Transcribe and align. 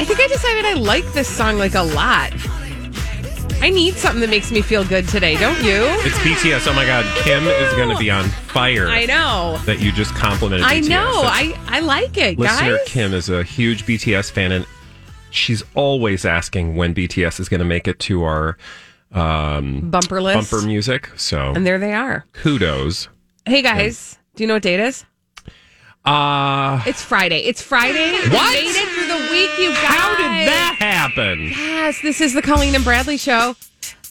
I 0.00 0.04
think 0.04 0.18
I 0.20 0.26
decided 0.28 0.64
I 0.64 0.74
like 0.74 1.04
this 1.12 1.28
song 1.28 1.58
like 1.58 1.74
a 1.74 1.82
lot. 1.82 2.32
I 3.62 3.68
need 3.68 3.94
something 3.94 4.22
that 4.22 4.30
makes 4.30 4.50
me 4.50 4.62
feel 4.62 4.82
good 4.84 5.06
today, 5.06 5.36
don't 5.36 5.62
you? 5.62 5.82
It's 6.00 6.16
BTS. 6.20 6.66
Oh 6.66 6.72
my 6.72 6.86
God, 6.86 7.04
Kim 7.18 7.46
is 7.46 7.72
going 7.74 7.90
to 7.90 7.96
be 7.98 8.10
on 8.10 8.24
fire. 8.30 8.88
I 8.88 9.04
know. 9.04 9.58
that 9.66 9.80
you 9.80 9.92
just 9.92 10.14
complimented. 10.14 10.66
I 10.66 10.80
BTS. 10.80 10.88
know. 10.88 11.22
That's- 11.22 11.58
I, 11.68 11.76
I 11.76 11.80
like 11.80 12.16
it, 12.16 12.38
listener 12.38 12.78
guys. 12.78 12.86
Kim 12.88 13.12
is 13.12 13.28
a 13.28 13.42
huge 13.44 13.84
BTS 13.84 14.30
fan, 14.30 14.52
and 14.52 14.66
she's 15.30 15.62
always 15.74 16.24
asking 16.24 16.76
when 16.76 16.94
BTS 16.94 17.38
is 17.38 17.50
going 17.50 17.58
to 17.60 17.66
make 17.66 17.86
it 17.86 17.98
to 18.00 18.24
our 18.24 18.56
um, 19.12 19.90
Bumper 19.90 20.22
list. 20.22 20.50
bumper 20.50 20.66
music. 20.66 21.10
So 21.16 21.52
And 21.54 21.66
there 21.66 21.78
they 21.78 21.92
are. 21.92 22.24
kudos. 22.32 23.08
Hey, 23.44 23.60
guys. 23.60 24.18
Do 24.36 24.42
you 24.44 24.48
know 24.48 24.54
what 24.54 24.62
date 24.62 24.80
it 24.80 24.86
is? 24.86 25.04
Uh, 26.02 26.82
It's 26.86 27.02
Friday. 27.02 27.40
It's 27.40 27.60
Friday. 27.60 28.12
We 28.12 28.28
What? 28.30 28.54
made 28.54 28.70
it 28.74 28.89
week, 29.30 29.50
you 29.58 29.70
guys. 29.70 29.84
how 29.84 30.16
did 30.16 30.48
that 30.48 30.76
happen? 30.78 31.42
Yes, 31.44 32.00
this 32.02 32.20
is 32.20 32.34
the 32.34 32.42
Colleen 32.42 32.74
and 32.74 32.84
Bradley 32.84 33.16
Show. 33.16 33.56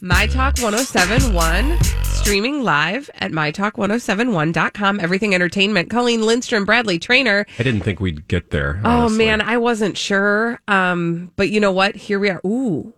My 0.02 0.28
Talk 0.28 0.58
1071, 0.62 1.78
streaming 2.04 2.64
live 2.64 3.10
at 3.16 3.32
mytalk1071.com. 3.32 5.00
Everything 5.02 5.36
Entertainment. 5.36 5.90
Colleen 5.90 6.26
Lindstrom, 6.26 6.64
Bradley 6.64 7.00
Traynor. 7.00 7.46
I 7.60 7.64
didn't 7.64 7.82
think 7.82 8.00
we'd 8.00 8.28
get 8.30 8.52
there. 8.52 8.80
Oh 8.86 9.10
man, 9.10 9.42
I 9.42 9.58
wasn't 9.58 9.98
sure. 9.98 10.60
Um, 10.70 11.32
but 11.36 11.50
you 11.50 11.60
know 11.60 11.72
what? 11.74 11.96
Here 11.96 12.18
we 12.20 12.30
are. 12.30 12.40
Ooh. 12.46 12.94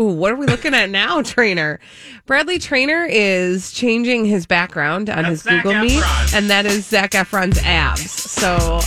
Ooh, 0.00 0.12
what 0.12 0.30
are 0.30 0.36
we 0.36 0.46
looking 0.46 0.74
at 0.74 0.90
now, 0.90 1.22
Traynor? 1.24 1.80
Bradley 2.26 2.58
Traynor 2.58 3.04
is 3.06 3.72
changing 3.72 4.24
his 4.26 4.46
background 4.46 5.08
on 5.10 5.24
his 5.24 5.42
Zac 5.42 5.62
Google 5.62 5.80
Meet, 5.80 6.02
and 6.34 6.50
that 6.50 6.66
is 6.66 6.86
Zac 6.86 7.12
Efron's 7.12 7.58
abs. 7.64 8.10
So 8.10 8.80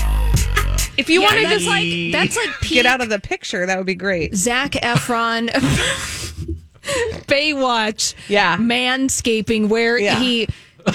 if 1.00 1.10
you 1.10 1.22
want 1.22 1.36
to 1.36 1.44
just 1.48 1.66
like 1.68 2.12
that's 2.12 2.36
like 2.38 2.50
get 2.62 2.86
out 2.86 3.02
of 3.02 3.10
the 3.10 3.20
picture, 3.20 3.66
that 3.66 3.78
would 3.78 3.86
be 3.88 3.96
great. 3.96 4.36
Zac 4.36 4.72
Efron 4.74 5.50
Baywatch 7.28 8.16
Yeah. 8.28 8.58
manscaping 8.58 9.70
where 9.70 9.98
Yeah. 9.98 10.20
he 10.20 10.48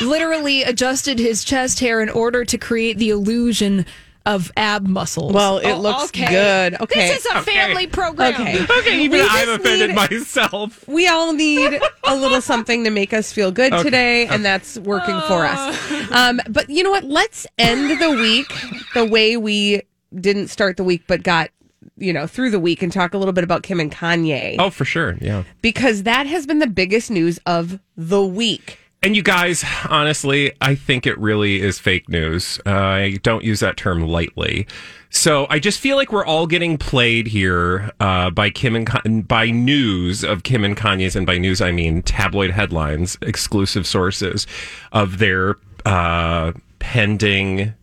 literally 0.03 0.63
adjusted 0.65 1.19
his 1.19 1.45
chest 1.45 1.81
hair 1.81 2.01
in 2.01 2.09
order 2.09 2.45
to 2.45 2.59
create 2.59 2.99
the 2.99 3.11
illusion 3.11 3.87
of 4.27 4.51
ab 4.57 4.87
muscles. 4.89 5.35
Well, 5.35 5.59
it 5.59 5.73
Oh, 5.73 5.79
looks 5.81 6.11
good. 6.11 6.81
Okay. 6.81 7.09
This 7.09 7.27
is 7.27 7.27
a 7.35 7.43
family 7.43 7.87
program. 7.87 8.33
Okay. 8.41 8.63
Okay, 8.79 9.03
even 9.05 9.19
We 9.21 9.27
I've 9.27 9.45
just 9.47 9.61
offended 9.61 9.91
need- 9.91 9.97
myself. 9.97 10.89
we 10.89 11.07
all 11.07 11.35
need 11.35 11.79
a 12.05 12.17
little 12.17 12.41
something 12.41 12.85
to 12.85 12.91
make 12.91 13.13
us 13.13 13.31
feel 13.33 13.53
good 13.53 13.75
today, 13.83 14.27
and 14.27 14.43
that's 14.43 14.79
working 14.79 15.21
for 15.29 15.45
us. 15.45 15.77
Um, 16.11 16.41
but 16.49 16.71
you 16.71 16.83
know 16.83 16.91
what? 16.91 17.05
Let's 17.05 17.47
end 17.59 18.01
the 18.01 18.11
week 18.13 18.51
the 18.95 19.05
way 19.05 19.37
we 19.37 19.83
didn't 20.21 20.49
start 20.49 20.77
the 20.77 20.85
week, 20.85 21.03
but 21.07 21.23
got 21.23 21.51
you 21.97 22.13
know 22.13 22.27
through 22.27 22.51
the 22.51 22.61
week, 22.61 22.83
and 22.83 22.93
talk 22.93 23.15
a 23.15 23.19
little 23.19 23.33
bit 23.35 23.45
about 23.45 23.63
Kim 23.63 23.79
and 23.81 23.93
Kanye 23.93 24.57
Oh, 24.59 24.71
for 24.71 24.85
sure. 24.85 25.17
Yeah. 25.21 25.45
because 25.63 26.05
that 26.05 26.27
has 26.27 26.47
been 26.47 26.59
the 26.59 26.67
biggest 26.67 27.11
news 27.11 27.39
of 27.47 27.79
the 27.97 28.25
week. 28.25 28.79
And 29.03 29.15
you 29.15 29.23
guys, 29.23 29.63
honestly, 29.91 30.53
I 30.63 30.75
think 30.75 31.07
it 31.07 31.19
really 31.19 31.61
is 31.61 31.79
fake 31.79 32.09
news. 32.09 32.59
Uh, 32.65 32.71
I 32.73 33.19
don't 33.23 33.45
use 33.45 33.61
that 33.61 33.77
term 33.77 34.01
lightly. 34.09 34.67
So 35.11 35.47
I 35.51 35.59
just 35.59 35.79
feel 35.79 35.97
like 35.97 36.11
we're 36.11 36.25
all 36.25 36.47
getting 36.47 36.79
played 36.79 37.27
here 37.27 37.91
uh, 38.01 38.31
by 38.31 38.49
Kim 38.49 38.75
and 38.75 38.87
Con- 38.87 39.21
by 39.29 39.51
news 39.51 40.25
of 40.25 40.43
Kim 40.43 40.65
and 40.65 40.75
Kanye's, 40.75 41.15
and 41.17 41.27
by 41.27 41.37
news 41.37 41.61
I 41.61 41.71
mean 41.71 42.01
tabloid 42.01 42.51
headlines, 42.53 43.19
exclusive 43.21 43.87
sources 43.87 44.47
of 44.91 45.19
their 45.19 45.57
uh, 45.85 46.53
pending 46.79 47.75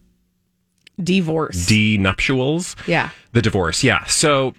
Divorce. 1.03 1.65
denuptials. 1.67 2.75
yeah. 2.87 3.09
The 3.33 3.41
divorce, 3.41 3.83
yeah. 3.83 4.03
So 4.05 4.53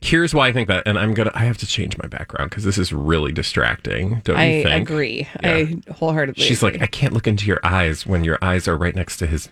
here's 0.00 0.32
why 0.32 0.48
I 0.48 0.52
think 0.52 0.68
that, 0.68 0.86
and 0.86 0.98
I'm 0.98 1.14
gonna 1.14 1.32
I 1.34 1.44
have 1.44 1.58
to 1.58 1.66
change 1.66 1.98
my 1.98 2.06
background 2.08 2.50
because 2.50 2.64
this 2.64 2.78
is 2.78 2.92
really 2.92 3.32
distracting. 3.32 4.20
Don't 4.24 4.36
I 4.36 4.56
you 4.58 4.62
think? 4.62 4.74
I 4.74 4.78
agree. 4.78 5.28
Yeah. 5.42 5.54
I 5.54 5.92
wholeheartedly. 5.92 6.42
She's 6.44 6.62
agree. 6.62 6.72
like, 6.78 6.82
I 6.82 6.86
can't 6.86 7.12
look 7.12 7.26
into 7.26 7.46
your 7.46 7.60
eyes 7.64 8.06
when 8.06 8.22
your 8.24 8.38
eyes 8.42 8.68
are 8.68 8.76
right 8.76 8.94
next 8.94 9.16
to 9.18 9.26
his 9.26 9.48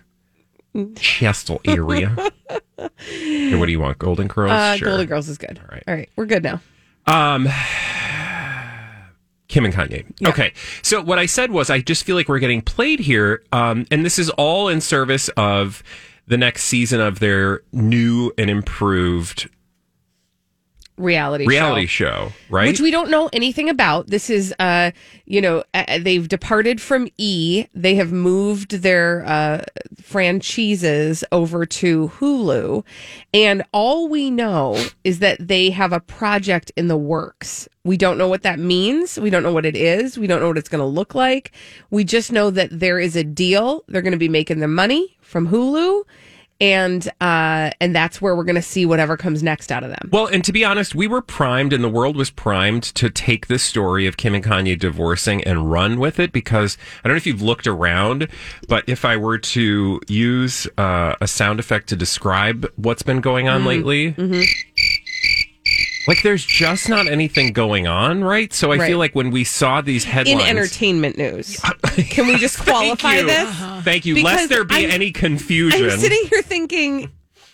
chestal 0.75 1.59
area. 1.65 2.15
What 2.77 3.65
do 3.65 3.71
you 3.71 3.79
want? 3.79 3.97
Golden 3.97 4.27
curls? 4.27 4.51
uh, 4.51 4.75
sure. 4.75 4.89
Golden 4.89 5.07
Girls 5.07 5.27
is 5.27 5.37
good. 5.39 5.59
All 5.59 5.67
right. 5.71 5.83
All 5.87 5.93
right, 5.95 6.09
we're 6.15 6.27
good 6.27 6.43
now. 6.43 6.61
Um, 7.07 7.47
Kim 9.47 9.65
and 9.65 9.73
Kanye. 9.73 10.05
Okay. 10.27 10.53
So 10.81 11.01
what 11.01 11.19
I 11.19 11.25
said 11.25 11.51
was, 11.51 11.69
I 11.69 11.79
just 11.79 12.03
feel 12.03 12.15
like 12.15 12.27
we're 12.27 12.39
getting 12.39 12.61
played 12.61 12.99
here. 12.99 13.43
Um, 13.51 13.85
and 13.91 14.05
this 14.05 14.19
is 14.19 14.29
all 14.31 14.67
in 14.67 14.81
service 14.81 15.29
of 15.37 15.83
the 16.27 16.37
next 16.37 16.65
season 16.65 16.99
of 16.99 17.19
their 17.19 17.61
new 17.71 18.33
and 18.37 18.49
improved 18.49 19.49
Reality 20.97 21.45
reality 21.45 21.85
show. 21.85 22.29
show, 22.29 22.33
right? 22.49 22.67
which 22.67 22.81
we 22.81 22.89
don't 22.89 23.11
know 23.11 23.29
anything 23.31 23.69
about. 23.69 24.07
This 24.07 24.31
is, 24.31 24.51
uh, 24.57 24.89
you 25.25 25.41
know, 25.41 25.63
uh, 25.75 25.99
they've 25.99 26.27
departed 26.27 26.81
from 26.81 27.07
E. 27.17 27.65
They 27.75 27.93
have 27.95 28.11
moved 28.11 28.81
their 28.81 29.23
uh, 29.27 29.63
franchises 30.01 31.23
over 31.31 31.67
to 31.67 32.09
Hulu, 32.17 32.83
and 33.31 33.63
all 33.71 34.07
we 34.07 34.31
know 34.31 34.83
is 35.03 35.19
that 35.19 35.47
they 35.47 35.69
have 35.69 35.93
a 35.93 35.99
project 35.99 36.71
in 36.75 36.87
the 36.87 36.97
works. 36.97 37.69
We 37.83 37.95
don't 37.95 38.17
know 38.17 38.27
what 38.27 38.41
that 38.41 38.57
means. 38.57 39.19
We 39.19 39.29
don't 39.29 39.43
know 39.43 39.53
what 39.53 39.65
it 39.65 39.75
is. 39.75 40.17
We 40.17 40.27
don't 40.27 40.41
know 40.41 40.47
what 40.47 40.57
it's 40.57 40.67
going 40.67 40.81
to 40.81 40.85
look 40.85 41.13
like. 41.13 41.51
We 41.89 42.03
just 42.03 42.31
know 42.31 42.49
that 42.49 42.69
there 42.71 42.99
is 42.99 43.15
a 43.15 43.23
deal. 43.23 43.85
They're 43.87 44.01
going 44.01 44.11
to 44.11 44.17
be 44.17 44.29
making 44.29 44.59
the 44.59 44.67
money 44.67 45.15
from 45.21 45.47
Hulu. 45.47 46.03
And 46.59 47.07
uh, 47.21 47.71
and 47.79 47.95
that's 47.95 48.21
where 48.21 48.35
we're 48.35 48.43
going 48.43 48.55
to 48.55 48.61
see 48.61 48.85
whatever 48.85 49.15
comes 49.15 49.43
next 49.43 49.71
out 49.71 49.83
of 49.83 49.89
them. 49.89 50.09
Well, 50.11 50.27
and 50.27 50.43
to 50.43 50.51
be 50.51 50.65
honest, 50.65 50.95
we 50.95 51.07
were 51.07 51.21
primed 51.21 51.73
and 51.73 51.83
the 51.83 51.89
world 51.89 52.15
was 52.15 52.29
primed 52.29 52.83
to 52.95 53.09
take 53.09 53.47
this 53.47 53.63
story 53.63 54.07
of 54.07 54.17
Kim 54.17 54.33
and 54.33 54.43
Kanye 54.43 54.77
divorcing 54.77 55.43
and 55.43 55.71
run 55.71 55.99
with 55.99 56.19
it 56.19 56.31
because 56.31 56.77
I 57.03 57.07
don't 57.07 57.13
know 57.13 57.17
if 57.17 57.27
you've 57.27 57.41
looked 57.41 57.67
around, 57.67 58.27
but 58.67 58.83
if 58.87 59.05
I 59.05 59.17
were 59.17 59.37
to 59.37 60.01
use 60.07 60.67
uh, 60.77 61.15
a 61.21 61.27
sound 61.27 61.59
effect 61.59 61.89
to 61.89 61.95
describe 61.95 62.65
what's 62.75 63.03
been 63.03 63.21
going 63.21 63.47
on 63.47 63.65
lately, 63.65 64.15
like 66.07 66.23
there's 66.23 66.45
just 66.45 66.89
not 66.89 67.07
anything 67.07 67.53
going 67.53 67.87
on, 67.87 68.23
right? 68.23 68.51
So 68.53 68.71
I 68.71 68.77
Right. 68.77 68.87
feel 68.87 68.97
like 68.97 69.13
when 69.15 69.31
we 69.31 69.43
saw 69.43 69.81
these 69.81 70.03
headlines 70.05 70.41
in 70.41 70.47
entertainment 70.47 71.17
news. 71.17 71.59
Can 72.09 72.27
we 72.27 72.37
just 72.37 72.59
qualify 72.59 73.15
Thank 73.23 73.27
this? 73.27 73.55
Thank 73.83 74.05
you. 74.05 74.15
Because 74.15 74.33
Lest 74.35 74.49
there 74.49 74.63
be 74.63 74.75
I'm- 74.75 74.91
any 74.91 75.11
confusion. 75.11 75.89
I'm 75.89 75.99
sitting 75.99 76.25
here 76.29 76.41
thinking, 76.41 77.11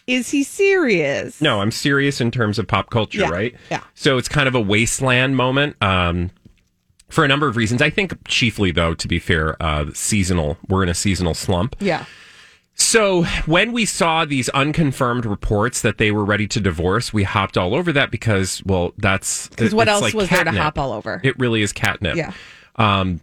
is 0.07 0.29
he 0.31 0.43
serious? 0.43 1.41
No, 1.41 1.61
I'm 1.61 1.71
serious 1.71 2.19
in 2.21 2.29
terms 2.31 2.59
of 2.59 2.67
pop 2.67 2.89
culture, 2.89 3.19
Yeah, 3.21 3.29
right? 3.29 3.55
yeah. 3.71 3.81
So 3.95 4.17
it's 4.17 4.27
kind 4.29 4.47
of 4.47 4.55
a 4.55 4.61
wasteland 4.61 5.35
moment 5.37 5.75
um, 5.81 6.29
for 7.09 7.23
a 7.23 7.27
number 7.27 7.47
of 7.47 7.55
reasons. 7.55 7.81
I 7.81 7.89
think 7.89 8.13
chiefly, 8.27 8.71
though, 8.71 8.93
to 8.95 9.07
be 9.07 9.17
fair, 9.19 9.55
uh, 9.63 9.85
seasonal. 9.93 10.57
We're 10.67 10.83
in 10.83 10.89
a 10.89 10.93
seasonal 10.93 11.33
slump. 11.33 11.75
Yeah. 11.79 12.05
So 12.75 13.23
when 13.45 13.71
we 13.71 13.85
saw 13.85 14.25
these 14.25 14.49
unconfirmed 14.49 15.25
reports 15.25 15.81
that 15.81 15.99
they 15.99 16.11
were 16.11 16.25
ready 16.25 16.47
to 16.47 16.59
divorce, 16.59 17.13
we 17.13 17.23
hopped 17.23 17.57
all 17.57 17.75
over 17.75 17.91
that 17.93 18.09
because, 18.09 18.63
well, 18.65 18.93
that's 18.97 19.47
Because 19.49 19.75
what 19.75 19.87
else 19.87 20.01
like 20.01 20.13
was 20.13 20.29
there 20.29 20.43
to 20.43 20.51
hop 20.51 20.79
all 20.79 20.91
over? 20.91 21.21
It 21.23 21.37
really 21.37 21.61
is 21.61 21.71
catnip. 21.71 22.15
Yeah. 22.15 22.33
Um, 22.75 23.21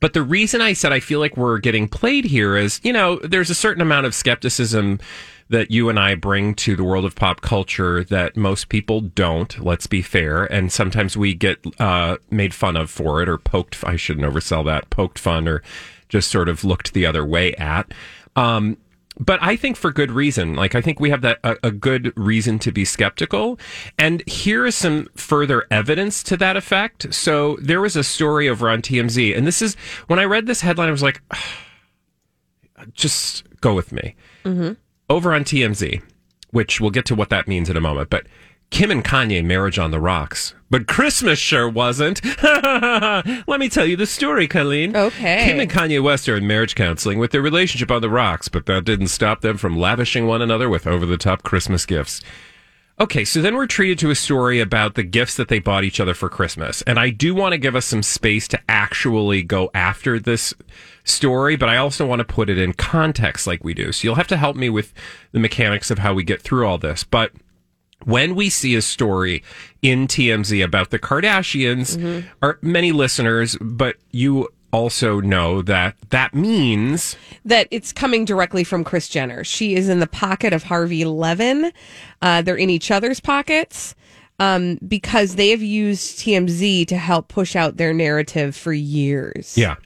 but 0.00 0.12
the 0.12 0.22
reason 0.22 0.60
I 0.60 0.74
said 0.74 0.92
I 0.92 1.00
feel 1.00 1.18
like 1.18 1.36
we're 1.36 1.58
getting 1.58 1.88
played 1.88 2.24
here 2.24 2.56
is, 2.56 2.80
you 2.84 2.92
know, 2.92 3.16
there's 3.16 3.50
a 3.50 3.54
certain 3.54 3.82
amount 3.82 4.06
of 4.06 4.14
skepticism 4.14 5.00
that 5.48 5.70
you 5.70 5.88
and 5.88 5.98
I 5.98 6.14
bring 6.14 6.54
to 6.56 6.76
the 6.76 6.84
world 6.84 7.04
of 7.04 7.16
pop 7.16 7.40
culture 7.40 8.04
that 8.04 8.36
most 8.36 8.68
people 8.68 9.00
don't. 9.00 9.58
Let's 9.58 9.86
be 9.86 10.02
fair, 10.02 10.44
and 10.44 10.70
sometimes 10.70 11.16
we 11.16 11.34
get 11.34 11.58
uh, 11.80 12.18
made 12.30 12.52
fun 12.52 12.76
of 12.76 12.90
for 12.90 13.22
it 13.22 13.28
or 13.28 13.38
poked. 13.38 13.82
I 13.84 13.96
shouldn't 13.96 14.30
oversell 14.30 14.64
that. 14.66 14.90
Poked 14.90 15.18
fun 15.18 15.48
or 15.48 15.62
just 16.08 16.30
sort 16.30 16.48
of 16.48 16.64
looked 16.64 16.92
the 16.92 17.06
other 17.06 17.24
way 17.24 17.54
at. 17.54 17.92
Um, 18.38 18.76
but 19.18 19.42
I 19.42 19.56
think 19.56 19.76
for 19.76 19.90
good 19.90 20.12
reason. 20.12 20.54
Like 20.54 20.74
I 20.74 20.80
think 20.80 21.00
we 21.00 21.10
have 21.10 21.22
that 21.22 21.40
a, 21.42 21.56
a 21.64 21.70
good 21.72 22.12
reason 22.16 22.58
to 22.60 22.70
be 22.70 22.84
skeptical. 22.84 23.58
And 23.98 24.22
here 24.28 24.64
is 24.64 24.76
some 24.76 25.08
further 25.16 25.66
evidence 25.70 26.22
to 26.24 26.36
that 26.36 26.56
effect. 26.56 27.12
So 27.12 27.56
there 27.60 27.80
was 27.80 27.96
a 27.96 28.04
story 28.04 28.48
over 28.48 28.70
on 28.70 28.80
TMZ, 28.80 29.36
and 29.36 29.46
this 29.46 29.60
is 29.60 29.74
when 30.06 30.18
I 30.18 30.24
read 30.24 30.46
this 30.46 30.60
headline, 30.60 30.88
I 30.88 30.92
was 30.92 31.02
like, 31.02 31.20
just 32.92 33.44
go 33.60 33.74
with 33.74 33.92
me. 33.92 34.14
Over 35.10 35.34
on 35.34 35.42
TMZ, 35.42 36.00
which 36.50 36.80
we'll 36.80 36.90
get 36.90 37.06
to 37.06 37.14
what 37.14 37.30
that 37.30 37.48
means 37.48 37.68
in 37.68 37.76
a 37.76 37.80
moment, 37.80 38.10
but. 38.10 38.26
Kim 38.70 38.90
and 38.90 39.04
Kanye 39.04 39.44
marriage 39.44 39.78
on 39.78 39.90
the 39.90 40.00
rocks, 40.00 40.54
but 40.70 40.86
Christmas 40.86 41.38
sure 41.38 41.68
wasn't. 41.68 42.22
Let 42.42 43.60
me 43.60 43.68
tell 43.68 43.86
you 43.86 43.96
the 43.96 44.06
story, 44.06 44.46
Colleen. 44.46 44.94
Okay. 44.94 45.44
Kim 45.46 45.58
and 45.58 45.70
Kanye 45.70 46.02
West 46.02 46.28
are 46.28 46.36
in 46.36 46.46
marriage 46.46 46.74
counseling 46.74 47.18
with 47.18 47.30
their 47.30 47.42
relationship 47.42 47.90
on 47.90 48.02
the 48.02 48.10
rocks, 48.10 48.48
but 48.48 48.66
that 48.66 48.84
didn't 48.84 49.08
stop 49.08 49.40
them 49.40 49.56
from 49.56 49.78
lavishing 49.78 50.26
one 50.26 50.42
another 50.42 50.68
with 50.68 50.86
over 50.86 51.06
the 51.06 51.16
top 51.16 51.42
Christmas 51.42 51.86
gifts. 51.86 52.20
Okay, 53.00 53.24
so 53.24 53.40
then 53.40 53.54
we're 53.54 53.68
treated 53.68 53.96
to 54.00 54.10
a 54.10 54.14
story 54.16 54.58
about 54.58 54.96
the 54.96 55.04
gifts 55.04 55.36
that 55.36 55.46
they 55.46 55.60
bought 55.60 55.84
each 55.84 56.00
other 56.00 56.14
for 56.14 56.28
Christmas. 56.28 56.82
And 56.82 56.98
I 56.98 57.10
do 57.10 57.32
want 57.32 57.52
to 57.52 57.58
give 57.58 57.76
us 57.76 57.86
some 57.86 58.02
space 58.02 58.48
to 58.48 58.60
actually 58.68 59.44
go 59.44 59.70
after 59.72 60.18
this 60.18 60.52
story, 61.04 61.54
but 61.54 61.68
I 61.68 61.76
also 61.76 62.04
want 62.04 62.18
to 62.18 62.24
put 62.24 62.50
it 62.50 62.58
in 62.58 62.72
context 62.72 63.46
like 63.46 63.62
we 63.62 63.72
do. 63.72 63.92
So 63.92 64.04
you'll 64.04 64.16
have 64.16 64.26
to 64.28 64.36
help 64.36 64.56
me 64.56 64.68
with 64.68 64.92
the 65.30 65.38
mechanics 65.38 65.92
of 65.92 66.00
how 66.00 66.12
we 66.12 66.24
get 66.24 66.42
through 66.42 66.66
all 66.66 66.76
this. 66.76 67.04
But 67.04 67.30
when 68.04 68.34
we 68.34 68.48
see 68.48 68.74
a 68.74 68.82
story 68.82 69.42
in 69.82 70.06
TMZ 70.06 70.64
about 70.64 70.90
the 70.90 70.98
Kardashians, 70.98 72.24
are 72.42 72.58
many 72.62 72.92
listeners, 72.92 73.56
but 73.60 73.96
you 74.10 74.48
also 74.72 75.20
know 75.20 75.62
that 75.62 75.96
that 76.10 76.34
means 76.34 77.16
that 77.44 77.66
it's 77.70 77.92
coming 77.92 78.24
directly 78.24 78.64
from 78.64 78.84
Kris 78.84 79.08
Jenner. 79.08 79.42
She 79.44 79.74
is 79.74 79.88
in 79.88 80.00
the 80.00 80.06
pocket 80.06 80.52
of 80.52 80.64
Harvey 80.64 81.04
Levin. 81.04 81.72
Uh, 82.20 82.42
they're 82.42 82.56
in 82.56 82.70
each 82.70 82.90
other's 82.90 83.20
pockets 83.20 83.94
um, 84.38 84.78
because 84.86 85.36
they 85.36 85.50
have 85.50 85.62
used 85.62 86.18
TMZ 86.18 86.86
to 86.86 86.96
help 86.96 87.28
push 87.28 87.56
out 87.56 87.76
their 87.76 87.92
narrative 87.92 88.54
for 88.54 88.72
years. 88.72 89.56
Yeah. 89.56 89.76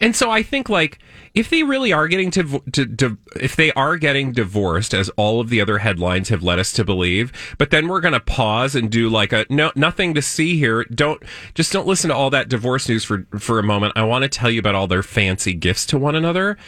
And 0.00 0.14
so 0.14 0.30
I 0.30 0.42
think 0.42 0.68
like 0.68 0.98
if 1.38 1.50
they 1.50 1.62
really 1.62 1.92
are 1.92 2.08
getting 2.08 2.32
to, 2.32 2.60
to, 2.72 2.84
to 2.96 3.16
if 3.36 3.54
they 3.54 3.70
are 3.72 3.96
getting 3.96 4.32
divorced 4.32 4.92
as 4.92 5.08
all 5.10 5.40
of 5.40 5.50
the 5.50 5.60
other 5.60 5.78
headlines 5.78 6.30
have 6.30 6.42
led 6.42 6.58
us 6.58 6.72
to 6.72 6.84
believe, 6.84 7.32
but 7.58 7.70
then 7.70 7.86
we're 7.86 8.00
going 8.00 8.12
to 8.14 8.20
pause 8.20 8.74
and 8.74 8.90
do 8.90 9.08
like 9.08 9.32
a 9.32 9.46
no 9.48 9.70
nothing 9.76 10.14
to 10.14 10.22
see 10.22 10.58
here. 10.58 10.82
Don't 10.84 11.22
just 11.54 11.72
don't 11.72 11.86
listen 11.86 12.08
to 12.10 12.16
all 12.16 12.30
that 12.30 12.48
divorce 12.48 12.88
news 12.88 13.04
for 13.04 13.24
for 13.38 13.60
a 13.60 13.62
moment. 13.62 13.92
I 13.94 14.02
want 14.02 14.24
to 14.24 14.28
tell 14.28 14.50
you 14.50 14.58
about 14.58 14.74
all 14.74 14.88
their 14.88 15.04
fancy 15.04 15.54
gifts 15.54 15.86
to 15.86 15.98
one 15.98 16.16
another. 16.16 16.58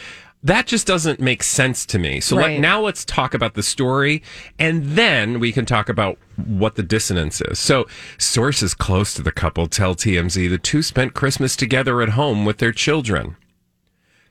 That 0.43 0.65
just 0.65 0.87
doesn't 0.87 1.19
make 1.19 1.43
sense 1.43 1.85
to 1.87 1.99
me. 1.99 2.19
So 2.21 2.37
Right. 2.37 2.53
let, 2.53 2.61
now 2.61 2.79
let's 2.81 3.03
talk 3.05 3.33
about 3.33 3.53
the 3.53 3.61
story 3.61 4.23
and 4.57 4.83
then 4.83 5.39
we 5.39 5.51
can 5.51 5.65
talk 5.65 5.89
about 5.89 6.17
what 6.37 6.75
the 6.75 6.81
dissonance 6.83 7.41
is. 7.41 7.59
So 7.59 7.87
sources 8.17 8.73
close 8.73 9.13
to 9.15 9.21
the 9.21 9.31
couple 9.31 9.67
tell 9.67 9.95
TMZ 9.95 10.49
the 10.49 10.57
two 10.57 10.81
spent 10.81 11.13
Christmas 11.13 11.55
together 11.55 12.01
at 12.01 12.09
home 12.09 12.45
with 12.45 12.57
their 12.57 12.71
children. 12.71 13.35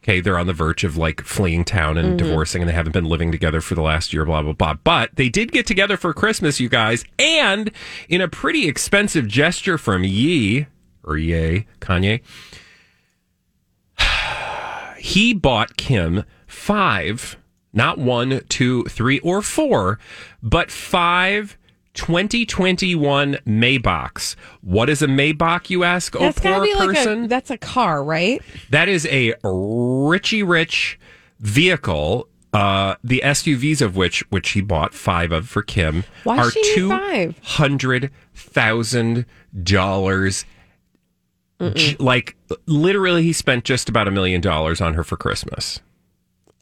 Okay, 0.03 0.21
they're 0.21 0.39
on 0.39 0.47
the 0.47 0.55
verge 0.55 0.83
of 0.83 0.97
like 0.97 1.21
fleeing 1.23 1.65
town 1.65 1.99
and 1.99 2.09
mm-hmm. 2.09 2.17
divorcing, 2.17 2.63
and 2.63 2.69
they 2.69 2.75
haven't 2.75 2.93
been 2.93 3.05
living 3.05 3.31
together 3.31 3.61
for 3.61 3.75
the 3.75 3.83
last 3.83 4.13
year, 4.15 4.25
blah, 4.25 4.43
blah, 4.43 4.55
blah. 4.55 4.75
But 4.75 5.15
they 5.17 5.29
did 5.29 5.53
get 5.53 5.67
together 5.67 5.99
for 5.99 6.15
Christmas, 6.15 6.59
you 6.59 6.71
guys, 6.71 7.05
and 7.19 7.71
in 8.09 8.23
a 8.23 8.29
pretty 8.29 8.67
expensive 8.67 9.29
gesture 9.29 9.77
from 9.77 10.03
Ye, 10.05 10.67
or 11.05 11.19
Ye, 11.19 11.67
Kanye, 11.81 12.23
he 14.99 15.35
bought 15.35 15.77
Kim 15.77 16.25
five, 16.47 17.37
not 17.75 17.99
one, 17.99 18.41
two, 18.49 18.85
three, 18.85 19.19
or 19.21 19.43
four, 19.43 19.99
but 20.43 20.71
five 20.71 21.59
2021 21.95 23.35
Maybachs. 23.47 24.37
What 24.61 24.89
is 24.89 25.03
a 25.03 25.07
Maybach, 25.07 25.71
you 25.71 25.85
ask? 25.85 26.13
That's 26.13 26.39
oh, 26.39 26.43
gotta 26.43 26.57
poor 26.57 26.65
be 26.65 26.75
like 26.75 26.97
person. 26.97 27.25
a 27.25 27.29
that's 27.29 27.51
a 27.51 27.59
car, 27.59 28.03
right? 28.05 28.41
That 28.71 28.89
is 28.89 29.07
a 29.07 29.35
Richie 29.45 30.43
Rich 30.43 30.99
vehicle. 31.41 32.29
Uh, 32.53 32.97
the 33.05 33.23
SUVs 33.25 33.81
of 33.81 33.95
which, 33.95 34.25
which 34.31 34.51
he 34.51 34.61
bought 34.61 34.93
five 34.93 35.31
of 35.31 35.49
for 35.49 35.63
Kim, 35.63 36.03
Why 36.25 36.39
are 36.39 36.51
two 36.75 36.89
five? 36.89 37.37
dollars. 39.63 40.45
Like 42.01 42.37
literally, 42.67 43.23
he 43.23 43.33
spent 43.33 43.65
just 43.65 43.89
about 43.89 44.09
a 44.09 44.11
million 44.11 44.41
dollars 44.41 44.81
on 44.81 44.95
her 44.95 45.05
for 45.05 45.17
Christmas, 45.17 45.81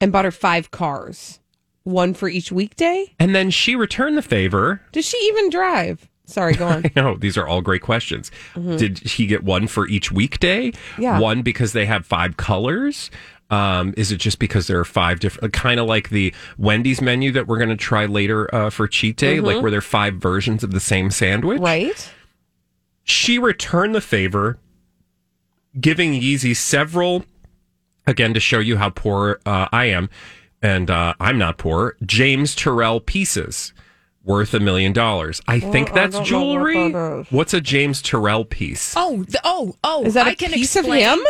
And 0.00 0.10
bought 0.12 0.24
her 0.26 0.30
five 0.30 0.70
cars, 0.70 1.38
one 1.88 2.14
for 2.14 2.28
each 2.28 2.52
weekday. 2.52 3.12
and 3.18 3.34
then 3.34 3.50
she 3.50 3.74
returned 3.76 4.16
the 4.16 4.22
favor. 4.22 4.80
Does 4.92 5.06
she 5.06 5.16
even 5.28 5.50
drive? 5.50 6.08
Sorry, 6.26 6.52
go 6.54 6.66
on. 6.66 6.84
No, 6.96 7.16
these 7.16 7.38
are 7.38 7.46
all 7.48 7.62
great 7.62 7.80
questions. 7.82 8.30
Did 8.54 8.98
he 8.98 9.26
get 9.26 9.42
one 9.44 9.66
for 9.66 9.88
each 9.88 10.12
weekday? 10.12 10.72
Yeah. 10.98 11.18
One 11.18 11.40
because 11.42 11.72
they 11.72 11.86
have 11.86 12.04
five 12.04 12.36
colors? 12.36 13.10
Um, 13.50 13.94
is 13.96 14.12
it 14.12 14.18
just 14.18 14.38
because 14.38 14.66
there 14.66 14.78
are 14.78 14.84
five 14.84 15.20
different, 15.20 15.54
kind 15.54 15.80
of 15.80 15.86
like 15.86 16.10
the 16.10 16.34
Wendy's 16.58 17.00
menu 17.00 17.32
that 17.32 17.46
we're 17.46 17.56
going 17.56 17.70
to 17.70 17.76
try 17.76 18.04
later 18.04 18.54
uh, 18.54 18.68
for 18.68 18.86
cheat 18.86 19.16
day, 19.16 19.40
like 19.40 19.62
where 19.62 19.70
there 19.70 19.78
are 19.78 19.80
five 19.80 20.16
versions 20.16 20.62
of 20.62 20.70
the 20.72 20.80
same 20.80 21.10
sandwich? 21.10 21.58
right? 21.60 22.12
She 23.04 23.38
returned 23.38 23.94
the 23.94 24.02
favor, 24.02 24.58
giving 25.80 26.12
Yeezy 26.12 26.54
several, 26.54 27.24
again, 28.06 28.34
to 28.34 28.40
show 28.40 28.58
you 28.58 28.76
how 28.76 28.90
poor 28.90 29.40
uh, 29.46 29.66
I 29.72 29.86
am, 29.86 30.10
and 30.62 30.90
uh, 30.90 31.14
I'm 31.20 31.38
not 31.38 31.58
poor, 31.58 31.96
James 32.04 32.54
Turrell 32.56 33.04
pieces 33.04 33.72
worth 34.24 34.52
a 34.54 34.60
million 34.60 34.92
dollars. 34.92 35.40
I 35.48 35.58
think 35.60 35.92
that's 35.94 36.14
don't 36.16 36.30
know 36.30 36.60
what 36.60 36.72
jewelry. 36.90 37.26
What's 37.30 37.54
a 37.54 37.60
James 37.60 38.02
Turrell 38.02 38.48
piece? 38.48 38.94
Oh, 38.96 39.22
the, 39.24 39.40
oh, 39.44 39.74
oh! 39.84 40.04
Is 40.04 40.14
that 40.14 40.26
a 40.26 40.30
I 40.30 40.34
can 40.34 40.50
piece 40.52 40.76
explain. 40.76 41.06
of 41.08 41.18
him? 41.18 41.26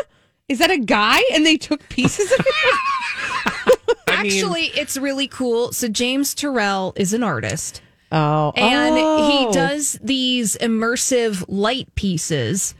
Is 0.48 0.58
that 0.58 0.70
a 0.70 0.78
guy? 0.78 1.20
And 1.32 1.44
they 1.46 1.56
took 1.56 1.86
pieces 1.88 2.30
of 2.32 2.38
him? 2.38 2.46
I 4.08 4.22
mean- 4.22 4.32
Actually, 4.32 4.64
it's 4.74 4.96
really 4.96 5.28
cool. 5.28 5.72
So 5.72 5.88
James 5.88 6.34
Turrell 6.34 6.92
is 6.98 7.12
an 7.12 7.22
artist, 7.22 7.82
Oh, 8.10 8.52
and 8.56 8.94
oh. 8.98 9.46
he 9.48 9.52
does 9.52 9.98
these 10.02 10.56
immersive 10.56 11.44
light 11.46 11.94
pieces. 11.94 12.74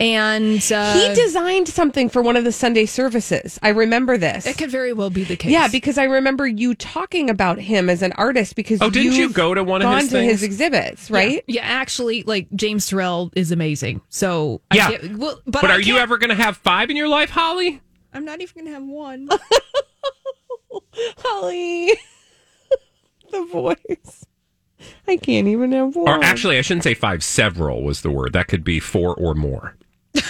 And 0.00 0.62
uh, 0.72 0.94
He 0.94 1.14
designed 1.14 1.66
something 1.66 2.08
for 2.08 2.22
one 2.22 2.36
of 2.36 2.44
the 2.44 2.52
Sunday 2.52 2.86
services. 2.86 3.58
I 3.62 3.70
remember 3.70 4.16
this. 4.16 4.46
It 4.46 4.56
could 4.56 4.70
very 4.70 4.92
well 4.92 5.10
be 5.10 5.24
the 5.24 5.34
case. 5.36 5.50
Yeah, 5.50 5.66
because 5.66 5.98
I 5.98 6.04
remember 6.04 6.46
you 6.46 6.74
talking 6.76 7.28
about 7.28 7.58
him 7.58 7.90
as 7.90 8.00
an 8.02 8.12
artist 8.12 8.54
because 8.54 8.80
Oh, 8.80 8.90
didn't 8.90 9.14
you 9.14 9.30
go 9.32 9.54
to 9.54 9.64
one 9.64 9.82
of 9.82 9.86
gone 9.86 10.00
his 10.00 10.10
to 10.10 10.22
his 10.22 10.42
exhibits, 10.44 11.10
right? 11.10 11.42
Yeah, 11.48 11.62
actually, 11.62 12.22
like 12.22 12.46
James 12.54 12.88
Turrell 12.88 13.32
is 13.34 13.50
amazing. 13.50 14.00
So 14.08 14.60
I 14.70 14.76
Yeah. 14.76 14.90
get- 14.92 15.16
well, 15.16 15.40
but, 15.46 15.62
But 15.62 15.70
I 15.72 15.74
are 15.74 15.80
you 15.80 15.94
can't- 15.94 16.02
ever 16.02 16.18
going 16.18 16.30
to 16.30 16.36
have 16.42 16.56
five 16.58 16.90
in 16.90 16.96
your 16.96 17.08
life, 17.08 17.30
Holly? 17.30 17.80
I'm 18.14 18.24
not 18.24 18.40
even 18.40 18.64
gonna 18.64 18.74
have 18.74 18.84
one. 18.86 19.28
Holly, 21.18 21.92
the 23.30 23.44
voice. 23.46 24.24
I 25.06 25.16
can't 25.16 25.48
even 25.48 25.72
have 25.72 25.96
one. 25.96 26.08
Or 26.08 26.22
actually, 26.24 26.56
I 26.58 26.60
shouldn't 26.62 26.84
say 26.84 26.94
five. 26.94 27.22
Several 27.24 27.82
was 27.82 28.02
the 28.02 28.10
word. 28.10 28.32
That 28.32 28.48
could 28.48 28.64
be 28.64 28.80
four 28.80 29.14
or 29.14 29.34
more. 29.34 29.76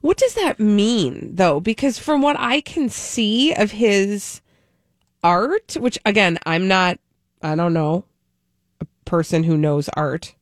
What 0.00 0.16
does 0.16 0.34
that 0.34 0.58
mean, 0.58 1.34
though? 1.34 1.60
Because 1.60 1.98
from 1.98 2.22
what 2.22 2.38
I 2.38 2.62
can 2.62 2.88
see 2.88 3.52
of 3.52 3.72
his 3.72 4.40
art, 5.22 5.76
which 5.78 5.98
again, 6.06 6.38
I'm 6.46 6.68
not, 6.68 6.98
I 7.42 7.54
don't 7.54 7.74
know, 7.74 8.04
a 8.80 8.86
person 9.04 9.44
who 9.44 9.58
knows 9.58 9.90
art, 9.90 10.34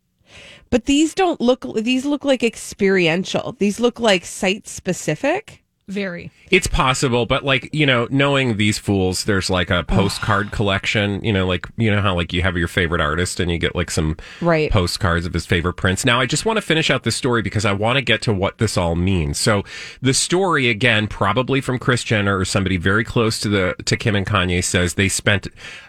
but 0.71 0.85
these 0.85 1.14
don't 1.14 1.40
look, 1.40 1.64
these 1.75 2.04
look 2.04 2.25
like 2.25 2.45
experiential. 2.45 3.57
These 3.59 3.80
look 3.80 3.99
like 3.99 4.25
site 4.25 4.68
specific. 4.68 5.64
Very. 5.88 6.30
It's 6.50 6.66
possible, 6.66 7.25
but 7.25 7.45
like, 7.47 7.71
you 7.73 7.87
know, 7.87 8.07
knowing 8.11 8.59
these 8.59 8.78
fools, 8.78 9.25
there's 9.25 9.49
like 9.49 9.71
a 9.71 9.85
postcard 9.85 10.50
collection, 10.52 11.25
you 11.25 11.33
know, 11.33 11.47
like, 11.47 11.66
you 11.78 11.90
know 11.90 12.02
how 12.02 12.14
like 12.14 12.33
you 12.35 12.42
have 12.42 12.59
your 12.59 12.68
favorite 12.68 13.00
artist 13.00 13.40
and 13.40 13.50
you 13.50 13.57
get 13.59 13.75
like 13.75 13.90
some 13.90 14.16
Right. 14.42 14.71
postcards 14.71 15.25
of 15.25 15.33
his 15.33 15.47
favorite 15.47 15.75
prints. 15.75 16.04
Now, 16.04 16.21
I 16.21 16.26
just 16.26 16.45
want 16.45 16.59
to 16.59 16.61
finish 16.62 16.90
out 16.90 17.04
this 17.04 17.16
story 17.16 17.40
because 17.40 17.64
I 17.64 17.73
want 17.73 17.97
to 17.97 18.02
get 18.02 18.21
to 18.23 18.35
what 18.35 18.59
this 18.59 18.76
all 18.76 18.97
means. 18.97 19.38
So 19.38 19.64
the 20.02 20.12
story 20.12 20.68
again, 20.68 21.07
probably 21.09 21.62
from 21.62 21.78
Kris 21.78 22.04
Jenner 22.04 22.38
or 22.38 22.45
somebody 22.45 22.76
very 22.76 23.04
close 23.04 23.40
to 23.40 23.49
the, 23.49 23.75
to 23.87 23.97
Kim 23.97 24.14
and 24.14 24.26
Kanye 24.26 24.62
says 24.62 24.95
they 24.95 25.09
spent 25.09 25.49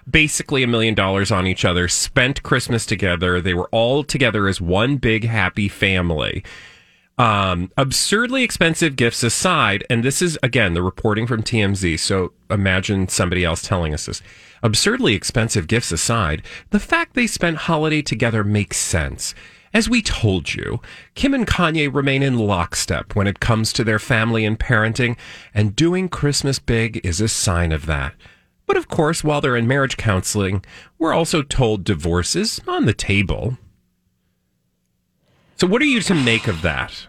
basically 0.10 0.64
a 0.64 0.68
million 0.68 0.94
dollars 0.96 1.30
on 1.30 1.46
each 1.46 1.66
other, 1.66 1.90
spent 1.90 2.42
Christmas 2.42 2.86
together. 2.86 3.42
They 3.42 3.54
were 3.54 3.70
all 3.74 4.06
together 4.06 4.48
as 4.48 4.62
one 4.62 4.96
big 4.96 5.26
happy 5.26 5.68
family. 5.68 6.44
Um, 7.20 7.70
absurdly 7.76 8.44
expensive 8.44 8.96
gifts 8.96 9.24
aside, 9.24 9.84
and 9.90 10.04
this 10.04 10.22
is 10.22 10.40
again 10.42 10.74
the 10.74 10.82
reporting 10.82 11.28
from 11.28 11.44
TMZ. 11.44 12.00
So 12.00 12.32
imagine 12.50 13.10
somebody 13.10 13.44
else 13.44 13.62
telling 13.62 13.94
us 13.94 14.06
this. 14.06 14.22
Absurdly 14.64 15.16
expensive 15.16 15.68
gifts 15.68 15.92
aside, 15.92 16.44
the 16.70 16.80
fact 16.80 17.16
they 17.16 17.28
spent 17.28 17.58
holiday 17.58 18.02
together 18.02 18.46
makes 18.46 18.78
sense. 18.78 19.36
As 19.74 19.90
we 19.90 20.02
told 20.02 20.54
you, 20.54 20.80
Kim 21.14 21.34
and 21.34 21.46
Kanye 21.46 21.94
remain 21.94 22.24
in 22.24 22.40
lockstep 22.40 23.16
when 23.16 23.28
it 23.28 23.42
comes 23.42 23.74
to 23.74 23.84
their 23.84 24.00
family 24.00 24.46
and 24.46 24.58
parenting, 24.58 25.18
and 25.54 25.76
doing 25.76 26.08
Christmas 26.08 26.58
big 26.58 27.02
is 27.06 27.20
a 27.20 27.28
sign 27.28 27.74
of 27.74 27.86
that. 27.86 28.16
But 28.66 28.78
of 28.78 28.88
course, 28.88 29.26
while 29.26 29.42
they're 29.42 29.58
in 29.58 29.68
marriage 29.68 29.98
counseling, 29.98 30.64
we're 30.98 31.14
also 31.14 31.42
told 31.42 31.84
divorce 31.84 32.36
is 32.38 32.62
on 32.66 32.86
the 32.86 32.94
table. 32.94 33.58
So, 35.58 35.68
what 35.68 35.82
are 35.82 35.86
you 35.86 36.00
to 36.00 36.16
make 36.16 36.48
of 36.48 36.62
that? 36.62 37.09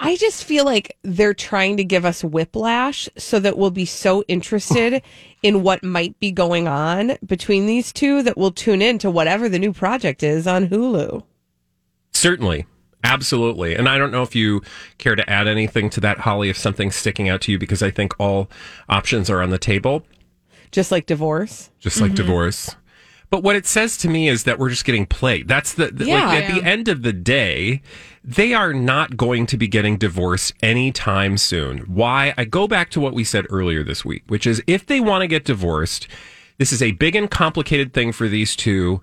I 0.00 0.16
just 0.16 0.44
feel 0.44 0.64
like 0.64 0.96
they're 1.02 1.34
trying 1.34 1.76
to 1.76 1.84
give 1.84 2.04
us 2.04 2.24
whiplash 2.24 3.08
so 3.16 3.38
that 3.40 3.56
we'll 3.56 3.70
be 3.70 3.86
so 3.86 4.24
interested 4.28 5.02
in 5.42 5.62
what 5.62 5.84
might 5.84 6.18
be 6.20 6.32
going 6.32 6.66
on 6.66 7.16
between 7.24 7.66
these 7.66 7.92
two 7.92 8.22
that 8.22 8.36
we'll 8.36 8.50
tune 8.50 8.82
in 8.82 8.98
to 8.98 9.10
whatever 9.10 9.48
the 9.48 9.58
new 9.58 9.72
project 9.72 10.22
is 10.22 10.46
on 10.46 10.68
Hulu. 10.68 11.22
Certainly. 12.12 12.66
Absolutely. 13.04 13.74
And 13.74 13.86
I 13.86 13.98
don't 13.98 14.10
know 14.10 14.22
if 14.22 14.34
you 14.34 14.62
care 14.96 15.14
to 15.14 15.28
add 15.28 15.46
anything 15.46 15.90
to 15.90 16.00
that, 16.00 16.20
Holly, 16.20 16.48
if 16.48 16.56
something's 16.56 16.96
sticking 16.96 17.28
out 17.28 17.42
to 17.42 17.52
you, 17.52 17.58
because 17.58 17.82
I 17.82 17.90
think 17.90 18.14
all 18.18 18.50
options 18.88 19.28
are 19.28 19.42
on 19.42 19.50
the 19.50 19.58
table, 19.58 20.06
Just 20.72 20.90
like 20.90 21.04
divorce. 21.04 21.70
just 21.80 22.00
like 22.00 22.12
mm-hmm. 22.12 22.16
divorce. 22.16 22.76
But 23.34 23.42
what 23.42 23.56
it 23.56 23.66
says 23.66 23.96
to 23.96 24.08
me 24.08 24.28
is 24.28 24.44
that 24.44 24.60
we're 24.60 24.70
just 24.70 24.84
getting 24.84 25.06
played. 25.06 25.48
That's 25.48 25.72
the, 25.74 25.88
the- 25.88 26.04
Yeah. 26.04 26.24
like 26.28 26.44
at 26.44 26.54
the 26.54 26.62
end 26.62 26.86
of 26.86 27.02
the 27.02 27.12
day, 27.12 27.82
they 28.22 28.54
are 28.54 28.72
not 28.72 29.16
going 29.16 29.46
to 29.46 29.56
be 29.56 29.66
getting 29.66 29.96
divorced 29.98 30.54
anytime 30.62 31.36
soon. 31.36 31.78
Why? 31.78 32.32
I 32.38 32.44
go 32.44 32.68
back 32.68 32.90
to 32.90 33.00
what 33.00 33.12
we 33.12 33.24
said 33.24 33.46
earlier 33.50 33.82
this 33.82 34.04
week, 34.04 34.22
which 34.28 34.46
is 34.46 34.62
if 34.68 34.86
they 34.86 35.00
want 35.00 35.22
to 35.22 35.26
get 35.26 35.44
divorced, 35.44 36.06
this 36.58 36.72
is 36.72 36.80
a 36.80 36.92
big 36.92 37.16
and 37.16 37.28
complicated 37.28 37.92
thing 37.92 38.12
for 38.12 38.28
these 38.28 38.54
two. 38.54 39.02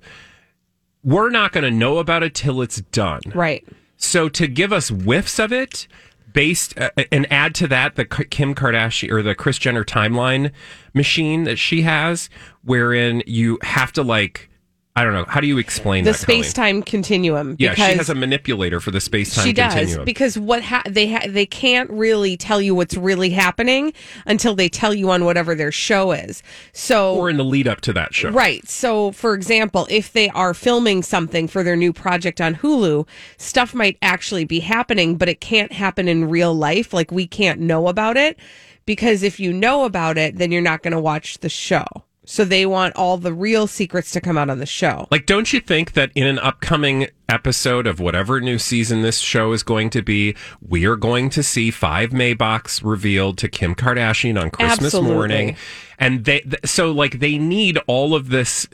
We're 1.03 1.29
not 1.29 1.51
going 1.51 1.65
to 1.65 1.71
know 1.71 1.97
about 1.97 2.23
it 2.23 2.33
till 2.33 2.61
it's 2.61 2.79
done. 2.79 3.19
Right. 3.35 3.67
So 3.97 4.29
to 4.29 4.47
give 4.47 4.71
us 4.71 4.87
whiffs 4.87 5.39
of 5.39 5.51
it, 5.51 5.89
based 6.33 6.77
uh, 6.79 6.89
and 7.11 7.31
add 7.31 7.55
to 7.55 7.67
that 7.67 7.95
the 7.95 8.05
Kim 8.05 8.53
Kardashian 8.53 9.11
or 9.11 9.21
the 9.21 9.35
Kris 9.35 9.57
Jenner 9.57 9.83
timeline 9.83 10.51
machine 10.93 11.43
that 11.45 11.57
she 11.57 11.81
has, 11.81 12.29
wherein 12.63 13.23
you 13.25 13.57
have 13.63 13.91
to 13.93 14.03
like, 14.03 14.49
I 14.93 15.05
don't 15.05 15.13
know, 15.13 15.23
how 15.25 15.39
do 15.39 15.47
you 15.47 15.57
explain 15.57 16.03
The 16.03 16.13
space 16.13 16.51
time 16.51 16.83
continuum. 16.83 17.55
Yeah, 17.57 17.75
she 17.75 17.81
has 17.81 18.09
a 18.09 18.15
manipulator 18.15 18.81
for 18.81 18.91
the 18.91 18.99
space 18.99 19.33
time 19.33 19.45
she 19.45 19.53
does 19.53 19.73
continuum. 19.73 20.03
because 20.03 20.37
what 20.37 20.61
ha- 20.63 20.83
they 20.85 21.07
ha- 21.07 21.27
they 21.29 21.45
can't 21.45 21.89
really 21.89 22.35
tell 22.35 22.61
you 22.61 22.75
what's 22.75 22.97
really 22.97 23.29
happening 23.29 23.93
until 24.25 24.53
they 24.53 24.67
tell 24.67 24.93
you 24.93 25.09
on 25.09 25.23
whatever 25.23 25.55
their 25.55 25.71
show 25.71 26.11
is. 26.11 26.43
So 26.73 27.15
or 27.15 27.29
in 27.29 27.37
the 27.37 27.45
lead 27.45 27.69
up 27.69 27.79
to 27.81 27.93
that 27.93 28.13
show. 28.13 28.31
Right. 28.31 28.67
So, 28.67 29.13
for 29.13 29.33
example, 29.33 29.87
if 29.89 30.11
they 30.11 30.27
are 30.31 30.53
filming 30.53 31.03
something 31.03 31.47
for 31.47 31.63
their 31.63 31.77
new 31.77 31.93
project 31.93 32.41
on 32.41 32.55
Hulu, 32.55 33.07
stuff 33.37 33.73
might 33.73 33.97
actually 34.01 34.43
be 34.43 34.59
happening, 34.59 35.15
but 35.15 35.29
it 35.29 35.39
can't 35.39 35.71
happen 35.71 36.09
in 36.09 36.29
real 36.29 36.53
life. 36.53 36.93
Like, 36.93 37.11
we 37.11 37.27
can't 37.27 37.61
know 37.61 37.87
about 37.87 38.17
it 38.17 38.37
because 38.85 39.23
if 39.23 39.39
you 39.39 39.53
know 39.53 39.85
about 39.85 40.17
it, 40.17 40.35
then 40.37 40.51
you're 40.51 40.61
not 40.61 40.83
going 40.83 40.91
to 40.91 40.99
watch 40.99 41.37
the 41.37 41.49
show. 41.49 41.85
So, 42.31 42.45
they 42.45 42.65
want 42.65 42.95
all 42.95 43.17
the 43.17 43.33
real 43.33 43.67
secrets 43.67 44.11
to 44.11 44.21
come 44.21 44.37
out 44.37 44.49
on 44.49 44.59
the 44.59 44.65
show. 44.65 45.05
Like, 45.11 45.25
don't 45.25 45.51
you 45.51 45.59
think 45.59 45.91
that 45.95 46.13
in 46.15 46.25
an 46.25 46.39
upcoming 46.39 47.07
episode 47.27 47.85
of 47.85 47.99
whatever 47.99 48.39
new 48.39 48.57
season 48.57 49.01
this 49.01 49.19
show 49.19 49.51
is 49.51 49.63
going 49.63 49.89
to 49.89 50.01
be, 50.01 50.37
we 50.65 50.85
are 50.85 50.95
going 50.95 51.29
to 51.31 51.43
see 51.43 51.71
five 51.71 52.11
Maybachs 52.11 52.81
revealed 52.85 53.37
to 53.39 53.49
Kim 53.49 53.75
Kardashian 53.75 54.41
on 54.41 54.49
Christmas 54.49 54.93
Absolutely. 54.93 55.13
morning, 55.13 55.55
and 55.99 56.23
they 56.23 56.39
th- 56.39 56.65
so 56.65 56.93
like 56.93 57.19
they 57.19 57.37
need 57.37 57.77
all 57.85 58.15
of 58.15 58.29
this 58.29 58.65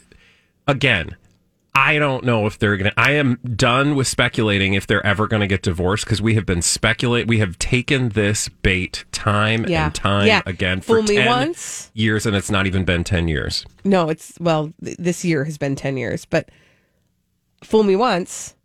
again. 0.68 1.16
I 1.80 2.00
don't 2.00 2.24
know 2.24 2.48
if 2.48 2.58
they're 2.58 2.76
gonna. 2.76 2.94
I 2.98 3.12
am 3.12 3.36
done 3.56 3.96
with 3.96 4.08
speculating 4.08 4.74
if 4.74 4.88
they're 4.88 5.06
ever 5.06 5.28
going 5.28 5.42
to 5.42 5.48
get 5.48 5.62
divorced 5.62 6.06
because 6.06 6.22
we 6.22 6.34
have 6.34 6.46
been 6.46 6.62
speculate. 6.64 7.28
We 7.28 7.38
have 7.40 7.60
taken 7.60 8.10
this 8.10 8.50
bait 8.50 9.06
time 9.12 9.66
Yeah. 9.68 9.86
and 9.86 9.96
time 9.96 10.26
Yeah. 10.28 10.42
again 10.46 10.82
Fool 10.82 10.98
for 10.98 11.02
me 11.04 11.18
10 11.18 11.26
once. 11.28 11.92
years, 11.94 12.26
and 12.26 12.36
it's 12.36 12.50
not 12.50 12.66
even 12.66 12.84
been 12.84 13.04
ten 13.04 13.28
years. 13.28 13.64
No, 13.84 14.10
it's, 14.10 14.34
well, 14.40 14.74
th- 14.84 14.98
this 14.98 15.24
year 15.24 15.44
has 15.46 15.58
been 15.58 15.76
10 15.76 15.98
years, 15.98 16.26
but 16.26 16.50
fool 17.64 17.84
me 17.84 17.96
once, 17.96 18.56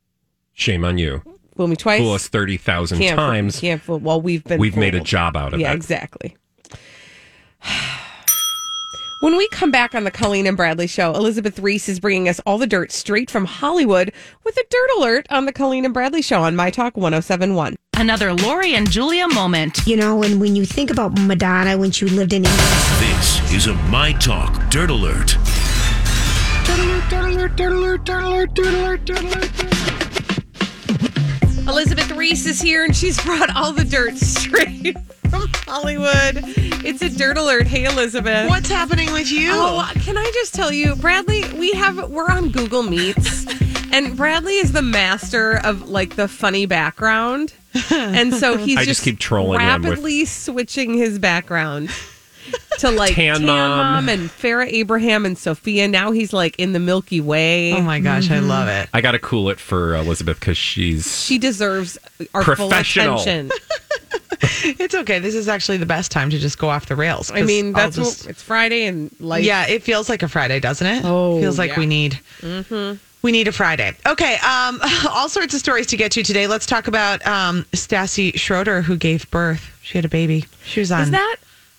Shame 0.55 0.85
on 0.85 0.97
you. 0.99 1.23
fool 1.57 1.69
me 1.69 1.77
twice. 1.77 2.01
Fool 2.01 2.13
us 2.15 2.29
thirty 2.29 2.57
thousand 2.57 2.99
fool- 2.99 3.09
times. 3.17 3.61
Can't 3.61 3.83
fool. 3.83 3.99
Well, 3.99 4.21
we've 4.23 4.43
been. 4.45 4.59
We've 4.59 4.77
made 4.77 4.95
a 4.95 5.01
job 5.01 5.37
out 5.37 5.53
of 5.53 5.61
yeah, 5.61 5.73
it. 5.73 5.77
exactly. 5.77 6.37
When 9.23 9.37
we 9.37 9.47
come 9.51 9.71
back 9.71 9.95
on 9.95 10.03
the 10.03 10.11
Colleen 10.11 10.49
and 10.49 10.57
Bradley 10.57 10.89
show, 10.89 11.15
Elizabeth 11.15 11.61
Reese 11.61 11.89
is 11.89 12.01
bringing 12.01 12.29
us 12.29 12.41
all 12.41 12.59
the 12.59 12.67
dirt 12.67 12.91
straight 12.91 13.31
from 13.31 13.45
Hollywood 13.45 14.13
with 14.43 14.57
a 14.57 14.65
dirt 14.69 14.91
alert 14.99 15.29
on 15.31 15.45
the 15.45 15.53
Colleen 15.53 15.85
and 15.85 15.95
Bradley 15.95 16.23
show 16.23 16.43
on 16.43 16.57
My 16.57 16.71
Talk 16.73 16.97
1071. 16.97 17.77
Another 17.95 18.35
Lori 18.35 18.75
and 18.75 18.91
Julia 18.91 19.29
moment. 19.29 19.79
You 19.87 19.97
know, 19.97 20.25
and 20.25 20.41
when 20.41 20.57
you 20.57 20.67
think 20.67 20.91
about 20.91 21.17
Madonna 21.17 21.79
when 21.79 21.93
she 21.93 22.07
lived 22.07 22.33
in 22.33 22.45
England, 22.45 22.69
This 22.99 23.53
is 23.53 23.69
a 23.69 23.75
My 23.93 24.13
Talk 24.15 24.69
Dirt 24.71 24.91
Alert. 24.91 25.37
Elizabeth 31.69 32.11
Reese 32.11 32.47
is 32.47 32.61
here 32.61 32.85
and 32.85 32.97
she's 32.97 33.23
brought 33.23 33.55
all 33.55 33.73
the 33.73 33.85
dirt 33.85 34.17
straight 34.17 34.97
from 35.33 35.49
Hollywood. 35.67 36.43
It's 36.85 37.01
a 37.03 37.09
dirt 37.09 37.39
alert. 37.39 37.67
Hey, 37.67 37.85
Elizabeth. 37.85 38.49
What's 38.49 38.69
happening 38.69 39.13
with 39.13 39.31
you? 39.31 39.51
Oh, 39.53 39.91
can 40.01 40.17
I 40.19 40.31
just 40.35 40.55
tell 40.55 40.73
you, 40.73 40.95
Bradley? 40.97 41.45
We 41.55 41.73
have 41.73 42.11
we're 42.11 42.29
on 42.31 42.51
Google 42.51 42.83
Meets, 42.83 43.47
and 43.93 44.17
Bradley 44.17 44.55
is 44.57 44.73
the 44.73 44.83
master 44.83 45.59
of 45.65 45.89
like 45.89 46.17
the 46.17 46.29
funny 46.29 46.67
background, 46.67 47.55
and 47.91 48.35
so 48.35 48.57
he's 48.59 48.77
I 48.79 48.85
just 48.85 49.03
keep 49.03 49.19
trolling 49.19 49.61
him 49.61 49.83
with- 49.83 49.91
rapidly 49.91 50.25
switching 50.27 50.95
his 50.95 51.19
background 51.19 51.91
to 52.81 52.91
like 52.91 53.15
Tan 53.15 53.47
Mom. 53.47 54.09
and 54.09 54.29
Farrah 54.29 54.67
Abraham 54.71 55.25
and 55.25 55.39
Sophia. 55.39 55.87
Now 55.89 56.11
he's 56.11 56.33
like 56.33 56.59
in 56.59 56.73
the 56.73 56.81
Milky 56.81 57.21
Way. 57.21 57.73
Oh 57.73 57.81
my 57.81 58.01
gosh, 58.01 58.25
Mm-hmm. 58.25 58.35
I 58.35 58.39
love 58.41 58.69
it. 58.69 58.89
I 58.93 59.01
got 59.01 59.13
to 59.13 59.19
cool 59.21 59.49
it 59.49 59.61
for 59.61 59.95
Elizabeth 59.95 60.41
because 60.41 60.59
she's 60.59 61.23
She 61.25 61.39
deserves 61.39 61.97
our 62.35 62.43
full 62.43 62.69
Professional. 62.69 63.21
attention. 63.21 63.57
It's 64.65 64.95
okay. 64.95 65.19
This 65.19 65.35
is 65.35 65.49
actually 65.49 65.79
the 65.79 65.87
best 65.87 66.11
time 66.11 66.31
to 66.31 66.39
just 66.39 66.59
go 66.59 66.69
off 66.69 66.87
the 66.87 66.97
rails. 66.97 67.31
I 67.33 67.43
mean, 67.43 67.73
that's 67.73 67.97
just- 67.97 68.25
what, 68.25 68.31
it's 68.31 68.43
Friday 68.43 68.87
and 68.87 69.15
like 69.21 69.45
yeah. 69.45 69.67
It 69.67 69.83
feels 69.83 70.09
like 70.09 70.23
a 70.23 70.29
Friday, 70.29 70.61
doesn't 70.61 70.87
it? 70.87 71.05
Oh, 71.05 71.41
feels 71.41 71.59
like 71.59 71.73
yeah. 71.73 71.79
we 71.79 71.87
need. 71.87 72.19
We 73.23 73.31
need 73.31 73.47
a 73.47 73.53
Friday. 73.53 73.95
Okay. 74.07 74.35
Um, 74.37 74.81
all 75.11 75.29
sorts 75.29 75.55
of 75.55 75.61
stories 75.61 75.87
to 75.89 75.97
get 75.97 76.11
to 76.13 76.23
today. 76.25 76.47
Let's 76.49 76.67
talk 76.67 76.89
about 76.89 77.25
um, 77.27 77.63
Stassi 77.73 78.37
Schroeder, 78.37 78.83
who 78.83 78.97
gave 78.97 79.31
birth. 79.31 79.79
She 79.83 79.97
had 79.99 80.05
a 80.05 80.09
baby. 80.09 80.45
She 80.65 80.81
was 80.81 80.91
on 80.91 81.03
Is 81.03 81.11
that 81.13 81.37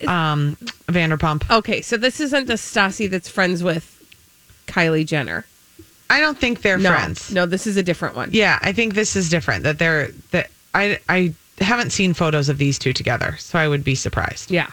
um, 0.08 0.56
Vanderpump. 0.88 1.50
okay? 1.52 1.82
So 1.82 1.98
this 1.98 2.20
isn't 2.22 2.48
the 2.48 2.54
Stassi 2.54 3.10
that's 3.10 3.28
friends 3.28 3.62
with 3.62 3.90
Kylie 4.68 5.06
Jenner. 5.06 5.46
I 6.10 6.22
don't 6.22 6.38
think 6.38 6.62
they're 6.62 6.78
No, 6.78 6.92
friends. 6.92 7.32
no, 7.32 7.46
this 7.46 7.68
is 7.68 7.76
a 7.76 7.84
different 7.84 8.16
one. 8.16 8.30
Yeah, 8.32 8.58
I 8.62 8.72
think 8.72 8.94
this 8.94 9.16
is 9.18 9.30
different. 9.30 9.64
That 9.64 9.80
they're 9.80 10.10
that 10.32 10.50
I 10.74 11.00
I 11.10 11.34
haven't 11.60 11.92
seen 11.92 12.14
photos 12.14 12.50
of 12.50 12.58
these 12.58 12.78
two 12.80 12.94
together, 12.94 13.36
so 13.40 13.60
I 13.60 13.68
would 13.68 13.84
be 13.84 13.96
surprised. 13.96 14.52
Yeah. 14.52 14.70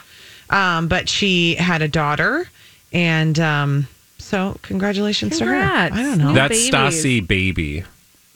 Um, 0.49 0.88
but 0.88 1.08
she 1.08 1.54
had 1.54 1.82
a 1.82 1.88
daughter, 1.88 2.49
and 2.92 3.38
um, 3.38 3.87
so 4.18 4.58
congratulations 4.62 5.38
Congrats. 5.38 5.94
to 5.94 5.94
her. 5.94 6.00
I 6.00 6.02
don't 6.08 6.18
know. 6.18 6.28
New 6.28 6.34
that's 6.34 6.49
babies. 6.70 6.70
Stassi 6.70 7.26
baby, 7.26 7.84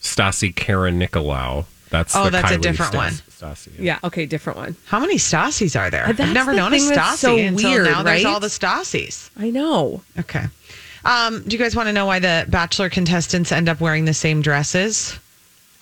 Stassi 0.00 0.54
Karanikolaou. 0.54 1.64
That's 1.90 2.14
Oh, 2.16 2.24
the 2.24 2.30
that's 2.30 2.50
a 2.52 2.58
different 2.58 2.92
Stas- 2.92 2.94
one. 3.42 3.54
Stassi. 3.54 3.68
Yeah. 3.78 3.98
Okay. 4.02 4.26
Different 4.26 4.58
one. 4.58 4.76
How 4.86 4.98
many 4.98 5.16
Stasis 5.18 5.76
are 5.76 5.90
there? 5.90 6.06
That's 6.08 6.20
I've 6.20 6.32
never 6.34 6.50
the 6.52 6.56
known 6.56 6.72
a 6.74 6.78
thing 6.78 6.88
that's 6.88 7.16
Stasi 7.16 7.18
so 7.18 7.36
until 7.36 7.70
weird, 7.70 7.84
now. 7.86 8.02
There's 8.02 8.24
right? 8.24 8.32
all 8.32 8.40
the 8.40 8.50
Stasis. 8.50 9.30
I 9.38 9.50
know. 9.50 10.02
Okay. 10.18 10.44
Um, 11.04 11.42
do 11.46 11.54
you 11.56 11.62
guys 11.62 11.76
want 11.76 11.88
to 11.88 11.92
know 11.92 12.06
why 12.06 12.18
the 12.18 12.46
Bachelor 12.48 12.88
contestants 12.88 13.52
end 13.52 13.68
up 13.68 13.80
wearing 13.80 14.06
the 14.06 14.14
same 14.14 14.40
dresses? 14.42 15.16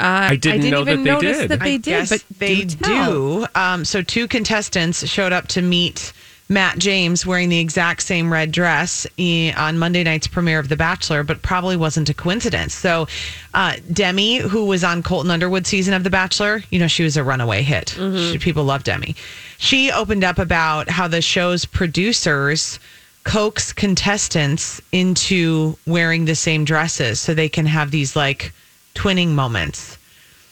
Uh, 0.02 0.28
I 0.30 0.36
didn't 0.36 0.68
know 0.70 0.80
even 0.82 1.04
that 1.04 1.04
they 1.04 1.10
notice 1.12 1.38
did. 1.38 1.50
That 1.50 1.60
they 1.60 1.74
I 1.74 1.76
did, 1.76 1.84
guess 1.84 2.08
but 2.10 2.24
they 2.38 2.64
do. 2.64 2.76
do. 2.76 3.46
Um, 3.54 3.84
so 3.84 4.02
two 4.02 4.26
contestants 4.28 5.06
showed 5.06 5.32
up 5.32 5.46
to 5.48 5.62
meet 5.62 6.12
Matt 6.48 6.78
James 6.78 7.24
wearing 7.24 7.48
the 7.48 7.58
exact 7.60 8.02
same 8.02 8.30
red 8.30 8.52
dress 8.52 9.06
on 9.18 9.78
Monday 9.78 10.02
night's 10.04 10.26
premiere 10.26 10.58
of 10.58 10.68
The 10.68 10.76
Bachelor, 10.76 11.22
but 11.22 11.40
probably 11.40 11.76
wasn't 11.76 12.10
a 12.10 12.14
coincidence. 12.14 12.74
So 12.74 13.06
uh, 13.54 13.76
Demi, 13.92 14.38
who 14.38 14.66
was 14.66 14.84
on 14.84 15.02
Colton 15.02 15.30
Underwood 15.30 15.66
season 15.66 15.94
of 15.94 16.04
The 16.04 16.10
Bachelor, 16.10 16.62
you 16.70 16.78
know 16.78 16.88
she 16.88 17.04
was 17.04 17.16
a 17.16 17.24
runaway 17.24 17.62
hit. 17.62 17.90
She- 17.90 18.38
people 18.38 18.64
love 18.64 18.84
Demi. 18.84 19.14
She 19.58 19.90
opened 19.92 20.24
up 20.24 20.38
about 20.38 20.90
how 20.90 21.06
the 21.08 21.22
show's 21.22 21.64
producers 21.64 22.80
coax 23.24 23.72
contestants 23.72 24.82
into 24.90 25.78
wearing 25.86 26.24
the 26.24 26.34
same 26.34 26.64
dresses 26.64 27.20
so 27.20 27.32
they 27.32 27.48
can 27.48 27.66
have 27.66 27.92
these 27.92 28.16
like 28.16 28.52
twinning 28.94 29.28
moments. 29.28 29.98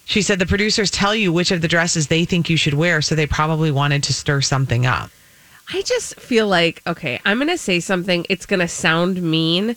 She 0.04 0.23
said 0.23 0.38
the 0.38 0.47
producers 0.47 0.90
tell 0.90 1.14
you 1.14 1.32
which 1.32 1.52
of 1.52 1.61
the 1.61 1.68
dresses 1.68 2.09
they 2.09 2.25
think 2.25 2.50
you 2.50 2.56
should 2.56 2.75
wear, 2.75 3.00
so 3.00 3.14
they 3.14 3.26
probably 3.26 3.70
wanted 3.70 4.02
to 4.04 4.12
stir 4.12 4.40
something 4.40 4.85
up. 4.87 5.11
I 5.73 5.82
just 5.82 6.18
feel 6.18 6.49
like 6.49 6.82
okay. 6.87 7.20
I'm 7.25 7.38
gonna 7.38 7.56
say 7.56 7.78
something. 7.78 8.26
It's 8.28 8.47
gonna 8.47 8.66
sound 8.66 9.23
mean, 9.23 9.76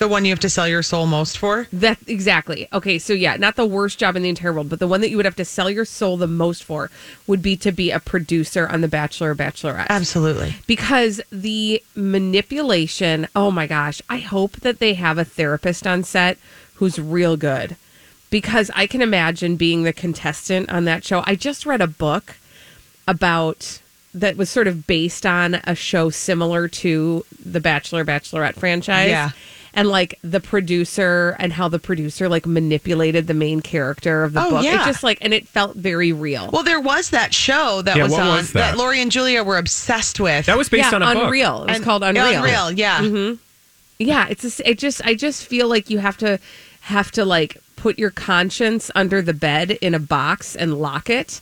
The 0.00 0.08
one 0.08 0.24
you 0.24 0.30
have 0.30 0.40
to 0.40 0.48
sell 0.48 0.66
your 0.66 0.82
soul 0.82 1.04
most 1.04 1.36
for? 1.36 1.68
That 1.70 1.98
exactly. 2.06 2.66
Okay, 2.72 2.98
so 2.98 3.12
yeah, 3.12 3.36
not 3.36 3.56
the 3.56 3.66
worst 3.66 3.98
job 3.98 4.16
in 4.16 4.22
the 4.22 4.30
entire 4.30 4.50
world, 4.50 4.70
but 4.70 4.78
the 4.78 4.88
one 4.88 5.02
that 5.02 5.10
you 5.10 5.16
would 5.18 5.26
have 5.26 5.36
to 5.36 5.44
sell 5.44 5.68
your 5.68 5.84
soul 5.84 6.16
the 6.16 6.26
most 6.26 6.64
for 6.64 6.90
would 7.26 7.42
be 7.42 7.54
to 7.58 7.70
be 7.70 7.90
a 7.90 8.00
producer 8.00 8.66
on 8.66 8.80
The 8.80 8.88
Bachelor 8.88 9.32
or 9.32 9.34
Bachelorette. 9.34 9.88
Absolutely. 9.90 10.54
Because 10.66 11.20
the 11.30 11.82
manipulation, 11.94 13.28
oh 13.36 13.50
my 13.50 13.66
gosh, 13.66 14.00
I 14.08 14.20
hope 14.20 14.52
that 14.60 14.78
they 14.78 14.94
have 14.94 15.18
a 15.18 15.24
therapist 15.24 15.86
on 15.86 16.02
set 16.02 16.38
who's 16.76 16.98
real 16.98 17.36
good. 17.36 17.76
Because 18.30 18.70
I 18.74 18.86
can 18.86 19.02
imagine 19.02 19.56
being 19.56 19.82
the 19.82 19.92
contestant 19.92 20.70
on 20.70 20.86
that 20.86 21.04
show. 21.04 21.22
I 21.26 21.34
just 21.34 21.66
read 21.66 21.82
a 21.82 21.86
book 21.86 22.36
about 23.06 23.82
that 24.14 24.38
was 24.38 24.48
sort 24.48 24.66
of 24.66 24.86
based 24.86 25.26
on 25.26 25.56
a 25.64 25.74
show 25.74 26.08
similar 26.08 26.68
to 26.68 27.26
the 27.44 27.60
Bachelor 27.60 28.06
Bachelorette 28.06 28.54
franchise. 28.54 29.10
Yeah. 29.10 29.32
And 29.72 29.88
like 29.88 30.18
the 30.22 30.40
producer 30.40 31.36
and 31.38 31.52
how 31.52 31.68
the 31.68 31.78
producer 31.78 32.28
like 32.28 32.44
manipulated 32.46 33.26
the 33.28 33.34
main 33.34 33.60
character 33.60 34.24
of 34.24 34.32
the 34.32 34.44
Oh, 34.44 34.50
book. 34.50 34.64
yeah. 34.64 34.82
It 34.82 34.86
just 34.86 35.02
like 35.04 35.18
and 35.20 35.32
it 35.32 35.46
felt 35.46 35.76
very 35.76 36.12
real. 36.12 36.50
Well, 36.52 36.64
there 36.64 36.80
was 36.80 37.10
that 37.10 37.32
show 37.32 37.80
that 37.82 37.96
Yeah, 37.96 38.02
was 38.04 38.12
what 38.12 38.20
on 38.22 38.36
was 38.36 38.52
that? 38.54 38.76
Lori 38.76 39.00
and 39.00 39.12
Julia 39.12 39.44
were 39.44 39.58
obsessed 39.58 40.18
with. 40.18 40.46
That 40.46 40.58
was 40.58 40.68
based 40.68 40.90
yeah, 40.90 40.96
on 40.96 41.02
a 41.02 41.14
book. 41.14 41.24
Unreal. 41.24 41.62
It 41.62 41.66
was 41.68 41.76
And- 41.76 41.84
called 41.84 42.02
Unreal. 42.02 42.42
Unreal, 42.42 42.72
yeah. 42.72 43.00
hmm 43.02 43.32
Yeah, 43.98 44.26
it's 44.28 44.42
just, 44.42 44.60
it 44.64 44.78
just 44.78 45.00
I 45.06 45.14
just 45.14 45.46
feel 45.46 45.68
like 45.68 45.88
you 45.88 45.98
have 45.98 46.16
to 46.18 46.38
have 46.80 47.10
to 47.12 47.24
like 47.24 47.56
put 47.76 47.98
your 47.98 48.10
conscience 48.10 48.90
under 48.94 49.22
the 49.22 49.34
bed 49.34 49.70
in 49.80 49.94
a 49.94 49.98
box 50.00 50.56
and 50.56 50.78
lock 50.78 51.08
it 51.08 51.40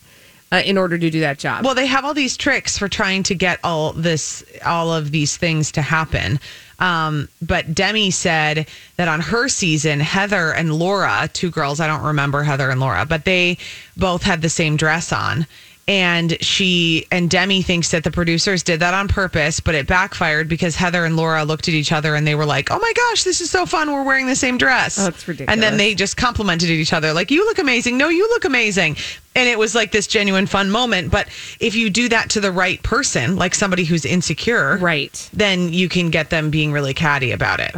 uh, 0.53 0.63
in 0.65 0.77
order 0.79 0.97
to 0.99 1.11
do 1.11 1.21
that 1.21 1.39
job. 1.39 1.65
Well, 1.65 1.75
they 1.75 1.87
have 1.87 2.05
all 2.05 2.15
these 2.15 2.37
tricks 2.37 2.77
for 2.79 2.89
trying 2.89 3.23
to 3.25 3.35
get 3.35 3.59
all 3.65 3.93
this, 3.93 4.45
all 4.65 4.93
of 4.93 5.11
these 5.11 5.37
things 5.37 5.73
to 5.73 5.83
happen. 5.83 6.39
Um, 6.79 7.29
but 7.43 7.75
Demi 7.75 8.11
said 8.11 8.67
that 8.97 9.09
on 9.09 9.21
her 9.21 9.49
season, 9.49 10.01
Heather 10.01 10.53
and 10.53 10.73
Laura, 10.73 11.29
two 11.33 11.51
girls, 11.51 11.81
I 11.81 11.87
don't 11.87 12.05
remember 12.05 12.43
Heather 12.43 12.71
and 12.71 12.81
Laura, 12.81 13.05
but 13.05 13.25
they 13.25 13.59
both 13.97 14.23
had 14.23 14.43
the 14.43 14.49
same 14.49 14.77
dress 14.77 15.13
on. 15.13 15.47
And 15.89 16.37
she 16.45 17.07
and 17.11 17.31
Demi 17.31 17.63
thinks 17.63 17.93
that 17.93 18.05
the 18.05 18.11
producers 18.11 18.63
did 18.63 18.81
that 18.81 18.93
on 18.93 19.09
purpose, 19.09 19.59
but 19.59 19.75
it 19.75 19.87
backfired 19.87 20.47
because 20.47 20.77
Heather 20.77 21.07
and 21.07 21.17
Laura 21.17 21.45
looked 21.45 21.67
at 21.67 21.73
each 21.73 21.93
other 21.93 22.15
and 22.15 22.27
they 22.27 22.35
were 22.35 22.45
like, 22.45 22.71
"Oh 22.71 22.79
my 22.79 22.93
gosh, 22.95 23.25
this 23.25 23.41
is 23.41 23.49
so 23.51 23.65
fun! 23.65 23.91
We're 23.91 24.03
wearing 24.05 24.27
the 24.27 24.37
same 24.37 24.59
dress." 24.59 24.99
Oh, 24.99 25.07
it's 25.09 25.27
ridiculous. 25.27 25.51
And 25.51 25.63
then 25.63 25.79
they 25.79 25.95
just 25.95 26.19
complimented 26.19 26.69
each 26.69 26.93
other, 26.93 27.15
like, 27.15 27.31
"You 27.31 27.47
look 27.47 27.59
amazing." 27.59 27.97
No, 27.97 28.11
you 28.11 28.29
look 28.29 28.45
amazing. 28.45 28.99
And 29.35 29.49
it 29.49 29.59
was 29.59 29.75
like 29.75 29.91
this 29.93 30.07
genuine 30.07 30.47
fun 30.47 30.71
moment. 30.71 31.11
But 31.11 31.29
if 31.59 31.75
you 31.75 31.89
do 31.89 32.11
that 32.11 32.29
to 32.31 32.41
the 32.41 32.53
right 32.53 32.83
person, 32.83 33.37
like 33.37 33.55
somebody 33.55 33.85
who's 33.85 34.05
insecure, 34.05 34.77
right, 34.77 35.31
then 35.33 35.73
you 35.73 35.89
can 35.89 36.11
get 36.11 36.29
them 36.29 36.51
being 36.51 36.71
really 36.71 36.93
catty 36.93 37.33
about 37.33 37.61
it. 37.61 37.75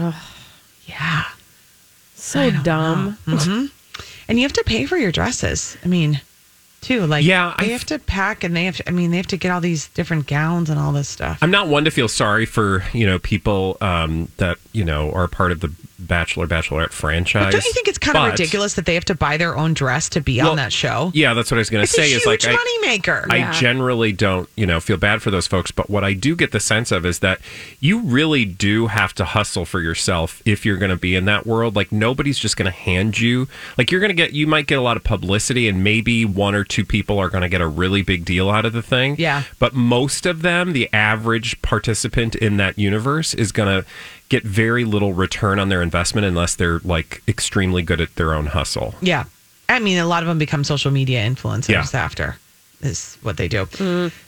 yeah. 0.87 1.25
So 2.17 2.51
dumb. 2.51 3.19
hmm 3.25 3.67
And 4.29 4.39
you 4.39 4.43
have 4.43 4.53
to 4.55 4.65
pay 4.65 4.87
for 4.87 4.97
your 4.97 5.13
dresses. 5.13 5.77
I 5.85 5.89
mean, 5.89 6.21
too. 6.81 7.07
Like, 7.07 7.25
Yeah, 7.25 7.55
they 7.59 7.67
I- 7.67 7.69
have 7.73 7.85
to 7.87 7.99
pack 7.99 8.45
and 8.45 8.57
they 8.57 8.65
have 8.65 8.77
to, 8.79 8.89
I 8.89 8.93
mean, 8.93 9.11
they 9.11 9.17
have 9.19 9.27
to 9.29 9.37
get 9.37 9.51
all 9.51 9.61
these 9.61 9.89
different 9.89 10.27
gowns 10.27 10.71
and 10.71 10.79
all 10.79 10.93
this 10.93 11.09
stuff. 11.09 11.39
I'm 11.43 11.51
not 11.51 11.69
one 11.69 11.85
to 11.85 11.91
feel 11.91 12.09
sorry 12.09 12.47
for 12.47 12.83
you 12.93 13.07
know 13.07 13.19
people 13.19 13.77
um, 13.81 14.29
that 14.39 14.59
you 14.73 14.85
know 14.85 15.11
are 15.13 15.27
part 15.29 15.53
of 15.53 15.61
the 15.61 15.73
Bachelor 15.99 16.47
Bachelorette 16.47 16.93
franchise. 16.93 17.45
But 17.47 17.51
don't 17.53 17.65
you 17.67 17.73
think 17.75 17.87
it's 17.89 17.99
kind 17.99 18.17
of 18.17 18.31
ridiculous 18.31 18.75
that 18.75 18.87
they 18.87 18.95
have 18.95 19.05
to 19.07 19.15
buy 19.15 19.37
their 19.37 19.57
own 19.57 19.75
dress 19.75 20.09
to 20.11 20.21
be 20.23 20.39
Well, 20.41 20.51
on 20.53 20.57
that 20.57 20.73
show? 20.73 21.11
Yeah, 21.15 21.35
that's 21.35 21.51
what 21.51 21.59
I 21.59 21.61
was 21.61 21.69
going 21.71 21.85
to 21.85 21.93
say. 21.93 22.13
a 22.13 22.17
is 22.17 22.25
like 22.27 22.43
I- 22.47 22.55
moneymaker. 22.55 23.27
I 23.31 23.37
Yeah. 23.37 23.53
generally 23.53 24.11
don't, 24.13 24.49
you 24.57 24.65
know, 24.65 24.81
feel 24.81 24.97
bad 24.97 25.21
for 25.21 25.31
those 25.31 25.47
folks, 25.47 25.71
but 25.71 25.91
what 25.91 26.03
I 26.03 26.15
do 26.15 26.35
get 26.35 26.53
the 26.53 26.61
sense 26.61 26.91
of 26.91 27.05
is 27.05 27.19
that 27.19 27.41
you 27.81 28.01
really 28.01 28.47
do 28.47 28.87
have 28.87 29.13
to 29.17 29.27
hustle 29.27 29.67
for 29.67 29.81
yourself 29.83 30.41
if 30.47 30.65
you're 30.65 30.79
going 30.79 30.91
to 30.91 30.97
be 30.97 31.15
in 31.15 31.27
that 31.27 31.47
world. 31.47 31.77
Like 31.77 31.93
nobody's 31.93 32.39
just 32.39 32.57
going 32.57 32.71
to 32.73 32.77
hand 32.77 33.21
you. 33.21 33.47
Like 33.77 33.91
you're 33.91 34.01
going 34.01 34.09
to 34.09 34.15
get, 34.15 34.33
you 34.33 34.47
might 34.47 34.67
get 34.67 34.79
a 34.79 34.83
lot 34.83 34.97
of 34.97 35.05
publicity, 35.05 35.69
and 35.69 35.85
maybe 35.85 36.25
one 36.25 36.55
or 36.55 36.65
two 36.65 36.87
people 36.87 37.19
are 37.19 37.29
going 37.29 37.43
to 37.43 37.49
get 37.51 37.61
a 37.61 37.69
really 37.69 38.01
big 38.01 38.25
deal 38.25 38.49
out 38.49 38.65
of 38.65 38.73
the 38.73 38.83
thing. 38.83 39.17
Yeah. 39.19 39.43
But 39.59 39.75
most 39.75 40.25
of 40.25 40.41
them, 40.41 40.73
the 40.73 40.89
average 40.95 41.61
participant 41.61 42.35
in 42.37 42.57
that 42.57 42.79
universe, 42.79 43.35
is 43.35 43.53
going 43.53 43.83
to 43.83 43.87
get 44.31 44.43
very 44.45 44.85
little 44.85 45.13
return 45.13 45.59
on 45.59 45.69
their 45.69 45.83
investment 45.83 46.27
unless 46.27 46.55
they're 46.55 46.79
like 46.85 47.23
extremely 47.29 47.83
good 47.83 48.01
at 48.01 48.15
their 48.15 48.33
own 48.33 48.47
hustle. 48.47 48.95
Yeah. 49.03 49.25
I 49.69 49.79
mean, 49.79 49.99
a 49.99 50.07
lot 50.07 50.23
of 50.23 50.29
them 50.29 50.39
become 50.39 50.65
social 50.65 50.91
media 50.91 51.21
influencers 51.29 51.69
Yeah. 51.93 52.01
after, 52.01 52.37
is 52.81 53.19
what 53.23 53.37
they 53.37 53.47
do. 53.49 53.67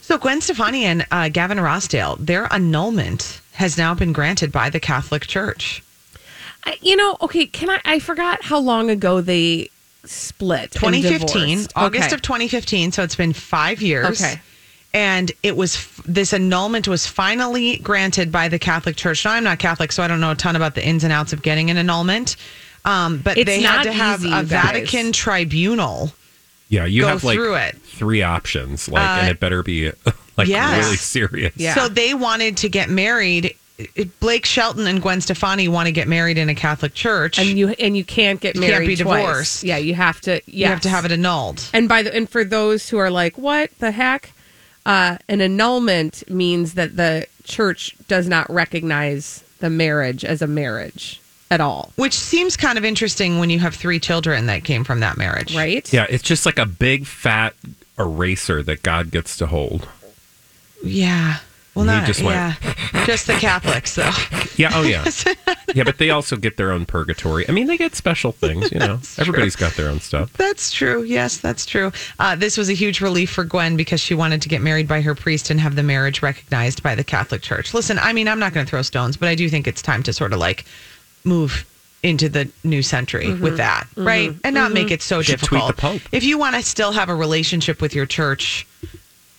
So, 0.02 0.18
Gwen 0.18 0.40
Stefani 0.40 0.84
and 0.84 1.06
uh, 1.10 1.28
Gavin 1.30 1.58
Rossdale, 1.58 2.16
their 2.18 2.52
annulment 2.52 3.40
has 3.54 3.78
now 3.78 3.94
been 3.94 4.12
granted 4.12 4.52
by 4.52 4.70
the 4.70 4.78
Catholic 4.78 5.26
Church. 5.26 5.82
I, 6.64 6.76
you 6.80 6.94
know, 6.96 7.16
okay, 7.22 7.46
can 7.46 7.70
I 7.70 7.80
I 7.84 7.98
forgot 7.98 8.44
how 8.44 8.58
long 8.60 8.88
ago 8.90 9.20
they 9.20 9.68
split. 10.04 10.70
2015. 10.72 11.66
August 11.76 12.06
Okay. 12.08 12.14
of 12.14 12.22
2015. 12.22 12.92
So, 12.92 13.02
it's 13.02 13.16
been 13.16 13.32
five 13.32 13.80
years. 13.82 14.20
Okay. 14.22 14.40
And 14.94 15.32
it 15.42 15.56
was 15.56 15.86
this 16.04 16.32
annulment 16.34 16.86
was 16.86 17.06
finally 17.06 17.78
granted 17.78 18.30
by 18.30 18.48
the 18.48 18.58
Catholic 18.58 18.96
Church. 18.96 19.24
Now, 19.24 19.32
I'm 19.32 19.44
not 19.44 19.58
Catholic, 19.58 19.90
so 19.92 20.02
I 20.02 20.08
don't 20.08 20.20
know 20.20 20.32
a 20.32 20.34
ton 20.34 20.54
about 20.54 20.74
the 20.74 20.86
ins 20.86 21.02
and 21.04 21.12
outs 21.12 21.32
of 21.32 21.40
getting 21.42 21.70
an 21.70 21.78
annulment. 21.78 22.36
Um, 22.84 23.18
but 23.18 23.38
It's 23.38 23.46
they 23.46 23.62
had 23.62 23.76
not 23.76 23.82
to 23.84 23.92
have 23.92 24.20
easy, 24.20 24.28
a 24.28 24.30
you 24.30 24.36
guys. 24.42 24.48
Vatican 24.48 25.12
tribunal. 25.12 26.12
Yeah, 26.68 26.84
you 26.84 27.02
Go 27.02 27.08
have 27.08 27.24
like 27.24 27.36
through 27.36 27.54
it. 27.54 27.76
three 27.82 28.22
options, 28.22 28.88
like, 28.88 29.02
Uh, 29.02 29.20
and 29.20 29.28
it 29.30 29.40
better 29.40 29.62
be 29.62 29.92
like 30.36 30.48
yes. 30.48 30.84
really 30.84 30.96
serious. 30.96 31.52
Yeah. 31.56 31.74
So 31.74 31.88
they 31.88 32.12
wanted 32.14 32.56
to 32.58 32.68
get 32.68 32.90
married. 32.90 33.54
Blake 34.20 34.44
Shelton 34.46 34.86
and 34.86 35.00
Gwen 35.02 35.20
Stefani 35.20 35.68
want 35.68 35.86
to 35.86 35.92
get 35.92 36.06
married 36.06 36.38
in 36.38 36.48
a 36.48 36.54
Catholic 36.54 36.94
church, 36.94 37.38
and 37.38 37.48
you 37.58 37.70
and 37.70 37.96
you 37.96 38.04
can't 38.04 38.40
get 38.40 38.54
You 38.54 38.60
married. 38.60 38.74
can't 38.74 38.86
be 38.86 38.96
twice. 38.96 39.20
divorced. 39.22 39.64
Yeah, 39.64 39.78
you 39.78 39.94
have 39.94 40.20
to. 40.22 40.40
You 40.46 40.66
have 40.66 40.80
to 40.82 40.88
have 40.88 41.04
it 41.04 41.12
annulled. 41.12 41.64
And 41.72 41.88
by 41.88 42.02
the 42.02 42.14
and 42.14 42.28
for 42.28 42.44
those 42.44 42.88
who 42.88 42.98
are 42.98 43.10
like, 43.10 43.38
what 43.38 43.70
the 43.78 43.90
heck? 43.90 44.32
Uh, 44.84 45.18
an 45.28 45.40
annulment 45.40 46.28
means 46.28 46.74
that 46.74 46.96
the 46.96 47.26
church 47.44 47.94
does 48.08 48.28
not 48.28 48.50
recognize 48.50 49.44
the 49.60 49.70
marriage 49.70 50.24
as 50.24 50.42
a 50.42 50.46
marriage 50.46 51.20
at 51.50 51.60
all. 51.60 51.92
Which 51.96 52.14
seems 52.14 52.56
kind 52.56 52.78
of 52.78 52.84
interesting 52.84 53.38
when 53.38 53.50
you 53.50 53.58
have 53.60 53.74
three 53.74 54.00
children 54.00 54.46
that 54.46 54.64
came 54.64 54.84
from 54.84 55.00
that 55.00 55.16
marriage, 55.16 55.54
right? 55.54 55.90
Yeah, 55.92 56.06
it's 56.08 56.22
just 56.22 56.46
like 56.46 56.58
a 56.58 56.66
big 56.66 57.06
fat 57.06 57.54
eraser 57.98 58.62
that 58.62 58.82
God 58.82 59.10
gets 59.10 59.36
to 59.36 59.46
hold. 59.46 59.88
Yeah. 60.82 61.38
Well, 61.74 61.84
He 61.84 61.90
not 61.90 62.06
just 62.06 62.22
went- 62.22 62.36
yeah, 62.36 63.04
just 63.06 63.26
the 63.26 63.32
Catholics 63.34 63.94
though. 63.94 64.10
Yeah, 64.56 64.70
oh 64.74 64.82
yeah. 64.82 65.04
yeah, 65.74 65.84
but 65.84 65.98
they 65.98 66.10
also 66.10 66.36
get 66.36 66.56
their 66.58 66.70
own 66.70 66.84
purgatory. 66.84 67.48
I 67.48 67.52
mean, 67.52 67.66
they 67.66 67.78
get 67.78 67.94
special 67.94 68.32
things, 68.32 68.70
you 68.70 68.78
know. 68.78 69.00
Everybody's 69.18 69.56
got 69.56 69.72
their 69.72 69.88
own 69.88 70.00
stuff. 70.00 70.32
That's 70.34 70.70
true. 70.70 71.02
Yes, 71.02 71.38
that's 71.38 71.64
true. 71.64 71.90
Uh, 72.18 72.36
this 72.36 72.58
was 72.58 72.68
a 72.68 72.74
huge 72.74 73.00
relief 73.00 73.30
for 73.30 73.44
Gwen 73.44 73.76
because 73.76 74.00
she 74.00 74.14
wanted 74.14 74.42
to 74.42 74.48
get 74.48 74.60
married 74.60 74.86
by 74.86 75.00
her 75.00 75.14
priest 75.14 75.48
and 75.50 75.58
have 75.60 75.74
the 75.74 75.82
marriage 75.82 76.22
recognized 76.22 76.82
by 76.82 76.94
the 76.94 77.04
Catholic 77.04 77.40
Church. 77.40 77.72
Listen, 77.72 77.98
I 77.98 78.12
mean, 78.12 78.28
I'm 78.28 78.38
not 78.38 78.52
going 78.52 78.66
to 78.66 78.70
throw 78.70 78.82
stones, 78.82 79.16
but 79.16 79.28
I 79.28 79.34
do 79.34 79.48
think 79.48 79.66
it's 79.66 79.80
time 79.80 80.02
to 80.02 80.12
sort 80.12 80.32
of 80.34 80.38
like 80.38 80.66
move 81.24 81.64
into 82.02 82.28
the 82.28 82.50
new 82.64 82.82
century 82.82 83.26
mm-hmm. 83.26 83.42
with 83.42 83.56
that, 83.56 83.86
mm-hmm. 83.90 84.06
right? 84.06 84.34
And 84.44 84.54
not 84.54 84.72
make 84.72 84.86
mm-hmm. 84.86 84.94
it 84.94 85.02
so 85.02 85.22
Should 85.22 85.38
tweet 85.38 85.62
difficult. 85.62 85.76
the 85.76 85.80
Pope. 85.80 86.02
If 86.12 86.24
you 86.24 86.36
want 86.36 86.56
to 86.56 86.62
still 86.62 86.92
have 86.92 87.08
a 87.08 87.14
relationship 87.14 87.80
with 87.80 87.94
your 87.94 88.06
church, 88.06 88.66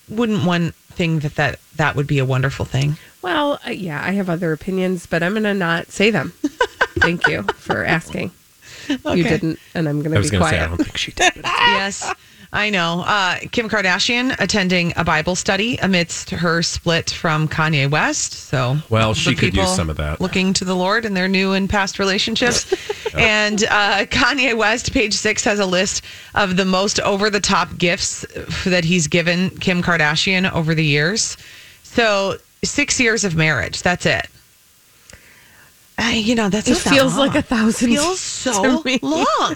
wouldn't 0.10 0.46
one 0.46 0.74
thing 0.94 1.20
that 1.20 1.36
that, 1.36 1.60
that 1.76 1.96
would 1.96 2.08
be 2.08 2.20
a 2.20 2.26
wonderful 2.26 2.66
thing? 2.66 2.98
Well, 3.22 3.60
uh, 3.66 3.72
yeah, 3.72 4.02
I 4.04 4.12
have 4.12 4.30
other 4.30 4.52
opinions, 4.52 5.06
but 5.06 5.24
I'm 5.24 5.32
going 5.34 5.44
to 5.44 5.54
not 5.54 5.92
say 5.92 6.10
them. 6.12 6.32
Thank 7.00 7.28
you 7.28 7.44
for 7.56 7.84
asking. 7.86 8.32
You 8.90 8.98
didn't, 9.24 9.60
and 9.74 9.88
I'm 9.88 10.02
going 10.02 10.12
I 10.12 10.16
to 10.16 10.20
was 10.20 10.32
be 10.32 10.38
going 10.38 10.52
to 10.52 10.58
quiet. 10.58 10.60
say, 10.60 10.66
I 10.66 10.68
don't 10.68 10.78
think 10.78 10.98
she 10.98 11.12
did. 11.12 11.34
Yes, 11.46 12.14
I 12.56 12.70
know. 12.70 13.04
Uh, 13.08 13.40
Kim 13.52 13.68
Kardashian 13.68 14.36
attending 14.40 14.94
a 14.96 15.04
Bible 15.04 15.36
study 15.36 15.76
amidst 15.78 16.30
her 16.30 16.62
split 16.62 17.10
from 17.10 17.48
Kanye 17.48 17.90
West. 17.90 18.34
So, 18.34 18.78
Well, 18.92 19.16
she 19.16 19.34
could 19.34 19.56
use 19.56 19.76
some 19.76 19.90
of 19.90 19.98
that. 19.98 20.22
Looking 20.22 20.54
to 20.54 20.64
the 20.64 20.76
Lord 20.76 21.04
in 21.04 21.16
their 21.16 21.28
new 21.28 21.54
and 21.54 21.68
past 21.68 21.98
relationships. 21.98 22.72
and 23.18 23.64
uh, 23.64 24.06
Kanye 24.06 24.56
West, 24.56 24.94
page 24.94 25.16
six, 25.16 25.44
has 25.46 25.58
a 25.60 25.66
list 25.66 26.04
of 26.36 26.56
the 26.56 26.64
most 26.66 27.00
over 27.00 27.32
the 27.32 27.40
top 27.40 27.76
gifts 27.80 28.24
that 28.66 28.86
he's 28.86 29.08
given 29.08 29.50
Kim 29.60 29.82
Kardashian 29.82 30.52
over 30.54 30.76
the 30.76 30.86
years. 30.86 31.38
So, 31.82 32.36
six 32.64 33.00
years 33.00 33.24
of 33.24 33.36
marriage. 33.36 33.82
That's 33.82 34.06
it. 34.06 34.28
Uh, 35.98 36.12
you 36.14 36.36
know, 36.36 36.50
that's 36.50 36.68
It 36.68 36.74
not 36.74 36.84
that 36.84 36.90
feels 36.94 37.18
long. 37.18 37.28
like 37.28 37.36
a 37.36 37.42
thousand 37.42 37.90
Feels 37.92 38.18
to 38.44 38.54
so 38.54 38.82
me. 38.84 39.00
long. 39.02 39.56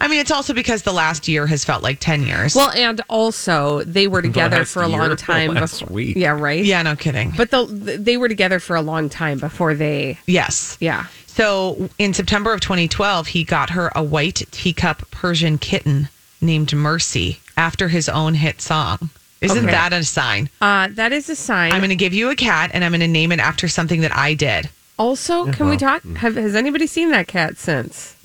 I 0.00 0.08
mean, 0.08 0.20
it's 0.20 0.30
also 0.30 0.52
because 0.54 0.82
the 0.82 0.92
last 0.92 1.28
year 1.28 1.46
has 1.46 1.64
felt 1.64 1.82
like 1.82 1.98
10 2.00 2.22
years. 2.24 2.54
Well, 2.54 2.70
and 2.70 3.00
also 3.08 3.82
they 3.84 4.08
were 4.08 4.22
together 4.30 4.58
Last 4.58 4.72
for 4.72 4.82
a 4.82 4.88
year? 4.88 4.98
long 4.98 5.16
time. 5.16 5.54
Last 5.54 5.80
before, 5.80 5.94
week. 5.94 6.16
Yeah, 6.16 6.38
right. 6.38 6.64
yeah, 6.64 6.82
no 6.82 6.96
kidding. 6.96 7.32
But 7.36 7.50
the, 7.50 7.64
they 7.66 8.16
were 8.16 8.28
together 8.28 8.58
for 8.60 8.76
a 8.76 8.82
long 8.82 9.08
time 9.08 9.38
before 9.38 9.74
they. 9.74 10.18
Yes. 10.26 10.76
Yeah. 10.80 11.06
So 11.26 11.88
in 11.98 12.14
September 12.14 12.52
of 12.52 12.60
2012, 12.60 13.28
he 13.28 13.44
got 13.44 13.70
her 13.70 13.90
a 13.94 14.02
white 14.02 14.42
teacup 14.50 15.10
Persian 15.10 15.58
kitten 15.58 16.08
named 16.40 16.72
Mercy 16.74 17.40
after 17.56 17.88
his 17.88 18.08
own 18.08 18.34
hit 18.34 18.60
song. 18.60 19.10
Isn't 19.42 19.64
Okay. 19.64 19.70
that 19.70 19.92
a 19.92 20.02
sign? 20.02 20.48
Uh, 20.62 20.88
that 20.92 21.12
is 21.12 21.28
a 21.28 21.36
sign. 21.36 21.72
I'm 21.72 21.80
going 21.80 21.90
to 21.90 21.96
give 21.96 22.14
you 22.14 22.30
a 22.30 22.34
cat 22.36 22.70
and 22.72 22.82
I'm 22.82 22.92
going 22.92 23.00
to 23.00 23.06
name 23.08 23.32
it 23.32 23.38
after 23.38 23.68
something 23.68 24.00
that 24.00 24.16
I 24.16 24.32
did. 24.34 24.70
Also, 24.98 25.50
can 25.52 25.68
we 25.68 25.76
talk? 25.76 26.02
mm. 26.02 26.16
Have, 26.16 26.36
has 26.36 26.54
anybody 26.54 26.86
seen 26.86 27.10
that 27.10 27.26
cat 27.28 27.58
since? 27.58 28.16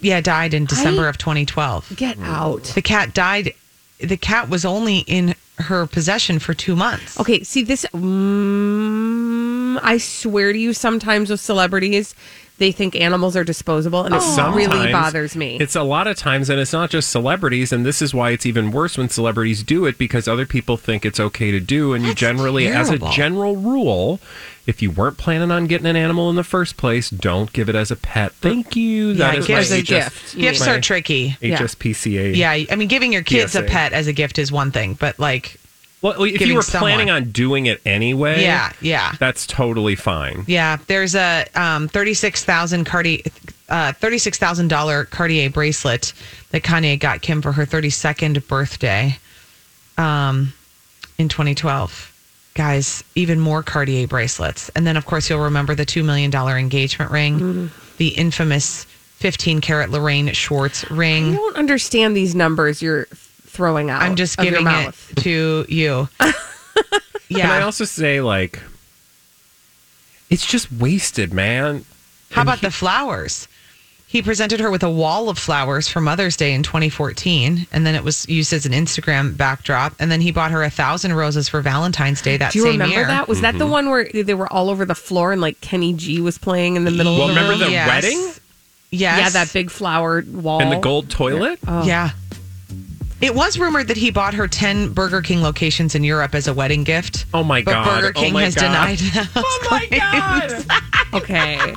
Yeah, 0.00 0.20
died 0.20 0.54
in 0.54 0.64
December 0.64 1.04
I- 1.06 1.08
of 1.10 1.18
2012. 1.18 1.94
Get 1.96 2.18
out. 2.20 2.64
The 2.74 2.82
cat 2.82 3.12
died. 3.14 3.52
The 3.98 4.16
cat 4.16 4.48
was 4.48 4.64
only 4.64 4.98
in 5.00 5.34
her 5.58 5.86
possession 5.86 6.38
for 6.38 6.52
two 6.54 6.76
months. 6.76 7.18
Okay, 7.18 7.42
see 7.42 7.62
this. 7.62 7.86
Mm, 7.94 9.78
I 9.82 9.98
swear 9.98 10.52
to 10.52 10.58
you, 10.58 10.72
sometimes 10.72 11.30
with 11.30 11.40
celebrities, 11.40 12.14
they 12.58 12.72
think 12.72 12.96
animals 12.96 13.36
are 13.36 13.44
disposable, 13.44 14.04
and 14.04 14.14
it 14.14 14.20
oh. 14.22 14.52
really 14.54 14.90
bothers 14.90 15.36
me. 15.36 15.58
It's 15.60 15.76
a 15.76 15.82
lot 15.82 16.06
of 16.06 16.16
times, 16.16 16.48
and 16.48 16.58
it's 16.58 16.72
not 16.72 16.88
just 16.88 17.10
celebrities, 17.10 17.70
and 17.70 17.84
this 17.84 18.00
is 18.00 18.14
why 18.14 18.30
it's 18.30 18.46
even 18.46 18.70
worse 18.70 18.96
when 18.96 19.10
celebrities 19.10 19.62
do 19.62 19.84
it 19.84 19.98
because 19.98 20.26
other 20.26 20.46
people 20.46 20.78
think 20.78 21.04
it's 21.04 21.20
okay 21.20 21.50
to 21.50 21.60
do, 21.60 21.92
and 21.92 22.04
you 22.04 22.14
generally, 22.14 22.68
as 22.68 22.88
a 22.88 22.98
general 23.10 23.56
rule, 23.56 24.20
if 24.66 24.80
you 24.80 24.90
weren't 24.90 25.18
planning 25.18 25.50
on 25.50 25.66
getting 25.66 25.86
an 25.86 25.96
animal 25.96 26.30
in 26.30 26.36
the 26.36 26.44
first 26.44 26.78
place, 26.78 27.10
don't 27.10 27.52
give 27.52 27.68
it 27.68 27.74
as 27.74 27.90
a 27.90 27.96
pet. 27.96 28.32
Thank 28.32 28.74
you. 28.74 29.08
Yeah, 29.08 29.32
That 29.32 29.38
is 29.38 29.46
gifts- 29.46 29.70
my 29.70 29.76
a 29.76 29.80
HS 29.80 29.86
gift. 29.86 30.36
Gifts 30.36 30.66
are 30.66 30.80
tricky. 30.80 31.36
HSPCA. 31.42 32.34
Yeah, 32.34 32.50
I 32.70 32.74
mean, 32.76 32.88
giving 32.88 33.12
your 33.12 33.22
kids 33.22 33.54
a 33.54 33.62
pet 33.62 33.92
as 33.92 34.06
a 34.06 34.12
gift 34.14 34.38
is 34.38 34.50
one 34.50 34.72
thing, 34.72 34.94
but 34.94 35.18
like, 35.18 35.58
Well, 36.06 36.22
if 36.22 36.40
you 36.40 36.54
were 36.54 36.62
someone. 36.62 36.92
planning 36.92 37.10
on 37.10 37.30
doing 37.32 37.66
it 37.66 37.80
anyway, 37.84 38.42
yeah, 38.42 38.72
yeah. 38.80 39.12
that's 39.18 39.46
totally 39.46 39.96
fine. 39.96 40.44
Yeah, 40.46 40.76
there's 40.86 41.14
a 41.16 41.46
um, 41.54 41.88
thirty-six 41.88 42.44
thousand 42.44 42.84
Cartier, 42.84 43.22
uh, 43.68 43.92
thirty-six 43.92 44.38
thousand 44.38 44.68
dollar 44.68 45.06
Cartier 45.06 45.50
bracelet 45.50 46.12
that 46.50 46.62
Kanye 46.62 46.98
got 46.98 47.22
Kim 47.22 47.42
for 47.42 47.50
her 47.52 47.64
thirty-second 47.64 48.46
birthday, 48.46 49.18
um, 49.98 50.52
in 51.18 51.28
2012. 51.28 52.12
Guys, 52.54 53.02
even 53.16 53.40
more 53.40 53.62
Cartier 53.62 54.06
bracelets, 54.06 54.68
and 54.70 54.86
then 54.86 54.96
of 54.96 55.06
course 55.06 55.28
you'll 55.28 55.42
remember 55.42 55.74
the 55.74 55.84
two 55.84 56.04
million 56.04 56.30
dollar 56.30 56.56
engagement 56.56 57.10
ring, 57.10 57.70
the 57.96 58.08
infamous 58.10 58.84
fifteen 59.16 59.60
karat 59.60 59.90
Lorraine 59.90 60.32
Schwartz 60.32 60.88
ring. 60.90 61.32
I 61.32 61.34
don't 61.36 61.56
understand 61.56 62.16
these 62.16 62.34
numbers 62.34 62.80
you're 62.80 63.08
throwing 63.56 63.90
out. 63.90 64.02
I'm 64.02 64.16
just 64.16 64.38
of 64.38 64.44
your 64.44 64.58
giving 64.58 64.66
it 64.68 64.94
to 65.16 65.64
you. 65.68 66.08
yeah. 67.28 67.40
Can 67.40 67.50
I 67.50 67.62
also 67.62 67.84
say, 67.84 68.20
like, 68.20 68.62
it's 70.30 70.46
just 70.46 70.70
wasted, 70.72 71.32
man. 71.32 71.84
How 72.30 72.42
about 72.42 72.60
the 72.60 72.70
flowers? 72.70 73.48
He 74.08 74.22
presented 74.22 74.60
her 74.60 74.70
with 74.70 74.84
a 74.84 74.90
wall 74.90 75.28
of 75.28 75.36
flowers 75.36 75.88
for 75.88 76.00
Mother's 76.00 76.36
Day 76.36 76.54
in 76.54 76.62
2014, 76.62 77.66
and 77.72 77.84
then 77.86 77.94
it 77.96 78.04
was 78.04 78.28
used 78.28 78.52
as 78.52 78.64
an 78.64 78.72
Instagram 78.72 79.36
backdrop. 79.36 79.94
And 79.98 80.12
then 80.12 80.20
he 80.20 80.30
bought 80.30 80.52
her 80.52 80.62
a 80.62 80.70
thousand 80.70 81.14
roses 81.14 81.48
for 81.48 81.60
Valentine's 81.60 82.22
Day 82.22 82.36
that 82.36 82.52
Do 82.52 82.60
you 82.60 82.64
same 82.64 82.72
remember 82.74 82.94
year. 82.94 83.06
that? 83.06 83.26
Was 83.26 83.40
that 83.40 83.58
the 83.58 83.64
mm-hmm. 83.64 83.72
one 83.72 83.90
where 83.90 84.04
they 84.04 84.34
were 84.34 84.50
all 84.52 84.70
over 84.70 84.84
the 84.84 84.94
floor 84.94 85.32
and 85.32 85.40
like 85.40 85.60
Kenny 85.60 85.92
G 85.92 86.20
was 86.20 86.38
playing 86.38 86.76
in 86.76 86.84
the 86.84 86.92
middle 86.92 87.16
Well, 87.18 87.30
of 87.30 87.34
the 87.34 87.40
remember 87.40 87.64
room? 87.64 87.70
the 87.70 87.70
Yes. 87.72 87.88
wedding 87.88 88.32
Yes. 88.90 89.18
Yeah, 89.18 89.28
that 89.44 89.52
big 89.52 89.70
flower 89.70 90.24
wall 90.26 90.60
and 90.60 90.70
the 90.72 90.78
gold 90.78 91.10
toilet? 91.10 91.58
Oh. 91.66 91.84
Yeah. 91.84 92.10
It 93.20 93.34
was 93.34 93.58
rumored 93.58 93.88
that 93.88 93.96
he 93.96 94.10
bought 94.10 94.34
her 94.34 94.46
10 94.46 94.92
Burger 94.92 95.22
King 95.22 95.42
locations 95.42 95.94
in 95.94 96.04
Europe 96.04 96.34
as 96.34 96.46
a 96.48 96.52
wedding 96.54 96.84
gift. 96.84 97.24
Oh 97.32 97.42
my 97.42 97.62
But 97.62 97.72
god! 97.72 98.00
Burger 98.00 98.12
Oh 98.16 98.20
King 98.20 98.32
my 98.34 98.42
has 98.44 98.54
God. 98.54 98.62
denied 98.62 98.98
that. 99.14 99.28
Oh 99.36 99.68
my 99.70 99.88
god! 101.10 101.22
Okay. 101.22 101.74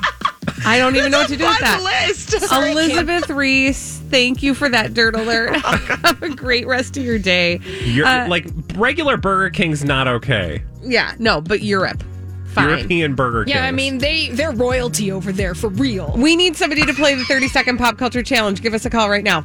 I 0.66 0.76
don't 0.78 0.94
even 0.96 1.10
know 1.10 1.20
what 1.20 1.28
to 1.28 1.36
do 1.38 1.46
with 1.46 1.58
that. 1.60 1.82
list. 1.82 2.34
Elizabeth 2.52 3.30
Reese, 3.30 3.98
thank 4.10 4.42
you 4.42 4.52
for 4.54 4.68
that 4.68 4.92
dirt 4.92 5.14
alert. 5.14 5.56
Have 5.64 6.22
a 6.22 6.28
great 6.28 6.66
rest 6.66 6.98
of 6.98 7.04
your 7.04 7.18
day. 7.18 7.60
You're 7.84 8.04
Uh, 8.06 8.28
like 8.28 8.46
regular 8.74 9.16
Burger 9.16 9.48
King's 9.48 9.82
not 9.84 10.06
okay. 10.08 10.62
Yeah, 10.82 11.14
no, 11.18 11.40
but 11.40 11.62
Europe. 11.62 12.02
Fine. 12.48 12.68
European 12.68 13.14
Burger 13.14 13.44
King. 13.46 13.54
Yeah, 13.54 13.64
I 13.64 13.70
mean 13.70 13.98
they 13.98 14.28
they're 14.30 14.50
royalty 14.52 15.10
over 15.12 15.32
there 15.32 15.54
for 15.54 15.68
real. 15.70 16.12
We 16.18 16.36
need 16.36 16.56
somebody 16.56 16.82
to 16.84 16.92
play 16.92 17.14
the 17.14 17.24
30 17.24 17.48
second 17.48 17.78
pop 17.78 17.96
culture 17.96 18.22
challenge. 18.22 18.60
Give 18.60 18.74
us 18.74 18.84
a 18.84 18.90
call 18.90 19.08
right 19.08 19.24
now. 19.24 19.44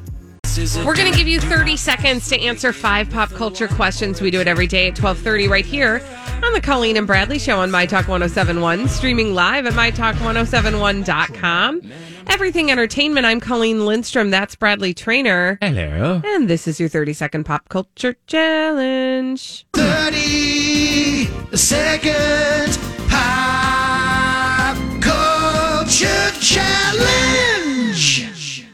We're 0.57 0.95
going 0.95 1.11
to 1.11 1.17
give 1.17 1.27
you 1.27 1.41
30 1.41 1.75
seconds 1.75 2.29
to 2.29 2.39
answer 2.39 2.71
five 2.71 3.09
pop 3.09 3.29
culture 3.31 3.67
questions. 3.67 4.21
We 4.21 4.31
do 4.31 4.39
it 4.39 4.47
every 4.47 4.67
day 4.67 4.87
at 4.87 4.95
12:30 4.95 5.49
right 5.49 5.65
here 5.65 6.01
on 6.43 6.53
the 6.53 6.61
Colleen 6.61 6.95
and 6.95 7.05
Bradley 7.05 7.39
show 7.39 7.59
on 7.59 7.71
My 7.71 7.85
Talk 7.85 8.07
1071, 8.07 8.87
streaming 8.87 9.33
live 9.33 9.65
at 9.65 9.73
mytalk1071.com. 9.73 11.81
Everything 12.27 12.71
Entertainment. 12.71 13.25
I'm 13.25 13.41
Colleen 13.41 13.85
Lindstrom. 13.85 14.29
That's 14.29 14.55
Bradley 14.55 14.93
Traynor. 14.93 15.57
Hello. 15.59 16.21
And 16.23 16.49
this 16.49 16.69
is 16.69 16.79
your 16.79 16.87
30 16.87 17.11
second 17.11 17.43
pop 17.43 17.67
culture 17.67 18.15
challenge. 18.25 19.65
30 19.73 21.25
second 21.57 22.79
pop 23.09 24.77
culture 25.01 26.31
challenge. 26.39 28.23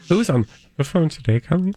Who's 0.08 0.30
on 0.30 0.46
the 0.76 0.84
phone 0.84 1.08
today, 1.08 1.40
Colleen? 1.40 1.74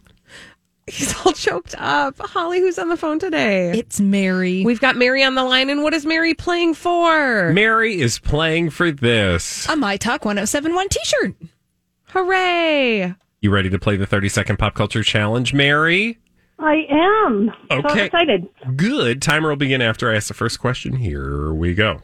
He's 0.88 1.16
all 1.26 1.32
choked 1.34 1.74
up. 1.80 2.16
Holly, 2.20 2.60
who's 2.60 2.78
on 2.78 2.90
the 2.90 2.98
phone 2.98 3.18
today? 3.18 3.72
It's 3.72 4.00
Mary. 4.00 4.64
We've 4.64 4.80
got 4.80 4.96
Mary 4.96 5.24
on 5.24 5.34
the 5.36 5.44
line, 5.44 5.70
and 5.72 5.82
what 5.82 5.94
is 5.96 6.06
Mary 6.06 6.34
playing 6.36 6.76
for? 6.76 7.52
Mary 7.54 8.00
is 8.00 8.20
playing 8.20 8.70
for 8.70 8.92
this. 8.92 9.68
a 9.68 9.76
My 9.76 9.98
Talk 9.98 10.26
1071 10.26 10.90
t 10.90 11.00
shirt. 11.04 11.36
Hooray! 12.10 13.16
You 13.42 13.50
ready 13.52 13.70
to 13.70 13.80
play 13.80 13.96
the 13.98 14.06
30 14.06 14.30
second 14.30 14.58
pop 14.58 14.76
culture 14.76 15.04
challenge, 15.04 15.54
Mary? 15.54 16.20
I 16.60 16.86
am. 16.90 17.52
So 17.70 17.78
Okay. 17.80 18.06
excited. 18.06 18.48
Good. 18.76 19.22
Timer 19.22 19.50
will 19.50 19.56
begin 19.56 19.82
after 19.82 20.12
I 20.12 20.16
ask 20.16 20.28
the 20.28 20.34
first 20.34 20.60
question. 20.60 20.98
Here 20.98 21.52
we 21.54 21.74
go. 21.74 22.02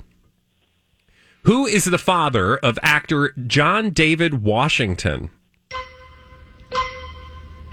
Who 1.44 1.66
is 1.66 1.86
the 1.86 1.98
father 1.98 2.58
of 2.58 2.78
actor 2.84 3.34
John 3.48 3.92
David 3.92 4.44
Washington? 4.44 5.30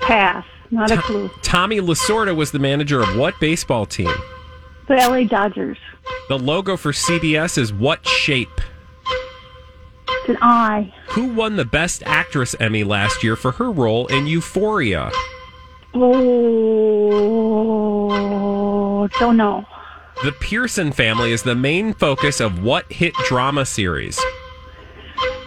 Pass. 0.08 0.44
Not 0.70 0.90
a 0.90 0.96
clue. 0.96 1.30
Tommy 1.42 1.80
Lasorda 1.82 2.34
was 2.34 2.50
the 2.50 2.58
manager 2.58 3.02
of 3.02 3.14
what 3.14 3.38
baseball 3.40 3.84
team? 3.84 4.14
The 4.86 4.94
LA 4.94 5.24
Dodgers. 5.24 5.76
The 6.30 6.38
logo 6.38 6.78
for 6.78 6.92
CBS 6.92 7.58
is 7.58 7.74
what 7.74 8.08
shape? 8.08 8.58
It's 10.08 10.30
an 10.30 10.38
eye. 10.40 10.94
Who 11.08 11.34
won 11.34 11.56
the 11.56 11.66
Best 11.66 12.02
Actress 12.06 12.56
Emmy 12.58 12.84
last 12.84 13.22
year 13.22 13.36
for 13.36 13.52
her 13.52 13.70
role 13.70 14.06
in 14.06 14.26
Euphoria? 14.26 15.10
Oh, 15.92 16.08
don't 19.20 19.36
know. 19.36 19.66
The 20.24 20.32
Pearson 20.32 20.90
family 20.90 21.32
is 21.32 21.42
the 21.42 21.54
main 21.54 21.92
focus 21.92 22.40
of 22.40 22.62
what 22.62 22.90
hit 22.90 23.12
drama 23.26 23.66
series? 23.66 24.18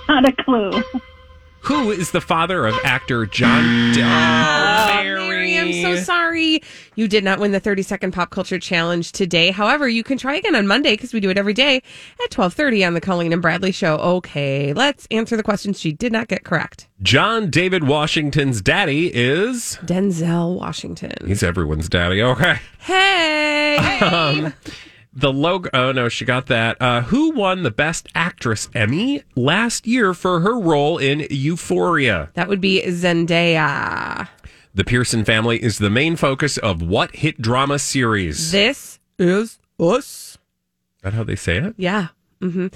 Not 0.07 0.29
a 0.29 0.31
clue. 0.33 0.83
Who 1.63 1.91
is 1.91 2.11
the 2.11 2.21
father 2.21 2.65
of 2.65 2.75
actor 2.83 3.25
John? 3.27 3.93
D- 3.93 4.01
oh, 4.01 4.05
Mary, 5.03 5.57
I'm 5.57 5.71
so 5.73 5.95
sorry. 5.95 6.61
You 6.95 7.07
did 7.07 7.23
not 7.23 7.39
win 7.39 7.51
the 7.51 7.59
30 7.59 7.83
second 7.83 8.11
pop 8.13 8.31
culture 8.31 8.57
challenge 8.59 9.11
today. 9.11 9.51
However, 9.51 9.87
you 9.87 10.03
can 10.03 10.17
try 10.17 10.35
again 10.35 10.55
on 10.55 10.65
Monday 10.65 10.93
because 10.93 11.13
we 11.13 11.19
do 11.19 11.29
it 11.29 11.37
every 11.37 11.53
day 11.53 11.75
at 11.77 12.35
1230 12.35 12.83
on 12.85 12.93
the 12.95 13.01
Colleen 13.01 13.31
and 13.31 13.41
Bradley 13.41 13.71
show. 13.71 13.97
Okay, 13.97 14.73
let's 14.73 15.07
answer 15.11 15.37
the 15.37 15.43
questions 15.43 15.79
she 15.79 15.91
did 15.91 16.11
not 16.11 16.27
get 16.27 16.43
correct. 16.43 16.87
John 17.03 17.49
David 17.49 17.83
Washington's 17.87 18.61
daddy 18.61 19.11
is 19.13 19.77
Denzel 19.85 20.55
Washington. 20.57 21.13
he's 21.27 21.43
everyone's 21.43 21.89
daddy. 21.89 22.21
Okay. 22.23 22.59
Hey! 22.79 23.99
Um, 24.01 24.53
the 25.13 25.31
logo. 25.31 25.69
Oh 25.73 25.91
no, 25.91 26.09
she 26.09 26.25
got 26.25 26.47
that. 26.47 26.81
Uh, 26.81 27.01
who 27.01 27.31
won 27.31 27.63
the 27.63 27.71
Best 27.71 28.07
Actress 28.15 28.69
Emmy 28.73 29.23
last 29.35 29.85
year 29.85 30.13
for 30.13 30.41
her 30.41 30.59
role 30.59 30.97
in 30.97 31.27
Euphoria? 31.29 32.29
That 32.33 32.47
would 32.47 32.61
be 32.61 32.81
Zendaya. 32.83 34.27
The 34.73 34.83
Pearson 34.85 35.25
family 35.25 35.61
is 35.61 35.79
the 35.79 35.89
main 35.89 36.15
focus 36.15 36.57
of 36.57 36.81
what 36.81 37.15
hit 37.15 37.41
drama 37.41 37.77
series? 37.77 38.51
This 38.51 38.99
is 39.19 39.59
us. 39.79 40.37
Is 40.97 41.01
that 41.03 41.13
how 41.13 41.23
they 41.23 41.35
say 41.35 41.57
it? 41.57 41.75
Yeah. 41.77 42.09
Mm-hmm. 42.39 42.67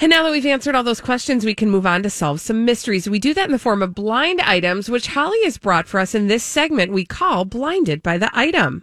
And 0.00 0.10
now 0.10 0.22
that 0.24 0.32
we've 0.32 0.44
answered 0.44 0.74
all 0.74 0.82
those 0.82 1.00
questions, 1.00 1.44
we 1.44 1.54
can 1.54 1.70
move 1.70 1.86
on 1.86 2.02
to 2.02 2.10
solve 2.10 2.40
some 2.40 2.64
mysteries. 2.64 3.08
We 3.08 3.18
do 3.18 3.32
that 3.34 3.46
in 3.46 3.52
the 3.52 3.58
form 3.58 3.82
of 3.82 3.94
blind 3.94 4.40
items, 4.42 4.90
which 4.90 5.08
Holly 5.08 5.42
has 5.44 5.56
brought 5.56 5.88
for 5.88 6.00
us 6.00 6.14
in 6.14 6.26
this 6.28 6.44
segment 6.44 6.92
we 6.92 7.04
call 7.04 7.44
Blinded 7.46 8.02
by 8.02 8.18
the 8.18 8.30
Item. 8.34 8.82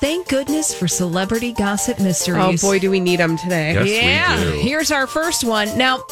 Thank 0.00 0.28
goodness 0.28 0.72
for 0.72 0.86
celebrity 0.86 1.52
gossip 1.52 1.98
mysteries. 1.98 2.62
Oh 2.62 2.68
boy, 2.68 2.78
do 2.78 2.88
we 2.88 3.00
need 3.00 3.18
them 3.18 3.36
today. 3.36 3.72
Yes, 3.72 3.84
we 3.84 3.96
yeah, 3.96 4.44
do. 4.44 4.50
here's 4.60 4.92
our 4.92 5.08
first 5.08 5.42
one. 5.42 5.76
Now, 5.76 6.04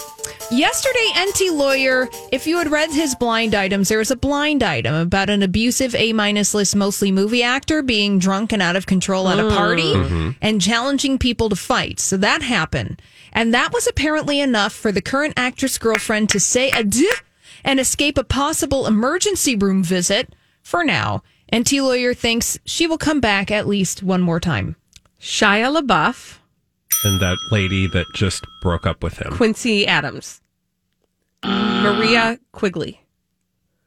yesterday, 0.51 1.09
Enty 1.14 1.57
Lawyer, 1.57 2.09
if 2.33 2.49
you 2.49 2.59
had 2.59 2.68
read 2.68 2.90
his 2.90 3.14
blind 3.14 3.55
items, 3.55 3.88
there 3.88 3.99
was 3.99 4.11
a 4.11 4.16
blind 4.16 4.64
item 4.64 4.92
about 4.94 5.31
an 5.31 5.44
abusive 5.44 5.94
A 5.94 6.12
minus 6.12 6.53
list, 6.53 6.75
mostly 6.75 7.12
movie 7.12 7.44
actor 7.44 7.81
being 7.81 8.18
drunk 8.18 8.53
and 8.53 8.61
out 8.61 8.75
of 8.75 8.87
control 8.87 9.29
at 9.29 9.38
a 9.38 9.42
mm. 9.44 9.57
party 9.57 9.94
mm-hmm. 9.94 10.31
and 10.42 10.61
challenging 10.61 11.16
people 11.16 11.49
to 11.49 11.57
fight. 11.57 12.01
So 12.01 12.16
that 12.16 12.42
happened. 12.42 13.01
And 13.33 13.55
that 13.55 13.72
was 13.72 13.87
apparently 13.87 14.40
enough 14.40 14.72
for 14.72 14.90
the 14.90 15.03
current 15.03 15.35
actress 15.37 15.79
girlfriend 15.79 16.31
to 16.31 16.40
say 16.40 16.70
adieu 16.70 17.12
and 17.62 17.79
escape 17.79 18.18
a 18.18 18.25
possible 18.25 18.87
emergency 18.87 19.55
room 19.55 19.85
visit 19.85 20.35
for 20.62 20.83
now. 20.83 21.22
Enty 21.53 21.81
Lawyer 21.81 22.13
thinks 22.15 22.59
she 22.65 22.87
will 22.87 22.99
come 22.99 23.21
back 23.21 23.51
at 23.51 23.67
least 23.67 24.03
one 24.03 24.21
more 24.21 24.41
time. 24.41 24.77
Shia 25.21 25.75
LaBeouf, 25.81 26.39
And 27.05 27.21
that 27.21 27.39
lady 27.51 27.87
that 27.89 28.07
just 28.15 28.45
broke 28.63 28.87
up 28.87 29.03
with 29.03 29.19
him, 29.19 29.33
Quincy 29.33 29.87
Adams, 29.87 30.41
Maria 31.45 32.39
Quigley, 32.53 33.01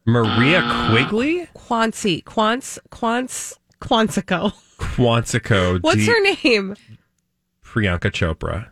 Maria 0.05 0.61
Quigley, 0.89 1.47
Quancy, 1.53 2.21
Quants, 2.23 2.79
Quants, 2.91 3.57
Quansico. 3.81 4.53
Quantico. 4.79 5.79
What's 5.83 5.97
D- 5.99 6.05
her 6.07 6.21
name? 6.43 6.75
Priyanka 7.63 8.09
Chopra, 8.11 8.69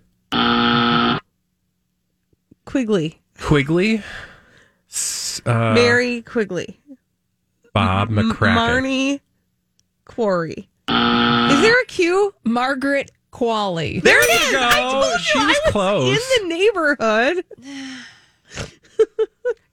Quigley. 2.65 3.21
Quigley, 3.39 4.01
S- 4.89 5.41
uh, 5.45 5.73
Mary 5.75 6.21
Quigley. 6.23 6.79
Bob 7.77 8.09
M- 8.17 8.31
McCracken. 8.31 8.55
Marnie 8.57 9.19
Quarry. 10.05 10.69
Is 10.89 11.61
there 11.61 11.81
a 11.81 11.85
Q? 11.87 12.33
Margaret 12.43 13.11
Qualley. 13.31 14.01
There 14.01 14.15
you 14.21 14.27
it 14.29 14.41
is. 14.41 14.51
go. 14.51 14.59
I 14.61 14.91
told 14.91 15.19
She 15.21 15.39
you 15.39 15.45
was 15.47 15.55
I 15.57 15.61
was 15.65 15.71
close. 15.71 16.31
in 16.41 16.49
the 16.49 16.55
neighborhood. 16.55 17.45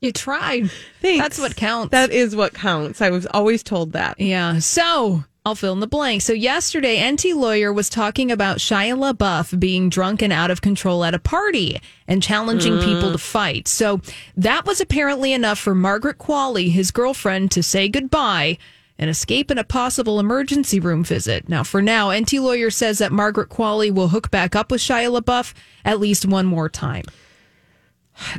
You 0.01 0.13
tried. 0.13 0.71
Thanks. 1.01 1.23
That's 1.23 1.39
what 1.39 1.57
counts. 1.57 1.93
That 1.93 2.11
is 2.11 2.37
what 2.37 2.53
counts. 2.53 3.01
I 3.01 3.09
was 3.09 3.25
always 3.27 3.63
told 3.63 3.93
that. 3.93 4.21
Yeah. 4.21 4.59
So 4.59 5.25
I'll 5.47 5.55
fill 5.55 5.75
in 5.75 5.81
the 5.81 5.87
blank. 5.87 6.23
So 6.23 6.33
yesterday, 6.33 6.97
Enty 6.99 7.35
Lawyer 7.35 7.71
was 7.71 7.91
talking 7.91 8.33
about 8.33 8.59
Shia 8.59 8.97
LaBeouf 8.97 9.61
being 9.61 9.91
drunk 9.91 10.23
and 10.23 10.33
out 10.33 10.51
of 10.51 10.63
control 10.63 11.05
at 11.05 11.13
a 11.13 11.19
party 11.19 11.81
and 12.09 12.23
challenging 12.23 12.79
people 12.81 13.13
to 13.13 13.19
fight. 13.19 13.69
So 13.69 14.01
that 14.39 14.65
was 14.65 14.81
apparently 14.81 15.35
enough 15.35 15.59
for 15.59 15.75
Margaret 15.75 16.17
Qualley, 16.17 16.71
his 16.71 16.91
girlfriend, 16.91 17.51
to 17.51 17.63
say 17.63 17.91
goodbye 17.91 18.57
and 18.99 19.11
escape 19.11 19.51
in 19.51 19.59
a 19.59 19.65
possible 19.65 20.19
emergency 20.19 20.81
room 20.81 21.05
visit. 21.05 21.47
Now, 21.47 21.63
for 21.63 21.83
now, 21.83 22.09
Enty 22.09 22.41
Lawyer 22.41 22.71
says 22.71 22.99
that 22.99 23.13
Margaret 23.13 23.51
Qualley 23.51 23.93
will 23.93 24.09
hook 24.09 24.31
back 24.31 24.57
up 24.57 24.71
with 24.71 24.81
Shia 24.81 25.21
LaBeouf 25.21 25.53
at 25.85 26.01
least 26.01 26.25
one 26.25 26.47
more 26.47 26.71
time. 26.71 27.05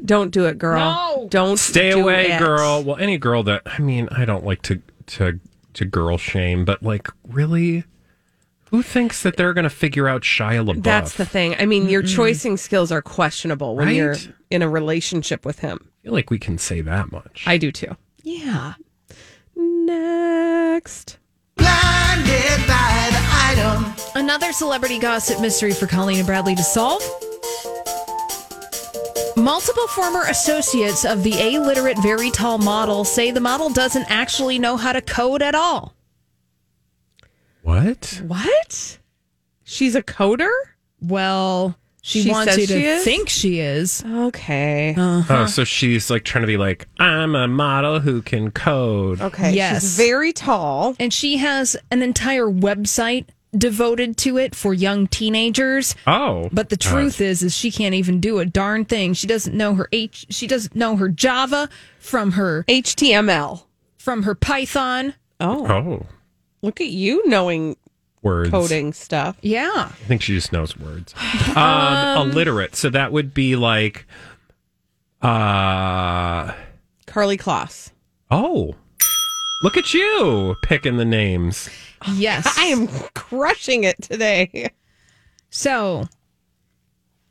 Don't 0.04 0.32
do 0.32 0.46
it, 0.46 0.58
girl. 0.58 0.80
No. 0.80 1.28
Don't 1.30 1.58
Stay 1.58 1.91
do 1.91 2.02
away, 2.02 2.32
it. 2.32 2.39
girl. 2.39 2.82
Well, 2.84 2.96
any 2.98 3.18
girl 3.20 3.44
that 3.44 3.62
I 3.65 3.80
mean, 3.80 4.08
I 4.12 4.26
don't 4.26 4.46
like 4.46 4.62
to 4.63 4.82
to 5.08 5.39
to 5.76 5.86
girl 5.86 6.18
shame, 6.18 6.66
but 6.66 6.82
like, 6.84 7.08
really, 7.24 7.84
who 8.72 8.82
thinks 8.82 9.22
that 9.24 9.38
they're 9.38 9.54
going 9.54 9.64
to 9.64 9.70
figure 9.70 10.08
out 10.08 10.24
Shia 10.24 10.66
LaBeouf? 10.66 10.84
That's 10.84 11.14
the 11.16 11.26
thing. 11.26 11.56
I 11.60 11.66
mean, 11.66 11.88
your 11.88 12.02
choicing 12.02 12.58
skills 12.58 12.92
are 12.92 13.02
questionable 13.02 13.76
when 13.76 13.88
Right? 13.88 13.96
you're 13.96 14.16
in 14.50 14.62
a 14.62 14.70
relationship 14.70 15.46
with 15.46 15.60
him. 15.60 15.80
I 15.84 16.04
feel 16.04 16.14
like 16.14 16.30
we 16.30 16.40
can 16.40 16.58
say 16.58 16.82
that 16.82 17.12
much. 17.12 17.44
I 17.46 17.58
do 17.58 17.72
too. 17.72 17.96
Yeah. 18.24 18.74
Next. 19.56 21.18
Blinded 21.56 22.68
by 22.68 23.10
the 23.12 23.24
item. 23.32 23.94
Another 24.16 24.52
celebrity 24.52 25.00
gossip 25.00 25.40
mystery 25.42 25.74
for 25.74 25.88
Colleen 25.88 26.18
and 26.18 26.26
Bradley 26.28 26.56
to 26.56 26.64
solve. 26.64 27.02
Multiple 29.46 29.86
former 29.90 30.24
associates 30.24 31.06
of 31.06 31.22
the 31.22 31.34
illiterate, 31.54 32.00
very 32.02 32.32
tall 32.32 32.58
model 32.58 33.06
say 33.06 33.30
the 33.30 33.40
model 33.40 33.70
doesn't 33.70 34.10
actually 34.10 34.58
know 34.58 34.76
how 34.76 34.92
to 34.92 35.04
code 35.04 35.44
at 35.44 35.54
all. 35.54 35.94
what? 37.62 38.24
What? 38.26 38.98
She's 39.64 39.94
a 39.94 40.02
coder? 40.02 40.50
Well, 41.00 41.78
she, 42.02 42.24
She 42.24 42.32
wants 42.32 42.58
you 42.58 42.66
to 42.66 42.74
she 42.74 42.86
is? 42.86 43.04
think 43.04 43.30
she 43.30 43.60
is. 43.60 44.04
Okay. 44.04 44.96
Uh-huh. 44.98 45.44
Oh, 45.44 45.46
so 45.46 45.64
she's 45.64 46.10
like 46.10 46.24
trying 46.24 46.42
to 46.42 46.48
be 46.48 46.58
like, 46.58 46.88
I'm 46.98 47.36
a 47.36 47.48
model 47.48 48.00
who 48.00 48.24
can 48.24 48.50
code. 48.50 49.22
okay. 49.22 49.54
yes. 49.54 49.82
She's 49.84 49.96
very 49.96 50.34
tall. 50.34 50.96
And 51.00 51.14
she 51.14 51.38
has 51.38 51.78
an 51.92 52.02
entire 52.02 52.48
website 52.48 53.26
devoted 53.58 54.18
to 54.18 54.38
it 54.38 54.56
for 54.56 54.74
young 54.74 55.08
teenagers. 55.08 55.96
Oh, 56.08 56.50
But 56.52 56.70
the 56.70 56.78
truth 56.78 57.22
is, 57.22 57.41
is 57.44 57.56
she 57.56 57.72
can't 57.72 57.96
even 57.96 58.20
do 58.20 58.39
a 58.39 58.46
darn 58.46 58.86
thing. 58.86 59.13
She 59.13 59.28
doesn't 59.28 59.56
know 59.56 59.76
her 59.76 59.88
H. 59.91 60.26
She 60.30 60.48
doesn't 60.48 60.76
know 60.76 60.96
her 60.98 61.10
Java 61.10 61.70
from 62.00 62.34
her 62.34 62.63
HTML. 62.68 63.63
from 63.98 64.24
her 64.24 64.36
Python. 64.36 65.13
Oh. 65.39 65.65
oh, 65.68 66.06
Look 66.62 66.80
at 66.82 66.88
you 66.88 67.28
knowing 67.28 67.76
words. 68.22 68.50
coding 68.50 68.94
stuff. 68.94 69.38
Yeah. 69.41 69.70
I 69.91 70.06
think 70.08 70.22
she 70.22 70.34
just 70.34 70.52
knows 70.52 70.78
words. 70.78 71.13
Um, 71.56 72.32
illiterate. 72.32 72.76
So 72.76 72.89
that 72.89 73.12
would 73.12 73.34
be 73.34 73.56
like, 73.56 74.06
uh, 75.22 76.54
Karlie 77.08 77.38
Kloss. 77.38 77.91
oh, 78.32 78.76
look 79.62 79.78
at 79.78 79.94
you 79.94 80.56
picking 80.62 80.98
the 80.98 81.06
names. 81.06 81.70
Yes. 82.13 82.48
I 82.58 82.65
am 82.65 82.88
crushing 83.13 83.84
it 83.84 84.02
today. 84.02 84.70
So, 85.50 86.08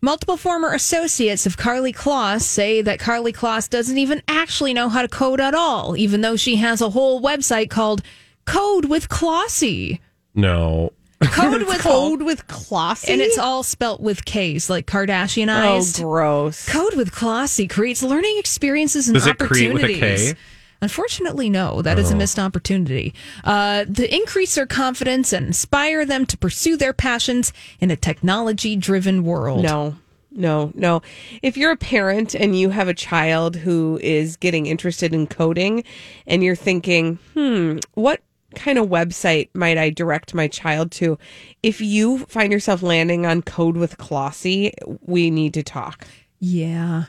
multiple 0.00 0.37
former 0.37 0.72
associates 0.72 1.46
of 1.46 1.56
Karlie 1.56 1.94
Kloss 1.94 2.42
say 2.42 2.82
that 2.82 2.98
Karlie 2.98 3.32
Kloss 3.34 3.68
doesn't 3.68 3.98
even 3.98 4.22
actually 4.28 4.74
know 4.74 4.88
how 4.88 5.02
to 5.02 5.08
code 5.08 5.40
at 5.40 5.54
all, 5.54 5.96
even 5.96 6.20
though 6.22 6.37
she 6.37 6.56
has 6.56 6.80
a 6.80 6.90
whole 6.90 7.20
website 7.20 7.70
called 7.70 8.02
Code 8.46 8.87
with 8.87 9.08
Klossy. 9.08 10.00
No. 10.34 10.92
Code 11.22 11.62
with 11.62 11.78
Code 11.80 12.22
with 12.22 12.46
Klossy? 12.48 13.10
And 13.10 13.20
it's 13.20 13.38
all 13.38 13.62
spelt 13.62 14.00
with 14.00 14.24
K's, 14.24 14.68
like 14.68 14.87
Kardashianized. 14.87 16.00
Oh, 16.00 16.02
gross. 16.04 16.68
Code 16.68 16.94
with 16.94 17.12
Klossy 17.12 17.68
creates 17.68 18.02
learning 18.02 18.37
experiences 18.38 19.08
and 19.08 19.14
Does 19.14 19.26
it 19.26 19.38
create 19.38 19.72
with 19.72 19.84
a 19.84 19.87
opportunities. 19.87 20.32
K? 20.32 20.38
Unfortunately, 20.84 21.48
no. 21.48 21.80
That 21.80 21.98
is 21.98 22.10
a 22.10 22.14
missed 22.14 22.38
opportunity. 22.38 23.14
Uh, 23.42 23.86
to 23.86 24.14
increase 24.14 24.54
their 24.54 24.66
confidence 24.66 25.32
and 25.32 25.46
inspire 25.46 26.04
them 26.04 26.26
to 26.26 26.36
pursue 26.36 26.76
their 26.76 26.92
passions 26.92 27.54
in 27.80 27.90
a 27.90 27.96
technology-driven 27.96 29.24
world. 29.24 29.62
No, 29.62 29.96
no, 30.30 30.72
no. 30.74 31.00
If 31.42 31.56
you're 31.56 31.70
a 31.70 31.76
parent 31.78 32.34
and 32.34 32.58
you 32.58 32.68
have 32.68 32.86
a 32.86 32.92
child 32.92 33.56
who 33.56 33.98
is 34.02 34.36
getting 34.36 34.66
interested 34.66 35.14
in 35.14 35.26
coding 35.26 35.84
and 36.26 36.44
you're 36.44 36.54
thinking, 36.54 37.18
hmm, 37.32 37.78
what 37.94 38.20
kind 38.54 38.78
of 38.78 38.88
website 38.88 39.48
might 39.54 39.78
I 39.78 39.88
direct 39.88 40.34
my 40.34 40.48
child 40.48 40.90
to? 40.92 41.18
If 41.62 41.80
you 41.80 42.26
find 42.26 42.52
yourself 42.52 42.82
landing 42.82 43.24
on 43.24 43.40
Code 43.40 43.78
with 43.78 43.96
Klossy, 43.96 44.74
we 45.00 45.30
need 45.30 45.54
to 45.54 45.62
talk. 45.62 46.06
Yeah. 46.40 47.04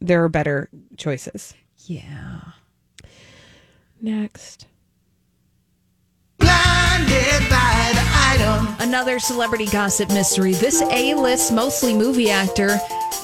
There 0.00 0.22
are 0.22 0.28
better 0.28 0.70
choices. 0.96 1.54
Yeah. 1.86 2.40
Next. 4.00 4.66
Blinded 6.38 7.48
by 7.50 7.92
the 7.92 8.06
item. 8.12 8.76
Another 8.80 9.18
celebrity 9.18 9.66
gossip 9.66 10.08
mystery. 10.08 10.54
This 10.54 10.80
A-list, 10.80 11.52
mostly 11.52 11.94
movie 11.94 12.30
actor, 12.30 12.78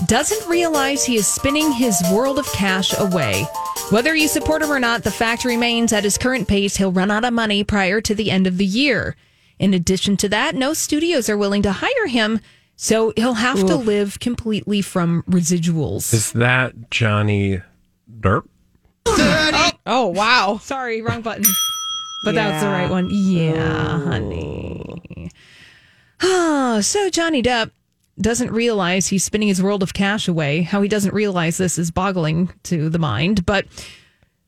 doesn't 0.07 0.49
realize 0.49 1.05
he 1.05 1.17
is 1.17 1.27
spinning 1.27 1.73
his 1.73 2.01
world 2.13 2.39
of 2.39 2.47
cash 2.53 2.93
away. 2.99 3.47
Whether 3.91 4.15
you 4.15 4.29
support 4.29 4.63
him 4.63 4.71
or 4.71 4.79
not, 4.79 5.03
the 5.03 5.11
fact 5.11 5.45
remains 5.45 5.93
at 5.93 6.05
his 6.05 6.19
current 6.19 6.47
pace, 6.47 6.77
he'll 6.77 6.93
run 6.93 7.11
out 7.11 7.25
of 7.25 7.33
money 7.33 7.65
prior 7.65 8.01
to 8.03 8.15
the 8.15 8.31
end 8.31 8.47
of 8.47 8.59
the 8.59 8.67
year. 8.67 9.17
In 9.59 9.73
addition 9.73 10.19
to 10.19 10.29
that, 10.29 10.55
no 10.55 10.75
studios 10.75 11.31
are 11.31 11.39
willing 11.39 11.63
to 11.63 11.73
hire 11.73 12.07
him, 12.07 12.41
so 12.75 13.15
he'll 13.17 13.35
have 13.35 13.59
to 13.67 13.77
live 13.77 14.21
completely 14.21 14.83
from 14.83 15.23
residuals. 15.23 16.13
Is 16.13 16.33
that 16.33 16.91
Johnny 16.91 17.63
Derp? 18.21 18.49
Oh, 19.07 19.71
oh, 19.87 20.07
wow. 20.09 20.59
Sorry, 20.63 21.03
wrong 21.03 21.23
button. 21.23 21.45
But 22.25 22.35
that's 22.35 22.63
the 22.63 22.69
right 22.69 22.91
one. 22.91 23.09
Yeah, 23.11 24.01
honey. 24.05 25.31
Ah, 26.23 26.81
so 26.83 27.09
Johnny 27.11 27.43
Depp 27.43 27.71
doesn't 28.21 28.51
realize 28.51 29.09
he's 29.09 29.25
spinning 29.25 29.49
his 29.49 29.63
world 29.63 29.83
of 29.83 29.95
cash 29.95 30.27
away. 30.27 30.63
How 30.63 30.83
he 30.83 30.89
doesn't 30.89 31.15
realize 31.15 31.59
this 31.59 31.79
is 31.79 31.91
boggling 31.91 32.53
to 32.65 32.89
the 32.89 32.99
mind. 32.99 33.45
But 33.45 33.67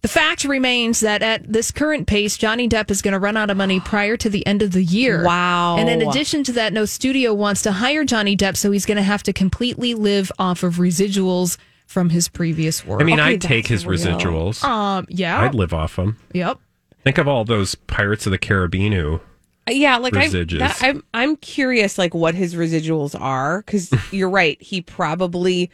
the 0.01 0.09
fact 0.09 0.45
remains 0.45 1.01
that 1.01 1.23
at 1.23 1.53
this 1.53 1.71
current 1.71 2.07
pace, 2.07 2.39
Johnny 2.39 2.69
Depp 2.69 2.91
is 2.91 3.03
going 3.03 3.13
to 3.13 3.19
run 3.19 3.37
out 3.37 3.51
of 3.51 3.57
money 3.57 3.81
prior 3.85 4.17
to 4.17 4.31
the 4.31 4.47
end 4.47 4.63
of 4.63 4.73
the 4.73 4.83
year. 4.83 5.25
Wow. 5.25 5.77
And 5.77 5.89
in 5.89 6.03
addition 6.03 6.45
to 6.45 6.53
that, 6.53 6.73
no 6.73 6.85
studio 6.85 7.35
wants 7.35 7.63
to 7.63 7.73
hire 7.73 8.05
Johnny 8.05 8.37
Depp, 8.37 8.57
so 8.57 8.71
he's 8.71 8.87
going 8.87 8.97
to 8.97 9.03
have 9.03 9.23
to 9.25 9.33
completely 9.33 9.95
live 9.95 10.33
off 10.39 10.63
of 10.63 10.77
residuals 10.77 11.59
from 11.89 12.11
his 12.11 12.29
previous 12.29 12.85
work. 12.85 13.01
I 13.01 13.05
mean, 13.05 13.19
I'd 13.19 13.41
take 13.41 13.67
his 13.67 13.87
real. 13.87 13.99
residuals. 13.99 14.63
Um, 14.63 15.07
yeah. 15.09 15.41
I'd 15.41 15.55
live 15.55 15.73
off 15.73 15.97
them. 15.97 16.19
Yep. 16.35 16.59
Think 17.03 17.17
of 17.17 17.27
all 17.27 17.47
those 17.47 17.75
Pirates 17.75 18.27
of 18.27 18.31
the 18.31 18.39
Caribbean 18.39 18.93
who 18.93 19.21
Yeah, 19.67 19.97
like 19.97 20.15
I, 20.15 20.29
that, 20.29 20.79
I'm, 20.83 21.03
I'm 21.15 21.37
curious, 21.37 21.97
like 21.97 22.13
what 22.13 22.35
his 22.35 22.55
residuals 22.55 23.19
are, 23.19 23.63
because 23.63 23.91
you're 24.13 24.29
right. 24.29 24.61
He 24.61 24.83
probably 24.83 25.71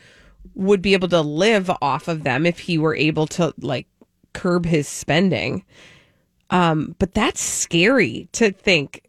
would 0.54 0.80
be 0.80 0.92
able 0.92 1.08
to 1.08 1.20
live 1.20 1.68
off 1.82 2.06
of 2.06 2.22
them 2.22 2.46
if 2.46 2.60
he 2.60 2.78
were 2.78 2.94
able 2.94 3.26
to 3.26 3.52
like 3.58 3.88
curb 4.34 4.66
his 4.66 4.86
spending. 4.86 5.64
Um, 6.50 6.94
but 7.00 7.12
that's 7.12 7.40
scary 7.40 8.28
to 8.32 8.52
think 8.52 9.02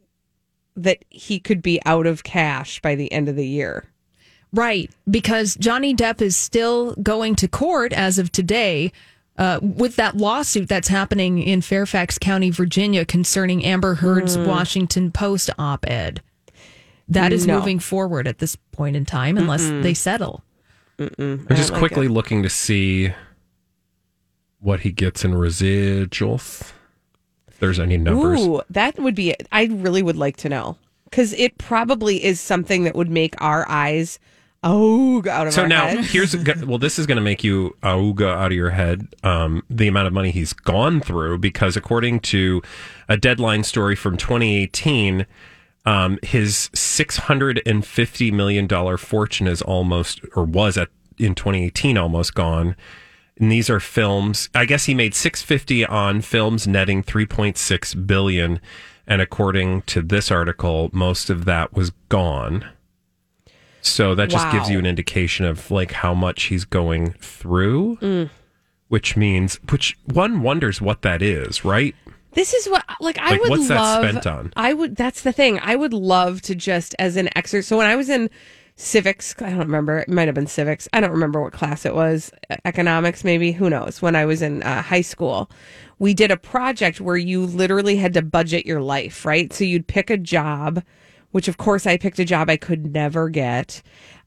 that 0.76 1.06
he 1.12 1.40
could 1.40 1.62
be 1.62 1.80
out 1.86 2.08
of 2.08 2.24
cash 2.24 2.82
by 2.82 2.96
the 2.96 3.12
end 3.12 3.30
of 3.30 3.36
the 3.36 3.48
year. 3.48 3.86
Right, 4.56 4.90
because 5.10 5.56
Johnny 5.56 5.94
Depp 5.94 6.22
is 6.22 6.36
still 6.38 6.96
going 6.96 7.36
to 7.36 7.48
court 7.48 7.92
as 7.92 8.18
of 8.18 8.32
today 8.32 8.94
uh, 9.38 9.60
with 9.62 9.98
that 9.98 10.16
lawsuit 10.16 10.70
that's 10.70 10.88
happening 10.88 11.40
in 11.42 11.60
Fairfax 11.62 12.18
County, 12.18 12.52
Virginia, 12.52 13.04
concerning 13.04 13.66
Amber 13.66 13.96
Heard's 13.96 14.38
Mm. 14.38 14.48
Washington 14.48 15.12
Post 15.12 15.50
op 15.60 15.86
ed. 15.90 16.22
That 17.10 17.34
is 17.34 17.46
No. 17.46 17.60
moving 17.60 17.80
forward 17.80 18.28
at 18.28 18.38
this 18.38 18.56
point 18.72 18.96
in 18.96 19.04
time, 19.04 19.38
unless 19.38 19.64
Mm-mm. 19.64 19.84
they 19.84 19.94
settle. 19.94 20.42
Mm-mm. 20.98 21.46
I'm 21.50 21.56
just 21.58 21.74
quickly 21.74 22.08
looking 22.08 22.42
to 22.44 22.50
see 22.50 23.12
what 24.62 24.80
he 24.80 24.92
gets 24.92 25.26
in 25.26 25.34
residuals. 25.34 26.72
If 27.50 27.60
there's 27.60 27.80
any 27.80 27.98
numbers. 27.98 28.40
Ooh, 28.42 28.62
that 28.70 28.98
would 28.98 29.16
be. 29.16 29.36
I 29.52 29.66
really 29.66 30.02
would 30.02 30.16
like 30.18 30.38
to 30.38 30.50
know 30.50 30.78
because 31.10 31.34
it 31.34 31.58
probably 31.58 32.24
is 32.24 32.40
something 32.40 32.86
that 32.86 32.96
would 32.96 33.10
make 33.10 33.36
our 33.42 33.66
eyes 33.70 34.18
oh 34.66 35.24
out 35.30 35.48
of 35.48 35.54
So 35.54 35.66
now 35.66 35.88
heads. 35.88 36.12
here's 36.12 36.36
well, 36.66 36.78
this 36.78 37.00
is 37.00 37.06
going 37.06 37.18
to 37.18 37.22
make 37.22 37.44
you 37.44 37.78
auga 37.84 38.28
out 38.28 38.48
of 38.48 38.58
your 38.58 38.72
head. 38.72 39.08
Um, 39.24 39.64
the 39.70 39.88
amount 39.88 40.08
of 40.08 40.14
money 40.14 40.32
he's 40.32 40.52
gone 40.52 41.00
through 41.00 41.38
because 41.38 41.78
according 41.78 42.20
to 42.22 42.62
a 43.08 43.16
deadline 43.16 43.64
story 43.64 43.96
from 43.96 44.18
2018, 44.18 45.26
um, 45.86 46.20
his 46.24 46.70
650 46.74 48.32
million 48.32 48.68
dollar 48.68 48.98
fortune 48.98 49.48
is 49.48 49.62
almost 49.62 50.20
or 50.36 50.44
was 50.44 50.78
at 50.78 50.90
in 51.18 51.36
2018 51.36 51.98
almost 51.98 52.34
gone. 52.34 52.76
And 53.38 53.52
these 53.52 53.70
are 53.70 53.80
films. 53.80 54.50
I 54.56 54.66
guess 54.66 54.86
he 54.86 54.94
made 54.94 55.14
650 55.14 55.86
on 55.86 56.22
films 56.22 56.68
netting 56.68 57.04
3.6 57.04 58.08
billion. 58.08 58.60
And 59.08 59.22
according 59.22 59.84
to 59.84 60.02
this 60.02 60.32
article, 60.32 60.90
most 60.94 61.30
of 61.30 61.46
that 61.46 61.74
was 61.74 61.92
gone. 62.10 62.66
So 63.86 64.16
that 64.16 64.30
just 64.30 64.52
gives 64.52 64.70
you 64.70 64.80
an 64.80 64.86
indication 64.86 65.46
of 65.46 65.70
like 65.70 65.92
how 65.92 66.14
much 66.14 66.44
he's 66.44 66.66
going 66.66 67.12
through, 67.20 67.98
Mm. 68.02 68.30
which 68.88 69.16
means 69.16 69.60
which 69.70 69.96
one 70.06 70.42
wonders 70.42 70.82
what 70.82 71.04
that 71.04 71.22
is, 71.22 71.64
right? 71.64 71.94
This 72.34 72.54
is 72.54 72.68
what 72.68 72.84
like 73.00 73.18
I 73.20 73.32
Like, 73.32 73.42
would 73.42 73.50
what's 73.52 73.68
that 73.70 73.76
love. 73.80 74.04
spent 74.10 74.28
on? 74.28 74.52
I 74.56 74.74
would. 74.74 74.96
That's 74.96 75.22
the 75.22 75.32
thing. 75.32 75.60
I 75.62 75.76
would 75.76 75.94
love 75.94 76.42
to 76.44 76.56
just 76.56 76.96
as 77.00 77.16
an 77.16 77.30
exercise. 77.36 77.68
So 77.68 77.78
when 77.78 77.86
I 77.88 77.96
was 77.96 78.10
in 78.10 78.30
civics, 78.76 79.34
I 79.40 79.52
don't 79.52 79.60
remember. 79.60 80.00
It 80.00 80.10
might 80.10 80.28
have 80.28 80.36
been 80.36 80.48
civics. 80.48 80.90
I 80.92 81.00
don't 81.00 81.12
remember 81.12 81.42
what 81.42 81.54
class 81.54 81.86
it 81.86 81.96
was. 81.96 82.32
Economics, 82.66 83.24
maybe. 83.24 83.54
Who 83.54 83.70
knows? 83.70 84.02
When 84.02 84.16
I 84.18 84.26
was 84.26 84.42
in 84.42 84.64
uh, 84.64 84.82
high 84.82 85.02
school, 85.02 85.50
we 86.00 86.14
did 86.14 86.30
a 86.32 86.36
project 86.38 87.00
where 87.00 87.16
you 87.16 87.46
literally 87.46 87.96
had 87.98 88.14
to 88.16 88.22
budget 88.22 88.66
your 88.66 88.82
life. 88.82 89.24
Right. 89.26 89.54
So 89.54 89.64
you'd 89.64 89.88
pick 89.88 90.10
a 90.10 90.18
job, 90.18 90.84
which 91.36 91.50
of 91.50 91.58
course 91.58 91.86
I 91.86 91.98
picked 91.98 92.18
a 92.18 92.24
job 92.24 92.50
I 92.50 92.56
could 92.56 92.94
never 92.94 93.28
get. 93.28 93.82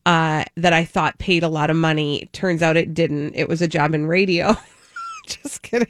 Uh, 0.04 0.44
that 0.56 0.74
I 0.74 0.84
thought 0.84 1.18
paid 1.18 1.42
a 1.42 1.48
lot 1.48 1.70
of 1.70 1.76
money. 1.76 2.28
Turns 2.32 2.62
out 2.62 2.76
it 2.76 2.92
didn't. 2.92 3.34
It 3.34 3.48
was 3.48 3.62
a 3.62 3.66
job 3.66 3.94
in 3.94 4.06
radio. 4.06 4.54
just 5.26 5.62
kidding. 5.62 5.88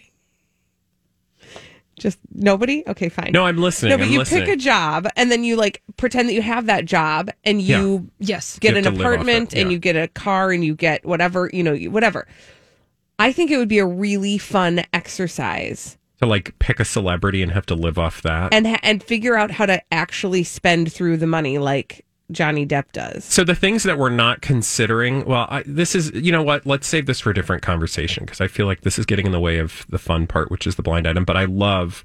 Just 1.99 2.21
nobody? 2.33 2.85
Okay, 2.87 3.09
fine. 3.09 3.33
No, 3.33 3.47
I'm 3.47 3.57
listening. 3.59 3.91
No, 3.91 3.97
but 3.97 4.05
I'm 4.05 4.13
you 4.13 4.21
listening. 4.21 4.45
pick 4.45 4.55
a 4.55 4.57
job 4.57 5.09
and 5.17 5.29
then 5.29 5.43
you 5.43 5.57
like 5.57 5.83
pretend 5.97 6.29
that 6.29 6.35
you 6.35 6.43
have 6.43 6.67
that 6.67 6.85
job 6.85 7.33
and 7.43 7.61
you 7.61 8.09
yes 8.21 8.57
get 8.61 8.75
You 8.75 8.79
an 8.79 8.85
have 8.85 8.93
to 8.93 8.99
live 8.99 9.07
off 9.07 9.13
apartment 9.15 9.55
it, 9.55 9.61
and 9.61 9.73
you 9.73 9.79
get 9.81 9.97
a 9.97 10.07
car 10.07 10.53
and 10.53 10.65
you 10.65 10.77
get 10.77 11.05
whatever, 11.05 11.51
you 11.53 11.65
know, 11.65 11.75
whatever. 11.91 12.29
I 13.19 13.33
think 13.33 13.51
it 13.51 13.57
would 13.57 13.69
be 13.69 13.81
a 13.81 13.87
really 13.87 14.39
fun 14.39 14.85
exercise 14.93 15.99
to 16.21 16.27
like 16.27 16.59
pick 16.59 16.81
a 16.81 16.85
celebrity 16.85 17.43
and 17.43 17.53
have 17.53 17.67
to 17.67 17.75
live 17.75 17.99
off 17.99 18.23
that. 18.23 18.53
and 18.55 18.79
and 18.83 19.03
figure 19.03 19.37
out 19.37 19.51
how 19.51 19.67
to 19.67 19.81
actually 19.93 20.45
spend 20.45 20.93
through 20.93 21.17
the 21.17 21.27
money 21.27 21.59
like 21.59 22.05
Johnny 22.31 22.67
Depp 22.67 22.93
does. 22.93 23.25
So 23.25 23.43
the 23.43 23.55
things 23.55 23.85
that 23.85 23.97
we're 23.99 24.11
not 24.11 24.43
considering, 24.43 25.25
well, 25.25 25.47
I, 25.49 25.63
this 25.65 25.95
is, 25.95 26.11
you 26.13 26.31
know 26.31 26.43
what? 26.43 26.67
Let's 26.67 26.87
save 26.87 27.07
this 27.07 27.21
for 27.21 27.31
a 27.31 27.35
different 27.35 27.63
conversation 27.63 28.25
because 28.27 28.43
I 28.43 28.49
feel 28.49 28.67
like 28.67 28.83
this 28.83 28.99
is 28.99 29.07
getting 29.07 29.25
in 29.25 29.33
the 29.33 29.41
way 29.41 29.59
of 29.59 29.87
the 29.89 29.99
fun 29.99 30.27
part, 30.27 30.51
which 30.51 30.67
is 30.67 30.75
the 30.77 30.83
blind 30.83 31.07
item. 31.09 31.25
But 31.25 31.39
I 31.39 31.47
love 31.47 32.05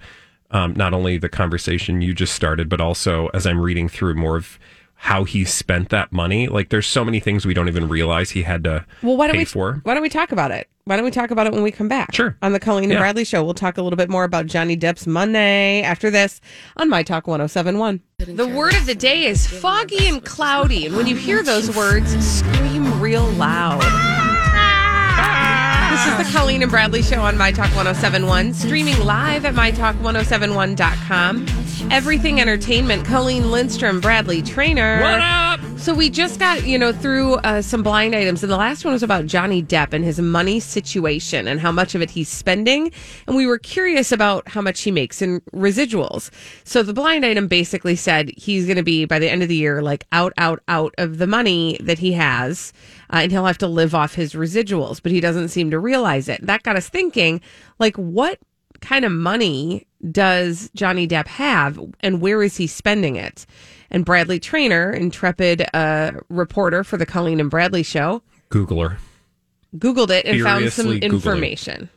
um, 0.51 0.73
not 0.77 0.93
only 0.93 1.17
the 1.17 1.27
conversation 1.27 2.01
you 2.01 2.13
just 2.13 2.33
started, 2.33 2.69
but 2.69 2.79
also 2.79 3.27
as 3.33 3.45
I'm 3.45 3.59
reading 3.59 3.89
through 3.89 4.15
more 4.15 4.37
of 4.37 4.57
how 4.95 5.25
he 5.25 5.43
spent 5.43 5.89
that 5.89 6.13
money. 6.13 6.47
Like, 6.47 6.69
there's 6.69 6.87
so 6.87 7.03
many 7.03 7.19
things 7.19 7.45
we 7.45 7.53
don't 7.53 7.67
even 7.67 7.89
realize 7.89 8.29
he 8.29 8.43
had 8.43 8.63
to 8.63 8.85
Well, 9.01 9.17
why 9.17 9.27
don't 9.27 9.33
pay 9.33 9.39
we 9.39 9.45
for. 9.45 9.81
why 9.83 9.93
don't 9.93 10.03
we 10.03 10.07
talk 10.07 10.31
about 10.31 10.51
it? 10.51 10.69
Why 10.85 10.97
don't 10.97 11.05
we 11.05 11.11
talk 11.11 11.31
about 11.31 11.47
it 11.47 11.53
when 11.53 11.63
we 11.63 11.71
come 11.71 11.87
back? 11.87 12.13
Sure. 12.13 12.35
On 12.41 12.51
the 12.51 12.59
Colleen 12.59 12.91
and 12.91 12.99
Bradley 12.99 13.23
show, 13.23 13.41
we'll 13.41 13.53
talk 13.53 13.77
a 13.77 13.81
little 13.81 13.95
bit 13.95 14.09
more 14.09 14.25
about 14.25 14.47
Johnny 14.47 14.75
Depp's 14.75 15.07
Monday 15.07 15.81
after 15.81 16.11
this 16.11 16.41
on 16.75 16.89
My 16.89 17.03
Talk 17.03 17.25
1071. 17.25 18.01
The 18.17 18.45
word 18.45 18.75
of 18.75 18.85
the 18.85 18.93
day 18.95 19.23
is 19.23 19.47
foggy 19.47 20.09
and 20.09 20.21
cloudy, 20.25 20.87
and 20.87 20.97
when 20.97 21.07
you 21.07 21.15
hear 21.15 21.41
those 21.41 21.73
words, 21.73 22.13
scream 22.25 22.99
real 22.99 23.23
loud. 23.23 23.79
Ah! 23.85 25.89
This 25.93 26.05
is 26.05 26.17
the 26.33 26.37
Colleen 26.37 26.61
and 26.63 26.71
Bradley 26.71 27.01
show 27.01 27.21
on 27.21 27.37
My 27.37 27.53
Talk 27.53 27.73
1071, 27.75 28.53
streaming 28.53 28.99
live 28.99 29.45
at 29.45 29.53
MyTalk1071.com. 29.53 31.45
Everything 31.91 32.41
Entertainment, 32.41 33.05
Colleen 33.05 33.51
Lindstrom, 33.51 34.01
Bradley 34.01 34.41
Traynor. 34.41 35.01
What 35.01 35.19
up? 35.21 35.59
So 35.77 35.93
we 35.93 36.09
just 36.09 36.39
got, 36.39 36.65
you 36.65 36.79
know, 36.79 36.91
through 36.91 37.35
uh, 37.35 37.61
some 37.61 37.83
blind 37.83 38.15
items, 38.15 38.41
and 38.41 38.51
the 38.51 38.57
last 38.57 38.85
one 38.85 38.93
was 38.93 39.03
about 39.03 39.25
Johnny 39.25 39.61
Depp 39.61 39.91
and 39.91 40.03
his 40.03 40.19
money 40.19 40.59
situation 40.59 41.47
and 41.47 41.59
how 41.59 41.71
much 41.71 41.93
of 41.93 42.01
it 42.01 42.09
he's 42.09 42.29
spending. 42.29 42.91
And 43.27 43.35
we 43.35 43.45
were 43.45 43.57
curious 43.59 44.11
about 44.11 44.47
how 44.47 44.61
much 44.61 44.81
he 44.81 44.91
makes 44.91 45.21
in 45.21 45.41
residuals. 45.53 46.31
So 46.63 46.83
the 46.83 46.93
blind 46.93 47.25
item 47.25 47.47
basically 47.47 47.95
said 47.95 48.31
he's 48.37 48.65
going 48.65 48.77
to 48.77 48.83
be, 48.83 49.05
by 49.05 49.19
the 49.19 49.29
end 49.29 49.43
of 49.43 49.49
the 49.49 49.55
year, 49.55 49.81
like 49.81 50.05
out, 50.11 50.33
out, 50.37 50.63
out 50.67 50.95
of 50.97 51.17
the 51.17 51.27
money 51.27 51.77
that 51.81 51.99
he 51.99 52.13
has, 52.13 52.71
uh, 53.11 53.17
and 53.17 53.31
he'll 53.31 53.45
have 53.45 53.57
to 53.59 53.67
live 53.67 53.93
off 53.93 54.15
his 54.15 54.33
residuals, 54.33 55.03
but 55.03 55.11
he 55.11 55.19
doesn't 55.19 55.49
seem 55.49 55.69
to 55.71 55.79
realize 55.79 56.29
it. 56.29 56.45
That 56.45 56.63
got 56.63 56.77
us 56.77 56.87
thinking, 56.87 57.41
like, 57.77 57.95
what 57.97 58.39
kind 58.79 59.05
of 59.05 59.11
money 59.11 59.85
does 60.11 60.69
Johnny 60.75 61.07
Depp 61.07 61.27
have 61.27 61.79
and 62.01 62.21
where 62.21 62.43
is 62.43 62.57
he 62.57 62.67
spending 62.67 63.15
it? 63.15 63.45
And 63.91 64.03
Bradley 64.05 64.39
Traynor, 64.39 64.91
intrepid 64.91 65.65
uh, 65.73 66.13
reporter 66.29 66.83
for 66.83 66.97
the 66.97 67.05
Colleen 67.05 67.39
and 67.39 67.49
Bradley 67.49 67.83
show, 67.83 68.21
Googler. 68.49 68.97
Googled 69.77 70.09
it 70.11 70.25
and 70.25 70.41
found 70.41 70.71
some 70.71 70.85
Furiously 70.85 70.99
Googling. 70.99 71.13
information. 71.13 71.89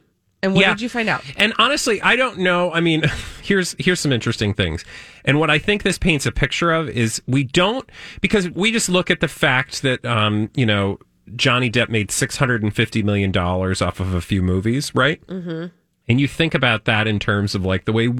And 0.42 0.54
what 0.54 0.60
Yeah. 0.60 0.70
did 0.74 0.82
you 0.82 0.88
find 0.88 1.08
out? 1.08 1.24
And 1.36 1.52
honestly, 1.58 2.00
I 2.02 2.14
don't 2.16 2.38
know. 2.38 2.70
I 2.72 2.80
mean, 2.80 3.02
here's 3.42 3.74
here's 3.78 4.00
some 4.00 4.12
interesting 4.12 4.54
things. 4.54 4.84
And 5.24 5.40
what 5.40 5.50
I 5.50 5.58
think 5.58 5.82
this 5.82 5.98
paints 5.98 6.26
a 6.26 6.32
picture 6.32 6.70
of 6.72 6.88
is 6.88 7.20
we 7.26 7.44
don't 7.44 7.88
because 8.20 8.48
we 8.50 8.70
just 8.72 8.88
look 8.88 9.10
at 9.10 9.20
the 9.20 9.28
fact 9.28 9.82
that 9.82 10.04
um, 10.04 10.50
you 10.54 10.64
know, 10.66 10.98
Johnny 11.34 11.70
Depp 11.70 11.88
made 11.88 12.10
650 12.10 13.02
million 13.02 13.32
dollars 13.32 13.82
off 13.82 13.98
of 14.00 14.14
a 14.14 14.20
few 14.20 14.42
movies, 14.42 14.94
right? 14.94 15.26
Mm-hmm. 15.26 15.66
And 16.08 16.20
you 16.20 16.28
think 16.28 16.54
about 16.54 16.84
that 16.84 17.06
in 17.08 17.18
terms 17.18 17.54
of 17.54 17.64
like 17.64 17.84
the 17.84 17.92
way 17.92 18.10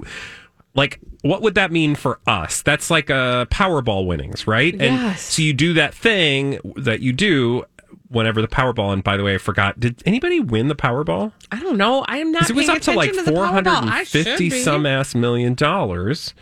like 0.74 1.00
what 1.22 1.40
would 1.42 1.54
that 1.54 1.72
mean 1.72 1.94
for 1.94 2.20
us? 2.26 2.62
That's 2.62 2.90
like 2.90 3.08
a 3.10 3.46
Powerball 3.50 4.06
winnings, 4.06 4.46
right? 4.46 4.72
And 4.74 4.82
Yes. 4.94 5.22
so 5.22 5.42
you 5.42 5.52
do 5.52 5.72
that 5.74 5.94
thing 5.94 6.58
that 6.76 7.00
you 7.00 7.12
do 7.12 7.64
whenever 8.08 8.40
the 8.42 8.48
Powerball. 8.48 8.92
And 8.92 9.02
by 9.02 9.16
the 9.16 9.24
way, 9.24 9.34
I 9.34 9.38
forgot. 9.38 9.80
Did 9.80 10.02
anybody 10.06 10.38
win 10.38 10.68
the 10.68 10.76
Powerball? 10.76 11.32
I 11.50 11.60
don't 11.60 11.76
know. 11.76 12.04
I 12.06 12.18
am 12.18 12.30
not 12.30 12.48
it 12.50 12.54
was 12.56 12.68
up 12.68 12.80
to 12.82 12.92
like 12.92 13.10
attention 13.10 13.24
the 13.24 13.32
four 13.32 13.46
hundred 13.46 13.70
Powerball. 13.70 13.88
I 13.90 13.98
and 14.00 14.08
should 14.08 14.24
fifty 14.24 14.50
be. 14.50 14.60
some 14.60 14.84
ass 14.86 15.14
million 15.14 15.54
dollars. 15.54 16.34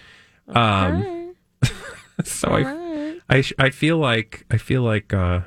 Um, 0.48 1.34
so 2.24 2.48
I, 2.50 3.18
I, 3.28 3.40
sh- 3.40 3.52
I 3.58 3.70
feel 3.70 3.98
like 3.98 4.44
I 4.50 4.58
feel 4.58 4.82
like 4.82 5.14
uh, 5.14 5.40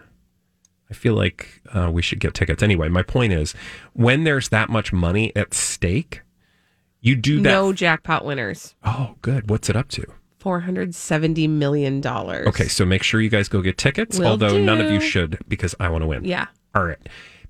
I 0.89 0.93
feel 0.93 1.13
like 1.13 1.61
uh, 1.73 1.89
we 1.91 2.01
should 2.01 2.19
get 2.19 2.33
tickets 2.33 2.63
anyway. 2.63 2.88
My 2.89 3.03
point 3.03 3.33
is, 3.33 3.53
when 3.93 4.23
there's 4.23 4.49
that 4.49 4.69
much 4.69 4.93
money 4.93 5.35
at 5.35 5.53
stake, 5.53 6.21
you 7.01 7.15
do 7.15 7.41
that. 7.41 7.49
No 7.49 7.73
jackpot 7.73 8.25
winners. 8.25 8.75
Oh, 8.83 9.15
good. 9.21 9.49
What's 9.49 9.69
it 9.69 9.75
up 9.75 9.89
to? 9.89 10.05
Four 10.39 10.61
hundred 10.61 10.95
seventy 10.95 11.47
million 11.47 11.99
dollars. 11.99 12.47
Okay, 12.47 12.67
so 12.67 12.85
make 12.85 13.03
sure 13.03 13.19
you 13.19 13.29
guys 13.29 13.49
go 13.49 13.61
get 13.61 13.77
tickets. 13.77 14.17
Will 14.17 14.27
although 14.27 14.57
none 14.57 14.79
of 14.79 14.89
you 14.89 15.01
should, 15.01 15.39
because 15.47 15.75
I 15.79 15.89
want 15.89 16.03
to 16.03 16.07
win. 16.07 16.23
Yeah. 16.23 16.47
All 16.73 16.85
right. 16.85 16.99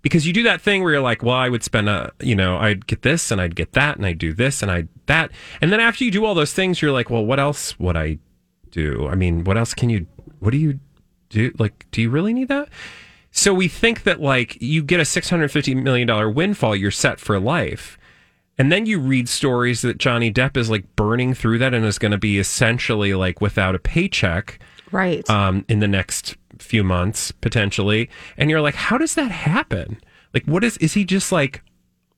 Because 0.01 0.25
you 0.25 0.31
do 0.31 0.43
that 0.43 0.61
thing 0.61 0.83
where 0.83 0.93
you're 0.93 1.01
like, 1.01 1.21
well, 1.21 1.35
I 1.35 1.49
would 1.49 1.63
spend 1.63 1.89
a, 1.89 2.11
you 2.21 2.35
know, 2.35 2.57
I'd 2.57 2.87
get 2.87 3.01
this 3.01 3.29
and 3.29 3.41
I'd 3.41 3.55
get 3.55 3.73
that 3.73 3.97
and 3.97 4.05
I'd 4.05 4.19
do 4.19 4.31
this 4.31 4.61
and 4.61 4.71
I'd 4.71 4.87
that. 5.07 5.31
And 5.59 5.71
then 5.71 5.79
after 5.79 6.05
you 6.05 6.11
do 6.11 6.23
all 6.23 6.33
those 6.33 6.53
things, 6.53 6.81
you're 6.81 6.91
like, 6.91 7.09
well, 7.09 7.25
what 7.25 7.39
else 7.39 7.77
would 7.79 7.97
I 7.97 8.19
do? 8.71 9.07
I 9.09 9.15
mean, 9.15 9.43
what 9.43 9.57
else 9.57 9.73
can 9.73 9.89
you, 9.89 10.07
what 10.39 10.51
do 10.51 10.57
you 10.57 10.79
do? 11.29 11.51
Like, 11.59 11.87
do 11.91 12.01
you 12.01 12.09
really 12.09 12.31
need 12.31 12.47
that? 12.47 12.69
So 13.37 13.53
we 13.53 13.67
think 13.67 14.01
that 14.03 14.19
like 14.19 14.59
you 14.59 14.81
get 14.81 14.99
a 14.99 15.03
$650 15.03 15.81
million 15.81 16.33
windfall, 16.33 16.75
you're 16.75 16.89
set 16.89 17.19
for 17.19 17.39
life. 17.39 17.97
And 18.57 18.71
then 18.71 18.87
you 18.87 18.99
read 18.99 19.29
stories 19.29 19.83
that 19.83 19.99
Johnny 19.99 20.33
Depp 20.33 20.57
is 20.57 20.71
like 20.71 20.95
burning 20.95 21.35
through 21.35 21.59
that 21.59 21.71
and 21.75 21.85
is 21.85 21.99
going 21.99 22.13
to 22.13 22.17
be 22.17 22.39
essentially 22.39 23.13
like 23.13 23.39
without 23.39 23.75
a 23.75 23.79
paycheck 23.79 24.59
Right. 24.91 25.29
um, 25.29 25.65
in 25.69 25.79
the 25.79 25.87
next 25.87 26.35
few 26.57 26.83
months 26.83 27.31
potentially, 27.31 28.09
and 28.37 28.49
you're 28.49 28.61
like, 28.61 28.73
how 28.73 28.97
does 28.97 29.13
that 29.13 29.29
happen? 29.29 30.01
Like, 30.33 30.45
what 30.45 30.63
is 30.63 30.77
is 30.77 30.93
he 30.93 31.05
just 31.05 31.31
like? 31.31 31.61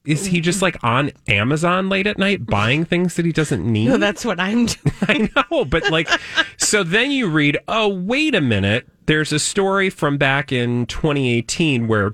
Is 0.05 0.25
he 0.25 0.39
just 0.41 0.61
like 0.61 0.81
on 0.83 1.11
Amazon 1.27 1.89
late 1.89 2.07
at 2.07 2.17
night 2.17 2.45
buying 2.45 2.85
things 2.85 3.15
that 3.15 3.25
he 3.25 3.31
doesn't 3.31 3.65
need? 3.65 3.87
no, 3.89 3.97
that's 3.97 4.23
what 4.23 4.39
I'm 4.39 4.65
doing. 4.65 4.93
I 5.01 5.29
know, 5.35 5.65
but 5.65 5.89
like, 5.91 6.09
so 6.57 6.83
then 6.83 7.11
you 7.11 7.29
read, 7.29 7.57
oh, 7.67 7.89
wait 7.89 8.33
a 8.33 8.41
minute. 8.41 8.87
There's 9.05 9.33
a 9.33 9.39
story 9.39 9.89
from 9.89 10.17
back 10.17 10.51
in 10.51 10.85
2018 10.85 11.87
where 11.87 12.13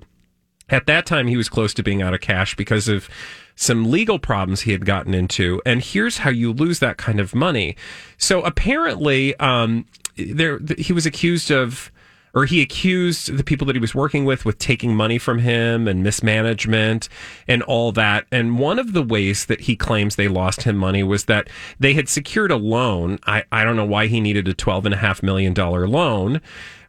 at 0.70 0.88
that 0.88 1.06
time 1.06 1.28
he 1.28 1.38
was 1.38 1.48
close 1.48 1.74
to 1.76 1.84
being 1.84 2.02
out 2.02 2.14
of 2.14 2.22
cash 2.22 2.56
because 2.56 2.88
of 2.88 3.08
some 3.56 3.90
legal 3.90 4.20
problems 4.20 4.62
he 4.62 4.72
had 4.72 4.86
gotten 4.86 5.14
into. 5.14 5.62
And 5.66 5.82
here's 5.82 6.20
how 6.20 6.30
you 6.30 6.52
lose 6.52 6.80
that 6.80 6.98
kind 6.98 7.20
of 7.20 7.34
money. 7.34 7.76
So 8.18 8.42
apparently, 8.42 9.36
um, 9.40 9.86
there 10.18 10.60
he 10.78 10.94
was 10.94 11.06
accused 11.06 11.52
of 11.52 11.92
or 12.36 12.46
he 12.46 12.62
accused 12.62 13.38
the 13.38 13.44
people 13.44 13.66
that 13.66 13.76
he 13.76 13.80
was 13.80 13.96
working 13.96 14.26
with 14.26 14.44
with 14.44 14.60
taking 14.60 14.94
money 14.94 15.18
from 15.18 15.40
him 15.40 15.88
and 15.88 16.04
mismanagement 16.04 17.08
and 17.48 17.64
all 17.64 17.94
that. 17.94 18.28
And 18.32 18.60
one 18.60 18.78
of 18.78 18.92
the 18.92 19.02
ways 19.02 19.46
that 19.46 19.62
he 19.62 19.76
claims 19.78 20.16
they 20.18 20.28
lost 20.28 20.64
him 20.64 20.76
money 20.76 21.02
was 21.02 21.26
that 21.26 21.50
they 21.80 21.94
had 21.94 22.10
secured 22.10 22.52
a 22.52 22.58
loan. 22.58 23.18
I, 23.26 23.46
I 23.52 23.64
don't 23.64 23.78
know 23.78 23.86
why 23.86 24.08
he 24.08 24.20
needed 24.20 24.48
a 24.50 24.54
twelve 24.54 24.86
and 24.86 24.94
a 24.94 24.98
half 24.98 25.24
million 25.24 25.54
dollar 25.54 25.88
loan, 25.88 26.42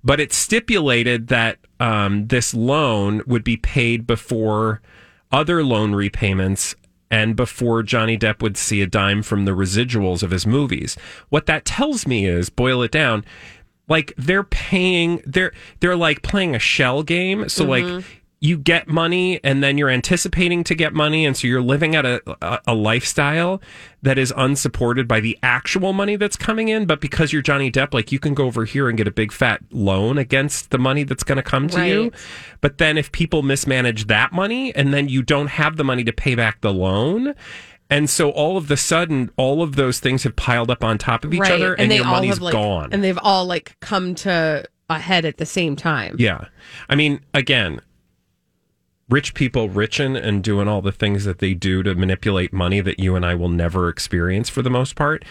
but 0.03 0.21
it 0.21 0.33
stipulated 0.33 1.29
that 1.29 1.59
um, 1.79 2.27
this 2.27 2.53
loan 2.53 3.23
would 3.27 3.45
be 3.45 3.57
paid 3.57 4.07
before 4.07 4.83
other 5.31 5.63
loan 5.63 5.95
repayments 5.95 6.75
and 7.11 7.37
before 7.37 7.83
Johnny 7.83 8.19
Depp 8.19 8.43
would 8.43 8.57
see 8.57 8.83
a 8.83 8.87
dime 8.87 9.23
from 9.23 9.45
the 9.45 9.53
residuals 9.53 10.23
of 10.23 10.33
his 10.33 10.47
movies. 10.47 10.97
What 11.29 11.47
that 11.47 11.65
tells 11.65 12.07
me 12.07 12.27
is, 12.27 12.51
boil 12.51 12.83
it 12.83 12.91
down, 12.91 13.25
like 13.89 14.13
they're 14.17 14.45
paying 14.45 15.23
they're 15.25 15.53
they're 15.81 15.97
like 15.97 16.23
playing 16.23 16.55
a 16.55 16.59
shell 16.59 17.03
game. 17.03 17.49
So 17.49 17.65
like 17.65 17.85
mm-hmm. 17.85 18.07
you 18.41 18.59
get 18.59 18.89
money 18.89 19.41
and 19.45 19.63
then 19.63 19.79
you're 19.79 19.91
anticipating 19.91 20.65
to 20.65 20.75
get 20.75 20.93
money. 20.93 21.25
And 21.25 21.37
so 21.37 21.47
you're 21.47 21.63
living 21.63 21.95
at 21.95 22.05
a, 22.05 22.21
a 22.43 22.61
a 22.69 22.75
lifestyle 22.75 23.61
that 24.03 24.19
is 24.19 24.33
unsupported 24.37 25.07
by 25.07 25.21
the 25.21 25.39
actual 25.43 25.93
money 25.93 26.17
that's 26.17 26.37
coming 26.37 26.69
in. 26.69 26.87
But 26.87 27.01
because 27.01 27.33
you're 27.33 27.43
Johnny 27.43 27.71
Depp 27.71 27.95
like 27.95 28.11
you 28.11 28.19
can 28.19 28.35
go 28.35 28.47
over 28.47 28.65
here 28.65 28.89
and 28.89 28.99
get 28.99 29.07
a 29.07 29.13
big 29.13 29.33
fat 29.33 29.61
loan 29.71 30.19
against 30.19 30.71
the 30.71 30.79
money 30.79 31.05
that's 31.05 31.23
going 31.23 31.37
to 31.37 31.43
come 31.43 31.69
to 31.69 31.87
you. 31.87 32.13
But 32.61 32.79
then 32.79 32.99
if 32.99 33.13
people 33.13 33.43
mismanage 33.43 34.09
that 34.09 34.33
money 34.33 34.75
and 34.75 34.93
then 34.93 35.09
you 35.09 35.23
don't 35.23 35.49
have 35.49 35.77
the 35.77 35.85
money 35.85 36.03
to 36.05 36.13
pay 36.13 36.35
back 36.35 36.61
the 36.61 36.73
loan 36.73 37.35
and 37.91 38.11
so 38.11 38.31
all 38.31 38.57
of 38.57 38.69
the 38.69 38.77
sudden 38.77 39.31
all 39.37 39.63
of 39.63 39.77
those 39.77 40.01
things 40.01 40.25
have 40.25 40.37
piled 40.37 40.71
up 40.71 40.83
on 40.83 40.99
top 40.99 41.25
of 41.25 41.33
each 41.33 41.41
right. 41.41 41.53
other 41.53 41.75
and, 41.75 41.93
your 41.93 42.05
money's 42.05 42.35
have 42.35 42.43
like, 42.43 42.53
gone 42.53 42.89
and 42.93 43.03
they've 43.05 43.19
all 43.23 43.45
like 43.45 43.77
come 43.81 44.15
to 44.15 44.65
a 44.89 44.99
head 44.99 45.25
at 45.25 45.37
the 45.39 45.47
same 45.47 45.75
time. 45.77 46.15
yeah. 46.19 46.47
I 46.89 46.95
mean, 46.95 47.21
again, 47.35 47.81
rich 49.09 49.35
people 49.35 49.69
richen 49.69 50.17
and 50.21 50.43
doing 50.43 50.69
all 50.69 50.83
the 50.83 50.93
things 50.93 51.25
that 51.25 51.39
they 51.39 51.55
do 51.55 51.83
to 51.83 51.95
manipulate 51.95 52.53
money 52.53 52.81
that 52.81 52.99
you 52.99 53.17
and 53.17 53.25
I 53.25 53.35
will 53.35 53.49
never 53.49 53.89
experience 53.89 54.49
for 54.49 54.63
the 54.63 54.71
most 54.71 54.95
part. 54.97 55.25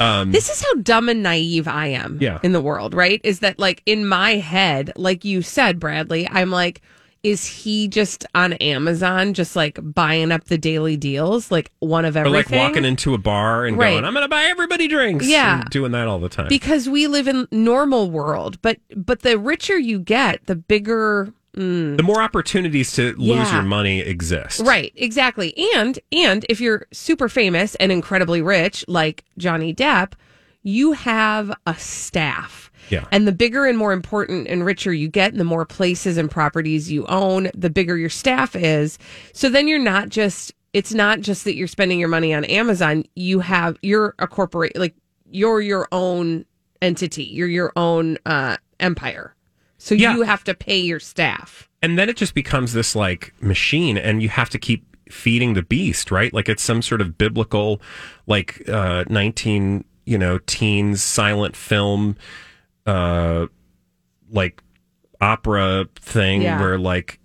Um, 0.00 0.32
This 0.32 0.50
is 0.50 0.62
how 0.62 0.74
dumb 0.82 1.08
and 1.08 1.22
naive 1.22 1.66
I 1.66 1.86
am 1.88 2.18
Yeah. 2.20 2.38
in 2.42 2.52
the 2.52 2.60
world, 2.60 2.92
right? 2.94 3.20
Is 3.24 3.40
that 3.40 3.58
like 3.58 3.82
in 3.86 4.06
my 4.06 4.32
head, 4.36 4.92
like 4.96 5.24
you 5.24 5.40
said, 5.42 5.78
Bradley, 5.80 6.28
I'm 6.30 6.50
like, 6.50 6.82
is 7.22 7.44
he 7.44 7.88
just 7.88 8.24
on 8.34 8.52
Amazon, 8.54 9.34
just 9.34 9.56
like 9.56 9.78
buying 9.82 10.30
up 10.32 10.44
the 10.44 10.58
daily 10.58 10.96
deals, 10.96 11.50
like 11.50 11.70
one 11.80 12.04
of 12.04 12.16
or 12.16 12.20
everything? 12.20 12.58
like 12.58 12.68
walking 12.68 12.84
into 12.84 13.14
a 13.14 13.18
bar 13.18 13.66
and 13.66 13.76
Right. 13.76 13.92
going, 13.92 14.04
I'm 14.04 14.12
going 14.14 14.24
to 14.24 14.28
buy 14.28 14.44
everybody 14.44 14.86
drinks. 14.88 15.26
Yeah. 15.26 15.60
and 15.62 15.70
doing 15.70 15.92
that 15.92 16.06
all 16.08 16.18
the 16.20 16.28
time. 16.28 16.48
because 16.48 16.88
we 16.88 17.06
live 17.08 17.26
in 17.28 17.48
normal 17.50 18.10
world, 18.10 18.60
but 18.62 18.78
but 18.94 19.22
the 19.22 19.38
richer 19.38 19.78
you 19.78 19.98
get, 19.98 20.46
the 20.46 20.54
bigger. 20.56 21.32
mm, 21.56 21.96
the 21.96 22.02
more 22.04 22.22
opportunities 22.22 22.92
to 22.92 23.14
lose 23.16 23.48
Yeah. 23.48 23.54
your 23.54 23.62
money 23.64 24.00
exist. 24.00 24.60
Right, 24.60 24.92
exactly. 24.94 25.56
And 25.74 25.98
and 26.12 26.46
if 26.48 26.60
you're 26.60 26.86
super 26.92 27.28
famous 27.28 27.74
and 27.76 27.90
incredibly 27.90 28.40
rich 28.42 28.84
like 28.86 29.24
Johnny 29.38 29.74
Depp, 29.74 30.12
you 30.62 30.92
have 30.92 31.52
a 31.66 31.74
staff. 31.74 32.67
Yeah. 32.90 33.04
And 33.12 33.26
the 33.26 33.32
bigger 33.32 33.66
and 33.66 33.76
more 33.78 33.92
important 33.92 34.48
and 34.48 34.64
richer 34.64 34.92
you 34.92 35.08
get, 35.08 35.30
and 35.32 35.40
the 35.40 35.44
more 35.44 35.64
places 35.66 36.16
and 36.16 36.30
properties 36.30 36.90
you 36.90 37.06
own, 37.06 37.50
the 37.54 37.70
bigger 37.70 37.96
your 37.96 38.08
staff 38.10 38.54
is. 38.56 38.98
So 39.32 39.48
then 39.48 39.68
you're 39.68 39.78
not 39.78 40.08
just 40.08 40.52
it's 40.74 40.92
not 40.92 41.20
just 41.20 41.44
that 41.44 41.54
you're 41.54 41.66
spending 41.66 41.98
your 41.98 42.08
money 42.10 42.34
on 42.34 42.44
Amazon, 42.44 43.04
you 43.16 43.40
have 43.40 43.76
you're 43.82 44.14
a 44.18 44.26
corporate 44.26 44.76
like 44.76 44.94
you're 45.30 45.60
your 45.60 45.88
own 45.92 46.44
entity. 46.82 47.24
You're 47.24 47.48
your 47.48 47.72
own 47.76 48.18
uh 48.26 48.56
empire. 48.80 49.34
So 49.78 49.94
Yeah. 49.94 50.14
you 50.14 50.22
have 50.22 50.44
to 50.44 50.54
pay 50.54 50.78
your 50.78 51.00
staff. 51.00 51.68
and 51.82 51.96
then 51.98 52.08
it 52.08 52.16
just 52.16 52.34
becomes 52.34 52.72
this 52.72 52.94
like 52.96 53.32
machine 53.40 53.96
and 53.96 54.20
you 54.22 54.28
have 54.28 54.50
to 54.50 54.58
keep 54.58 54.84
feeding 55.10 55.54
the 55.54 55.62
beast 55.62 56.10
right 56.10 56.34
like 56.34 56.48
it's 56.50 56.62
some 56.62 56.82
sort 56.82 57.00
of 57.00 57.16
biblical 57.16 57.80
like 58.26 58.68
uh 58.68 59.04
19 59.08 59.84
you 60.04 60.18
know 60.18 60.38
teens 60.46 61.02
silent 61.02 61.56
film 61.56 62.14
uh 62.88 63.46
like 64.30 64.62
opera 65.20 65.86
thing 65.96 66.42
Yeah. 66.42 66.60
where 66.60 66.78
like 66.78 67.18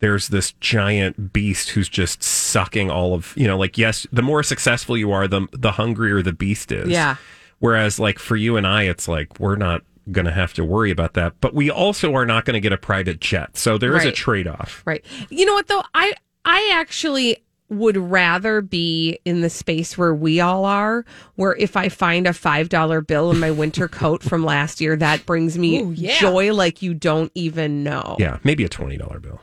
there's 0.00 0.28
this 0.28 0.52
giant 0.60 1.32
beast 1.32 1.70
who's 1.70 1.88
just 1.88 2.22
sucking 2.22 2.90
all 2.90 3.14
of 3.14 3.32
you 3.36 3.46
know 3.46 3.56
like 3.58 3.76
yes 3.78 4.06
the 4.12 4.22
more 4.22 4.42
successful 4.42 4.96
you 4.96 5.10
are 5.12 5.26
the 5.28 5.46
the 5.52 5.72
hungrier 5.72 6.22
the 6.22 6.32
beast 6.32 6.72
is 6.72 6.88
Yeah. 6.88 7.16
Whereas, 7.60 7.98
like 7.98 8.20
for 8.20 8.36
you 8.36 8.56
and 8.56 8.64
I, 8.64 8.84
it's 8.84 9.08
like 9.08 9.40
we're 9.40 9.56
not 9.56 9.82
going 10.12 10.26
to 10.26 10.30
have 10.30 10.52
to 10.54 10.64
worry 10.64 10.92
about 10.92 11.14
that. 11.14 11.32
But 11.40 11.54
we 11.54 11.70
also 11.72 12.14
are 12.14 12.24
not 12.24 12.44
going 12.44 12.54
to 12.54 12.60
get 12.60 12.72
a 12.72 12.76
private 12.78 13.20
jet. 13.20 13.56
So 13.56 13.76
there 13.78 13.96
is 13.96 14.04
a 14.04 14.12
trade 14.12 14.46
off. 14.46 14.84
Right. 14.86 15.04
You 15.28 15.44
know 15.44 15.54
what 15.54 15.66
though? 15.66 15.82
I 15.92 16.12
I 16.44 16.70
actually 16.72 17.42
would 17.70 17.96
rather 17.96 18.60
be 18.62 19.18
in 19.24 19.42
the 19.42 19.50
space 19.50 19.98
where 19.98 20.14
we 20.14 20.40
all 20.40 20.64
are, 20.64 21.04
where 21.34 21.54
if 21.56 21.76
I 21.76 21.88
find 21.88 22.26
a 22.26 22.32
five 22.32 22.68
dollar 22.68 23.00
bill 23.00 23.30
in 23.30 23.38
my 23.38 23.50
winter 23.50 23.88
coat 23.88 24.22
from 24.22 24.44
last 24.44 24.80
year, 24.80 24.96
that 24.96 25.26
brings 25.26 25.58
me 25.58 25.80
Ooh, 25.80 25.92
yeah. 25.92 26.18
joy 26.18 26.52
like 26.54 26.80
you 26.82 26.94
don't 26.94 27.30
even 27.34 27.82
know. 27.82 28.16
Yeah, 28.18 28.38
maybe 28.44 28.64
a 28.64 28.68
twenty 28.68 28.96
dollar 28.96 29.20
bill. 29.20 29.40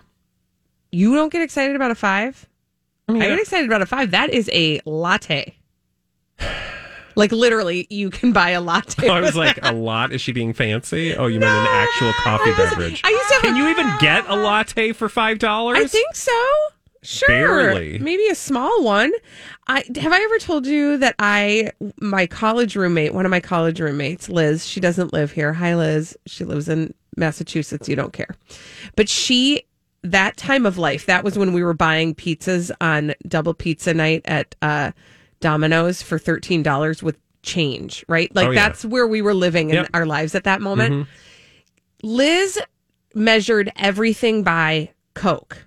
You 0.92 1.14
don't 1.16 1.32
get 1.32 1.42
excited 1.42 1.76
about 1.76 1.92
a 1.92 1.96
five? 1.96 2.48
I, 3.08 3.12
mean, 3.12 3.22
get 3.22 3.40
excited 3.40 3.68
about 3.68 3.82
a 3.82 3.86
five. 3.86 4.12
That 4.12 4.32
is 4.32 4.50
a 4.54 4.82
latte. 4.86 5.56
Like 7.18 7.32
literally, 7.32 7.88
you 7.90 8.10
can 8.10 8.34
buy 8.34 8.50
a 8.50 8.60
latte. 8.60 9.08
I 9.10 9.22
was 9.22 9.38
like, 9.38 9.56
that. 9.62 9.74
a 9.74 9.78
lot. 9.78 10.12
Is 10.12 10.20
she 10.20 10.34
being 10.34 10.52
fancy? 10.52 11.16
Oh, 11.16 11.28
you 11.28 11.40
meant 11.40 11.50
an 11.50 11.68
actual 11.70 12.12
coffee 12.12 12.52
beverage. 12.58 13.02
I 13.06 13.10
used 13.10 13.30
to 13.30 13.40
Can 13.40 13.56
a- 13.56 13.58
you 13.58 13.70
even 13.70 13.90
get 14.02 14.26
a 14.28 14.36
latte 14.36 14.92
for 14.92 15.08
five 15.08 15.40
dollars? 15.40 15.78
I 15.78 15.86
think 15.88 16.14
so. 16.14 16.34
Sure. 17.06 17.28
Barely. 17.28 18.00
Maybe 18.00 18.28
a 18.28 18.36
small 18.36 18.84
one. 18.84 19.12
I 19.68 19.84
have 19.98 20.12
I 20.12 20.20
ever 20.22 20.38
told 20.40 20.66
you 20.66 20.98
that 20.98 21.16
I 21.20 21.72
my 22.02 22.26
college 22.28 22.76
roommate, 22.76 23.14
one 23.14 23.26
of 23.26 23.30
my 23.32 23.40
college 23.40 23.80
roommates, 23.80 24.28
Liz, 24.30 24.66
she 24.66 24.80
doesn't 24.80 25.14
live 25.14 25.32
here. 25.32 25.54
Hi 25.54 25.76
Liz. 25.76 26.18
She 26.26 26.44
lives 26.46 26.68
in 26.70 26.94
Massachusetts. 27.18 27.88
You 27.88 27.96
don't 27.96 28.14
care. 28.14 28.36
But 28.96 29.08
she 29.10 29.64
that 30.04 30.38
time 30.38 30.66
of 30.66 30.78
life, 30.78 31.06
that 31.08 31.24
was 31.24 31.38
when 31.38 31.54
we 31.54 31.64
were 31.64 31.74
buying 31.74 32.14
pizzas 32.14 32.72
on 32.82 33.14
double 33.28 33.54
pizza 33.54 33.94
night 33.94 34.22
at 34.26 34.56
uh 34.62 34.92
Domino's 35.42 36.02
for 36.02 36.18
thirteen 36.20 36.64
dollars 36.64 37.04
with 37.04 37.18
change, 37.44 38.04
right? 38.08 38.34
Like 38.36 38.48
Oh, 38.48 38.52
yeah. 38.52 38.68
that's 38.68 38.84
where 38.86 39.06
we 39.08 39.22
were 39.22 39.34
living 39.36 39.70
in 39.70 39.76
Yep. 39.76 39.90
our 39.94 40.06
lives 40.06 40.34
at 40.36 40.44
that 40.46 40.62
moment. 40.62 40.94
Mhm. 40.94 41.08
Liz 42.04 42.60
measured 43.14 43.72
everything 43.78 44.44
by 44.44 44.90
Coke, 45.14 45.66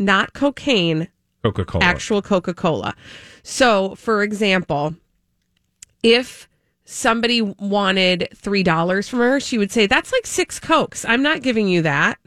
not 0.00 0.32
cocaine, 0.32 1.08
Coca 1.44 1.64
Cola. 1.64 1.84
actual 1.84 2.22
Coca 2.22 2.54
Cola. 2.54 2.94
So, 3.42 3.94
for 3.94 4.22
example, 4.22 4.94
if 6.02 6.48
somebody 6.84 7.40
wanted 7.40 8.28
$3 8.34 9.08
from 9.08 9.18
her, 9.20 9.38
she 9.38 9.58
would 9.58 9.70
say, 9.70 9.86
That's 9.86 10.10
like 10.10 10.26
six 10.26 10.58
Cokes. 10.58 11.04
I'm 11.04 11.22
not 11.22 11.42
giving 11.42 11.68
you 11.68 11.82
that. 11.82 12.18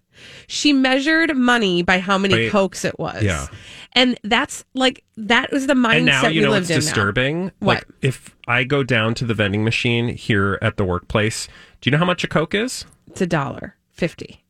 She 0.47 0.71
measured 0.71 1.35
money 1.35 1.81
by 1.81 1.99
how 1.99 2.17
many 2.17 2.35
Wait. 2.35 2.51
Cokes 2.51 2.85
it 2.85 2.97
was. 2.99 3.23
Yeah. 3.23 3.47
And 3.93 4.17
that's 4.23 4.63
like, 4.73 5.03
that 5.17 5.51
was 5.51 5.67
the 5.67 5.73
mindset 5.73 5.97
and 5.97 6.05
now 6.05 6.27
you 6.27 6.41
we 6.41 6.45
know 6.45 6.51
lived 6.51 6.69
now. 6.69 6.75
disturbing. 6.75 7.51
What? 7.59 7.77
Like 7.77 7.87
if 8.01 8.35
I 8.47 8.63
go 8.63 8.83
down 8.83 9.15
to 9.15 9.25
the 9.25 9.33
vending 9.33 9.63
machine 9.63 10.07
here 10.09 10.59
at 10.61 10.77
the 10.77 10.85
workplace, 10.85 11.47
do 11.81 11.89
you 11.89 11.91
know 11.91 11.97
how 11.97 12.05
much 12.05 12.23
a 12.23 12.27
Coke 12.27 12.53
is? 12.53 12.85
It's 13.07 13.21
a 13.21 13.27
dollar 13.27 13.75
fifty. 13.91 14.43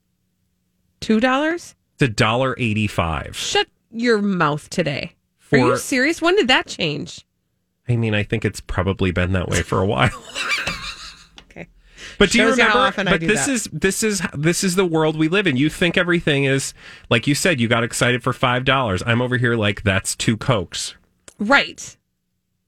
Two 0.99 1.19
dollars? 1.19 1.75
It's 2.03 2.11
a 2.11 2.13
dollar 2.13 2.53
eighty-five. 2.57 3.37
Shut 3.37 3.67
your 3.89 4.21
mouth 4.21 4.69
today. 4.69 5.13
Are 5.53 5.57
you 5.57 5.77
serious? 5.77 6.21
When 6.21 6.35
did 6.35 6.49
that 6.49 6.67
change? 6.67 7.25
I 7.87 7.95
mean, 7.95 8.13
I 8.13 8.23
think 8.23 8.43
it's 8.43 8.59
probably 8.59 9.11
been 9.11 9.31
that 9.33 9.47
way 9.47 9.61
for 9.61 9.79
a 9.79 9.85
while. 9.85 10.09
Okay. 11.49 11.67
But 12.17 12.31
do 12.31 12.39
you 12.39 12.45
Shows 12.45 12.57
you 12.57 12.63
remember? 12.63 12.79
often 12.79 13.07
I 13.07 13.11
but 13.11 13.19
do 13.21 13.27
this 13.27 13.45
that. 13.45 13.51
is 13.53 13.63
this 13.71 14.01
is 14.03 14.21
this 14.33 14.63
is 14.63 14.73
the 14.75 14.85
world 14.85 15.15
we 15.15 15.27
live 15.27 15.45
in. 15.45 15.55
You 15.55 15.69
think 15.69 15.97
everything 15.97 16.45
is 16.45 16.73
like 17.09 17.27
you 17.27 17.35
said. 17.35 17.61
You 17.61 17.67
got 17.67 17.83
excited 17.83 18.23
for 18.23 18.33
five 18.33 18.65
dollars. 18.65 19.03
I'm 19.05 19.21
over 19.21 19.37
here 19.37 19.55
like 19.55 19.83
that's 19.83 20.15
two 20.15 20.35
cokes. 20.35 20.95
Right. 21.37 21.95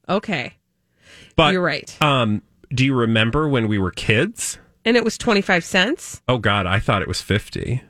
Okay. 0.08 0.54
But 1.36 1.54
You're 1.54 1.62
right. 1.64 1.98
Um, 2.02 2.44
do 2.70 2.86
you 2.86 2.94
remember 2.94 3.50
when 3.50 3.68
we 3.68 3.80
were 3.80 3.92
kids? 3.92 4.60
And 4.86 4.96
it 4.96 5.04
was 5.04 5.18
25 5.18 5.64
cents. 5.66 6.22
Oh 6.28 6.38
God, 6.38 6.68
I 6.68 6.80
thought 6.80 7.02
it 7.02 7.08
was 7.08 7.22
fifty, 7.22 7.82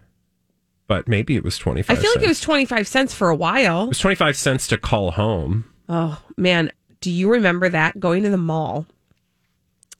but 0.88 1.08
maybe 1.08 1.36
it 1.36 1.44
was 1.44 1.58
twenty 1.58 1.80
I 1.82 1.84
five. 1.84 2.00
feel 2.00 2.12
like 2.16 2.24
it 2.24 2.28
was 2.28 2.42
25 2.42 2.88
cents 2.88 3.14
for 3.14 3.30
a 3.30 3.36
while. 3.36 3.84
It 3.86 3.90
was 3.90 4.00
twenty 4.00 4.16
five 4.16 4.36
cents 4.38 4.68
to 4.68 4.78
call 4.78 5.12
home. 5.12 5.66
Oh, 5.90 6.22
man. 6.38 6.72
Do 7.02 7.12
you 7.12 7.30
remember 7.32 7.70
that 7.70 8.00
going 8.00 8.24
to 8.24 8.30
the 8.30 8.38
mall? 8.38 8.86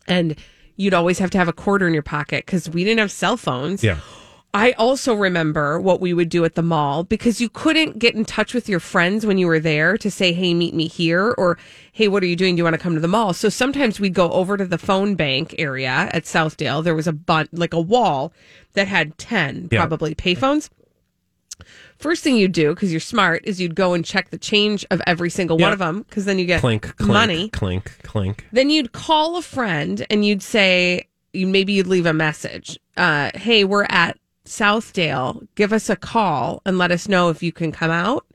And 0.08 0.36
you'd 0.76 0.94
always 0.94 1.20
have 1.20 1.30
to 1.32 1.38
have 1.38 1.48
a 1.48 1.54
quarter 1.54 1.88
in 1.88 1.94
your 1.94 2.04
pocket 2.04 2.46
because 2.46 2.70
we 2.70 2.84
didn't 2.84 3.00
have 3.00 3.12
cell 3.12 3.38
phones. 3.38 3.84
Yeah. 3.84 4.00
I 4.58 4.72
also 4.78 5.14
remember 5.14 5.82
what 5.82 6.00
we 6.00 6.14
would 6.14 6.30
do 6.30 6.46
at 6.46 6.56
the 6.56 6.62
mall 6.62 7.04
because 7.04 7.42
you 7.42 7.50
couldn't 7.50 8.00
get 8.00 8.16
in 8.16 8.24
touch 8.24 8.54
with 8.54 8.70
your 8.70 8.80
friends 8.80 9.26
when 9.26 9.38
you 9.38 9.48
were 9.48 9.60
there 9.60 9.98
to 9.98 10.10
say, 10.10 10.32
hey, 10.32 10.54
meet 10.54 10.74
me 10.74 10.88
here, 10.88 11.36
or 11.38 11.58
hey, 11.92 12.08
what 12.08 12.24
are 12.24 12.26
you 12.26 12.38
doing? 12.38 12.56
Do 12.56 12.62
you 12.62 12.64
want 12.64 12.74
to 12.76 12.82
come 12.82 12.94
to 12.94 13.02
the 13.02 13.08
mall? 13.10 13.34
So 13.34 13.50
sometimes 13.50 14.00
we'd 14.00 14.14
go 14.14 14.32
over 14.32 14.56
to 14.56 14.66
the 14.66 14.78
phone 14.78 15.16
bank 15.16 15.56
area 15.58 16.10
at 16.14 16.24
Southdale. 16.24 16.82
There 16.84 16.96
was 16.96 17.06
a 17.06 17.12
bun- 17.12 17.50
like 17.52 17.74
a 17.74 17.82
wall 17.82 18.32
that 18.74 18.88
had 18.88 19.18
10 19.18 19.68
Yeah. 19.74 19.80
probably 19.80 20.16
payphones. 20.16 20.70
First 21.98 22.24
thing 22.24 22.38
you'd 22.38 22.52
do, 22.54 22.74
because 22.74 22.92
you're 22.92 23.00
smart, 23.02 23.42
is 23.46 23.60
you'd 23.60 23.76
go 23.76 23.94
and 23.94 24.06
check 24.06 24.30
the 24.30 24.38
change 24.38 24.86
of 24.90 25.02
every 25.06 25.30
single 25.30 25.58
one 25.58 25.74
of 25.74 25.80
them, 25.80 26.04
because 26.04 26.24
then 26.26 26.40
you 26.40 26.46
get 26.46 26.62
Clink, 26.62 26.96
clink, 26.98 27.12
money. 27.12 27.50
clink, 27.50 27.98
clink. 28.04 28.46
Then 28.52 28.70
you'd 28.70 28.92
call 28.94 29.38
a 29.38 29.42
friend 29.42 30.06
and 30.10 30.26
you'd 30.26 30.44
say, 30.44 31.08
you 31.34 31.46
maybe 31.48 31.74
you'd 31.74 31.88
leave 31.88 32.06
a 32.06 32.14
message. 32.14 32.80
Uh, 32.98 33.32
hey, 33.36 33.64
we're 33.66 33.86
at 33.90 34.18
Southdale. 34.46 35.48
Give 35.56 35.74
us 35.74 35.90
a 35.90 35.96
call 35.96 36.62
and 36.66 36.78
let 36.78 36.92
us 36.92 37.08
know 37.08 37.30
if 37.30 37.44
you 37.44 37.52
can 37.52 37.72
come 37.72 37.92
out. 37.92 38.26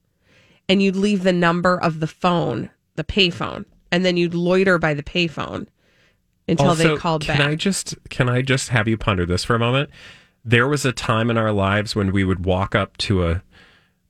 And 0.68 0.80
you'd 0.80 0.96
leave 0.96 1.24
the 1.24 1.32
number 1.32 1.80
of 1.80 1.98
the 1.98 2.06
phone, 2.06 2.70
the 2.94 3.02
payphone, 3.02 3.64
and 3.90 4.04
then 4.04 4.16
you'd 4.16 4.34
loiter 4.34 4.78
by 4.78 4.94
the 4.94 5.02
payphone 5.02 5.66
until 6.46 6.74
they 6.74 6.96
called 6.96 7.22
can 7.22 7.38
back. 7.38 7.48
I 7.48 7.54
just 7.56 7.96
can 8.08 8.28
I 8.28 8.42
just 8.42 8.68
have 8.68 8.86
you 8.86 8.96
ponder 8.96 9.26
this 9.26 9.42
for 9.42 9.56
a 9.56 9.58
moment? 9.58 9.90
There 10.44 10.68
was 10.68 10.84
a 10.84 10.92
time 10.92 11.28
in 11.28 11.36
our 11.36 11.52
lives 11.52 11.96
when 11.96 12.12
we 12.12 12.22
would 12.22 12.44
walk 12.44 12.74
up 12.76 12.96
to 12.98 13.26
a 13.26 13.42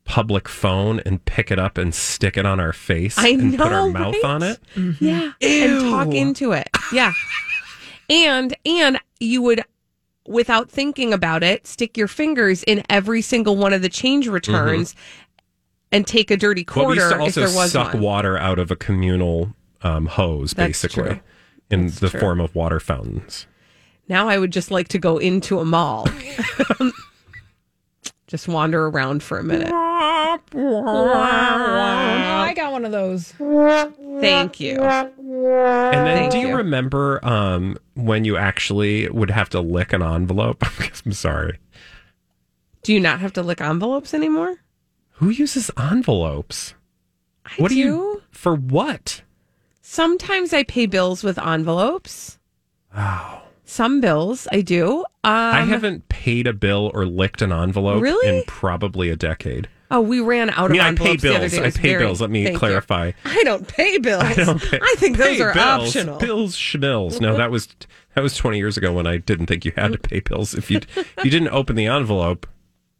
public 0.05 0.49
phone 0.49 1.01
and 1.01 1.25
pick 1.25 1.51
it 1.51 1.59
up 1.59 1.79
and 1.79 1.95
stick 1.95 2.37
it 2.37 2.45
on 2.45 2.59
our 2.61 2.73
face 2.73 3.17
I 3.17 3.29
and 3.29 3.57
put 3.57 3.73
our 3.73 3.87
know, 3.87 3.93
mouth 3.93 4.15
right? 4.23 4.25
on 4.25 4.43
it. 4.43 4.59
Yeah. 5.01 5.33
And 5.41 5.81
talk 5.91 6.15
into 6.15 6.53
it. 6.53 6.69
Yeah. 6.93 7.13
and 8.09 8.55
and 8.67 9.01
you 9.19 9.43
would 9.43 9.65
without 10.27 10.71
thinking 10.71 11.13
about 11.13 11.43
it, 11.43 11.67
stick 11.67 11.97
your 11.97 12.09
fingers 12.09 12.63
in 12.65 12.83
every 12.89 13.23
single 13.23 13.57
one 13.57 13.73
of 13.73 13.83
the 13.83 13.89
change 13.89 14.29
returns 14.29 14.95
and 15.93 16.07
take 16.07 16.31
a 16.31 16.37
dirty 16.37 16.65
Mm-hmm. 16.65 16.81
Well, 16.81 16.89
we 16.91 16.97
quarter 16.99 17.23
used 17.23 17.35
to 17.35 17.41
if 17.43 17.49
there 17.51 17.57
was 17.57 17.73
suck 17.73 17.95
one. 17.95 18.03
water 18.03 18.39
out 18.39 18.59
of 18.59 18.71
a 18.71 18.77
communal 18.77 19.55
um, 19.83 20.07
hose, 20.07 20.53
That's 20.53 20.69
basically, 20.83 21.11
true. 21.11 21.21
in 21.71 21.87
That's 21.87 22.01
the 22.01 22.09
true. 22.11 22.21
form 22.21 22.41
of 22.41 22.55
water 22.55 22.81
fountains. 22.81 23.47
Now 24.09 24.29
I 24.29 24.39
would 24.39 24.53
just 24.53 24.71
like 24.71 24.89
to 24.89 24.99
go 24.99 25.19
into 25.19 25.61
a 25.61 25.65
mall. 25.65 26.07
just 28.27 28.49
wander 28.49 28.87
around 28.87 29.23
for 29.23 29.39
a 29.39 29.45
minute. 29.45 29.71
I 29.73 30.39
got 32.57 32.73
one 32.73 32.85
of 32.85 32.93
those. 32.93 33.33
Thank 34.21 34.61
you. 34.61 34.77
And 35.49 36.07
then, 36.07 36.17
Thank 36.17 36.33
do 36.33 36.39
you, 36.39 36.49
you. 36.49 36.57
remember 36.57 37.25
um, 37.25 37.77
when 37.95 38.25
you 38.25 38.37
actually 38.37 39.09
would 39.09 39.31
have 39.31 39.49
to 39.51 39.61
lick 39.61 39.93
an 39.93 40.03
envelope? 40.03 40.65
I'm 41.07 41.13
sorry. 41.13 41.59
Do 42.83 42.93
you 42.93 43.01
not 43.01 43.21
have 43.21 43.33
to 43.35 43.43
lick 43.43 43.61
envelopes 43.61 44.15
anymore? 44.15 44.57
Who 45.15 45.29
uses 45.31 45.71
envelopes? 45.79 46.75
I 47.45 47.51
what 47.59 47.69
do. 47.69 47.75
do 47.75 47.81
you 47.81 48.23
for 48.31 48.55
what? 48.55 49.23
Sometimes 49.83 50.53
I 50.53 50.63
pay 50.63 50.87
bills 50.87 51.23
with 51.25 51.39
envelopes. 51.39 52.39
Oh. 52.97 53.43
Some 53.65 54.01
bills 54.01 54.49
I 54.51 54.63
do. 54.63 55.01
Um, 55.01 55.05
I 55.25 55.63
haven't 55.63 56.09
paid 56.09 56.47
a 56.47 56.53
bill 56.53 56.91
or 56.95 57.07
licked 57.07 57.43
an 57.43 57.53
envelope 57.53 58.03
Really? 58.03 58.39
in 58.39 58.45
probably 58.47 59.11
a 59.11 59.17
decade. 59.17 59.69
Oh, 59.93 60.01
we 60.01 60.21
ran 60.21 60.51
out 60.51 60.71
I 60.71 60.73
mean, 60.73 60.81
of 60.81 60.87
I 60.87 60.95
pay 60.95 61.11
envelopes 61.11 61.23
the 61.23 61.29
other 61.31 61.39
bills. 61.41 61.53
day. 61.53 61.65
I 61.67 61.71
pay 61.71 61.89
very- 61.89 62.05
bills. 62.05 62.21
Let 62.21 62.31
me 62.31 62.45
Thank 62.45 62.53
you. 62.55 62.59
clarify. 62.59 63.13
I 63.25 63.43
don't 63.45 63.67
pay 63.67 63.99
bills. 63.99 64.23
I, 64.23 64.31
I 64.31 64.35
don't 64.35 64.63
pay, 64.63 64.79
I 64.81 64.95
think 64.99 65.17
those 65.17 65.37
pay 65.37 65.43
are 65.43 65.53
bills. 65.55 65.89
optional. 65.97 66.19
Bills, 66.19 66.57
schmills. 66.57 67.21
No, 67.21 67.37
that 67.37 67.51
was 67.51 67.69
that 68.15 68.23
was 68.23 68.37
twenty 68.37 68.59
years 68.59 68.77
ago 68.77 68.93
when 68.93 69.07
I 69.07 69.17
didn't 69.17 69.47
think 69.47 69.65
you 69.65 69.73
had 69.77 69.93
to 69.93 69.99
pay 69.99 70.21
bills. 70.21 70.55
If 70.55 70.71
you 70.71 70.81
you 71.25 71.31
didn't 71.31 71.49
open 71.49 71.75
the 71.77 71.87
envelope, 71.87 72.47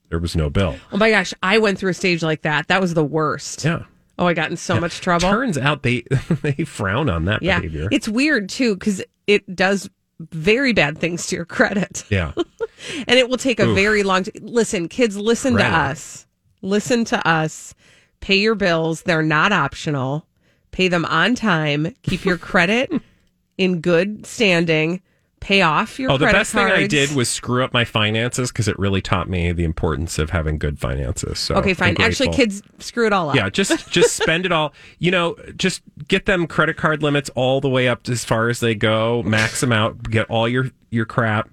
there 0.09 0.19
was 0.19 0.35
no 0.35 0.51
bill. 0.51 0.77
Oh 0.93 0.97
my 0.97 1.11
gosh, 1.11 1.33
I 1.43 1.59
went 1.59 1.79
through 1.79 1.91
a 1.91 1.95
stage 1.95 2.23
like 2.23 2.43
that. 2.43 2.67
That 2.69 2.81
was 2.81 2.95
the 2.95 3.05
worst. 3.05 3.65
Yeah. 3.65 3.85
Oh, 4.19 4.27
I 4.27 4.35
got 4.35 4.51
in 4.51 4.57
so 4.57 4.79
much 4.79 5.01
trouble. 5.01 5.31
Turns 5.31 5.57
out 5.57 5.83
they 5.85 6.03
they 6.43 6.65
frown 6.65 7.09
on 7.09 7.25
that 7.27 7.43
yeah, 7.43 7.61
behavior. 7.61 7.89
it's 7.93 8.09
weird 8.09 8.49
too 8.49 8.75
because 8.75 9.03
it 9.29 9.55
does 9.57 9.89
very 10.33 10.73
bad 10.75 10.99
things 10.99 11.27
to 11.29 11.37
your 11.37 11.47
credit, 11.47 12.05
yeah. 12.11 12.33
and 13.07 13.19
it 13.19 13.31
will 13.31 13.39
take 13.39 13.61
a 13.61 13.67
Oof. 13.67 13.75
very 13.75 14.03
long. 14.03 14.25
T- 14.25 14.33
listen, 14.43 14.89
kids, 14.89 15.17
listen 15.17 15.55
to 15.57 15.65
us. 15.65 16.27
Listen 16.63 17.05
to 17.07 17.29
us. 17.29 17.75
Pay 18.21 18.37
your 18.37 18.55
bills. 18.55 19.03
They're 19.03 19.23
not 19.23 19.53
optional. 19.53 20.27
Pay 20.73 20.89
them 20.89 21.05
on 21.07 21.35
time. 21.35 21.95
Keep 22.03 22.25
your 22.25 22.39
credit 22.39 22.91
in 23.59 23.81
good 23.81 24.27
standing. 24.27 25.01
Pay 25.41 25.63
off 25.63 25.99
your 25.99 26.11
Oh, 26.11 26.19
the 26.19 26.27
best 26.27 26.53
thing 26.53 26.67
I 26.67 26.87
did 26.87 27.13
was 27.13 27.31
screw 27.31 27.65
up 27.65 27.73
my 27.73 27.87
finances 27.87 28.53
because 28.53 28.69
it 28.69 28.79
really 28.79 29.01
taught 29.01 29.27
me 29.27 29.53
the 29.53 29.65
importance 29.65 30.19
of 30.19 30.29
having 30.29 30.59
good 30.59 30.79
finances. 30.79 31.39
So 31.39 31.55
okay, 31.55 31.73
fine. 31.73 31.97
Actually, 31.99 32.29
kids, 32.29 32.63
screw 32.79 33.07
it 33.07 33.15
all 33.15 33.31
up. 33.31 33.37
Yeah, 33.37 33.49
just 33.49 33.91
just 33.91 34.17
spend 34.17 34.45
it 34.45 34.53
all. 34.53 34.75
You 34.99 35.11
know, 35.11 35.37
just 35.57 35.81
get 36.09 36.27
them 36.27 36.47
credit 36.47 36.77
card 36.77 37.03
limits 37.03 37.31
all 37.35 37.63
the 37.63 37.71
way 37.71 37.89
up 37.89 38.07
as 38.11 38.23
far 38.23 38.51
as 38.51 38.61
they 38.61 38.75
go. 38.75 39.23
Max 39.23 39.63
them 39.63 39.73
out. 39.73 40.03
Get 40.11 40.29
all 40.29 40.47
your 40.47 40.71
your 40.91 41.07
crap. 41.07 41.49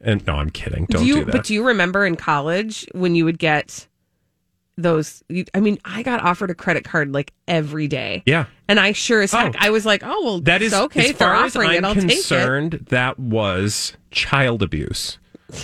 And 0.00 0.24
no, 0.24 0.34
I'm 0.34 0.50
kidding. 0.50 0.86
Don't 0.86 1.02
do 1.02 1.08
you, 1.08 1.14
do 1.16 1.24
that. 1.24 1.32
But 1.32 1.44
do 1.44 1.54
you 1.54 1.66
remember 1.66 2.06
in 2.06 2.14
college 2.14 2.86
when 2.92 3.16
you 3.16 3.24
would 3.24 3.40
get 3.40 3.88
those? 4.76 5.22
I 5.54 5.60
mean, 5.60 5.78
I 5.84 6.02
got 6.02 6.20
offered 6.22 6.50
a 6.50 6.54
credit 6.54 6.84
card 6.84 7.12
like 7.12 7.32
every 7.46 7.88
day. 7.88 8.22
yeah, 8.26 8.46
And 8.68 8.80
I 8.80 8.92
sure 8.92 9.20
as 9.22 9.32
heck, 9.32 9.54
Oh. 9.54 9.58
I 9.60 9.70
was 9.70 9.84
like, 9.86 10.02
oh, 10.04 10.22
well, 10.24 10.40
that 10.40 10.62
is 10.62 10.72
okay. 10.74 11.10
As 11.10 11.12
far 11.12 11.34
as 11.34 11.54
offering 11.54 11.70
I'm 11.70 11.76
it, 11.76 11.84
I'll 11.84 11.94
take 11.94 12.04
it. 12.04 12.08
concerned, 12.10 12.86
that 12.90 13.18
was 13.18 13.96
child 14.10 14.62
abuse. 14.62 15.18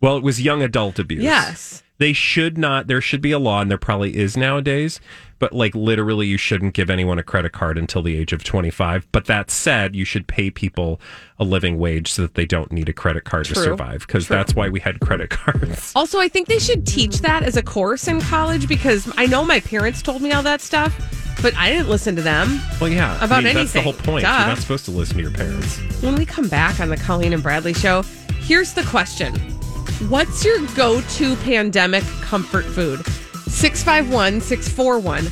Well, 0.00 0.16
it 0.16 0.22
was 0.22 0.40
young 0.40 0.62
adult 0.62 1.00
abuse. 1.00 1.24
Yes. 1.24 1.82
They 1.98 2.12
should 2.12 2.56
not, 2.56 2.86
there 2.86 3.00
should 3.00 3.20
be 3.20 3.32
a 3.32 3.40
law, 3.40 3.60
and 3.60 3.68
there 3.68 3.78
probably 3.78 4.16
is 4.16 4.36
nowadays, 4.36 5.00
but 5.40 5.52
like 5.52 5.74
literally, 5.74 6.28
you 6.28 6.36
shouldn't 6.36 6.74
give 6.74 6.90
anyone 6.90 7.18
a 7.18 7.24
credit 7.24 7.52
card 7.52 7.76
until 7.76 8.02
the 8.02 8.16
age 8.16 8.32
of 8.32 8.44
25. 8.44 9.08
But 9.10 9.24
that 9.26 9.50
said, 9.50 9.96
you 9.96 10.04
should 10.04 10.28
pay 10.28 10.50
people 10.50 11.00
a 11.40 11.44
living 11.44 11.76
wage 11.76 12.12
so 12.12 12.22
that 12.22 12.34
they 12.34 12.46
don't 12.46 12.70
need 12.70 12.88
a 12.88 12.92
credit 12.92 13.24
card 13.24 13.46
to 13.46 13.56
survive, 13.56 14.06
because 14.06 14.28
that's 14.28 14.54
why 14.54 14.68
we 14.68 14.78
had 14.78 15.00
credit 15.00 15.30
cards. 15.30 15.92
Also, 15.98 16.20
I 16.20 16.28
think 16.28 16.46
they 16.46 16.60
should 16.60 16.86
teach 16.86 17.18
that 17.20 17.42
as 17.42 17.56
a 17.56 17.62
course 17.62 18.06
in 18.06 18.20
college 18.20 18.68
because 18.68 19.12
I 19.16 19.26
know 19.26 19.44
my 19.44 19.58
parents 19.58 20.00
told 20.00 20.22
me 20.22 20.30
all 20.30 20.44
that 20.44 20.60
stuff, 20.60 20.94
but 21.42 21.54
I 21.56 21.70
didn't 21.70 21.88
listen 21.88 22.14
to 22.14 22.22
them. 22.22 22.60
Well, 22.80 22.88
yeah. 22.88 23.16
About 23.16 23.40
I 23.40 23.42
mean, 23.42 23.54
That's 23.54 23.72
the 23.72 23.82
whole 23.82 23.92
point. 23.92 24.24
Duh. 24.24 24.28
You're 24.30 24.46
not 24.48 24.58
supposed 24.58 24.84
to 24.84 24.92
listen 24.92 25.16
to 25.16 25.22
your 25.22 25.32
parents. 25.32 25.78
When 26.00 26.14
we 26.14 26.24
come 26.24 26.48
back 26.48 26.78
on 26.78 26.88
the 26.88 26.96
Colleen 26.96 27.32
and 27.32 27.42
Bradley 27.42 27.74
show, 27.74 28.02
here's 28.40 28.74
the 28.74 28.84
question 28.84 29.57
What's 30.06 30.44
your 30.44 30.64
go 30.76 31.00
to 31.00 31.34
pandemic 31.38 32.04
comfort 32.20 32.64
food? 32.64 33.04
651 33.50 34.40
641 34.40 35.24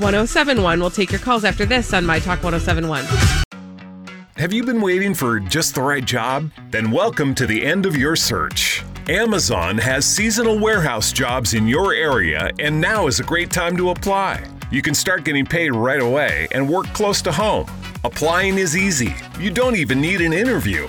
1071. 0.00 0.80
We'll 0.80 0.88
take 0.88 1.12
your 1.12 1.20
calls 1.20 1.44
after 1.44 1.66
this 1.66 1.92
on 1.92 2.06
My 2.06 2.18
Talk 2.18 2.42
1071. 2.42 3.04
Have 4.36 4.54
you 4.54 4.64
been 4.64 4.80
waiting 4.80 5.12
for 5.12 5.38
just 5.40 5.74
the 5.74 5.82
right 5.82 6.02
job? 6.06 6.50
Then 6.70 6.90
welcome 6.90 7.34
to 7.34 7.46
the 7.46 7.62
end 7.62 7.84
of 7.84 7.98
your 7.98 8.16
search. 8.16 8.82
Amazon 9.10 9.76
has 9.76 10.06
seasonal 10.06 10.58
warehouse 10.58 11.12
jobs 11.12 11.52
in 11.52 11.68
your 11.68 11.92
area, 11.92 12.50
and 12.58 12.80
now 12.80 13.06
is 13.08 13.20
a 13.20 13.24
great 13.24 13.50
time 13.50 13.76
to 13.76 13.90
apply. 13.90 14.42
You 14.70 14.80
can 14.80 14.94
start 14.94 15.22
getting 15.22 15.44
paid 15.44 15.72
right 15.72 16.00
away 16.00 16.48
and 16.52 16.66
work 16.66 16.86
close 16.94 17.20
to 17.20 17.30
home. 17.30 17.70
Applying 18.04 18.56
is 18.56 18.74
easy. 18.74 19.14
You 19.38 19.50
don't 19.50 19.76
even 19.76 20.00
need 20.00 20.22
an 20.22 20.32
interview. 20.32 20.88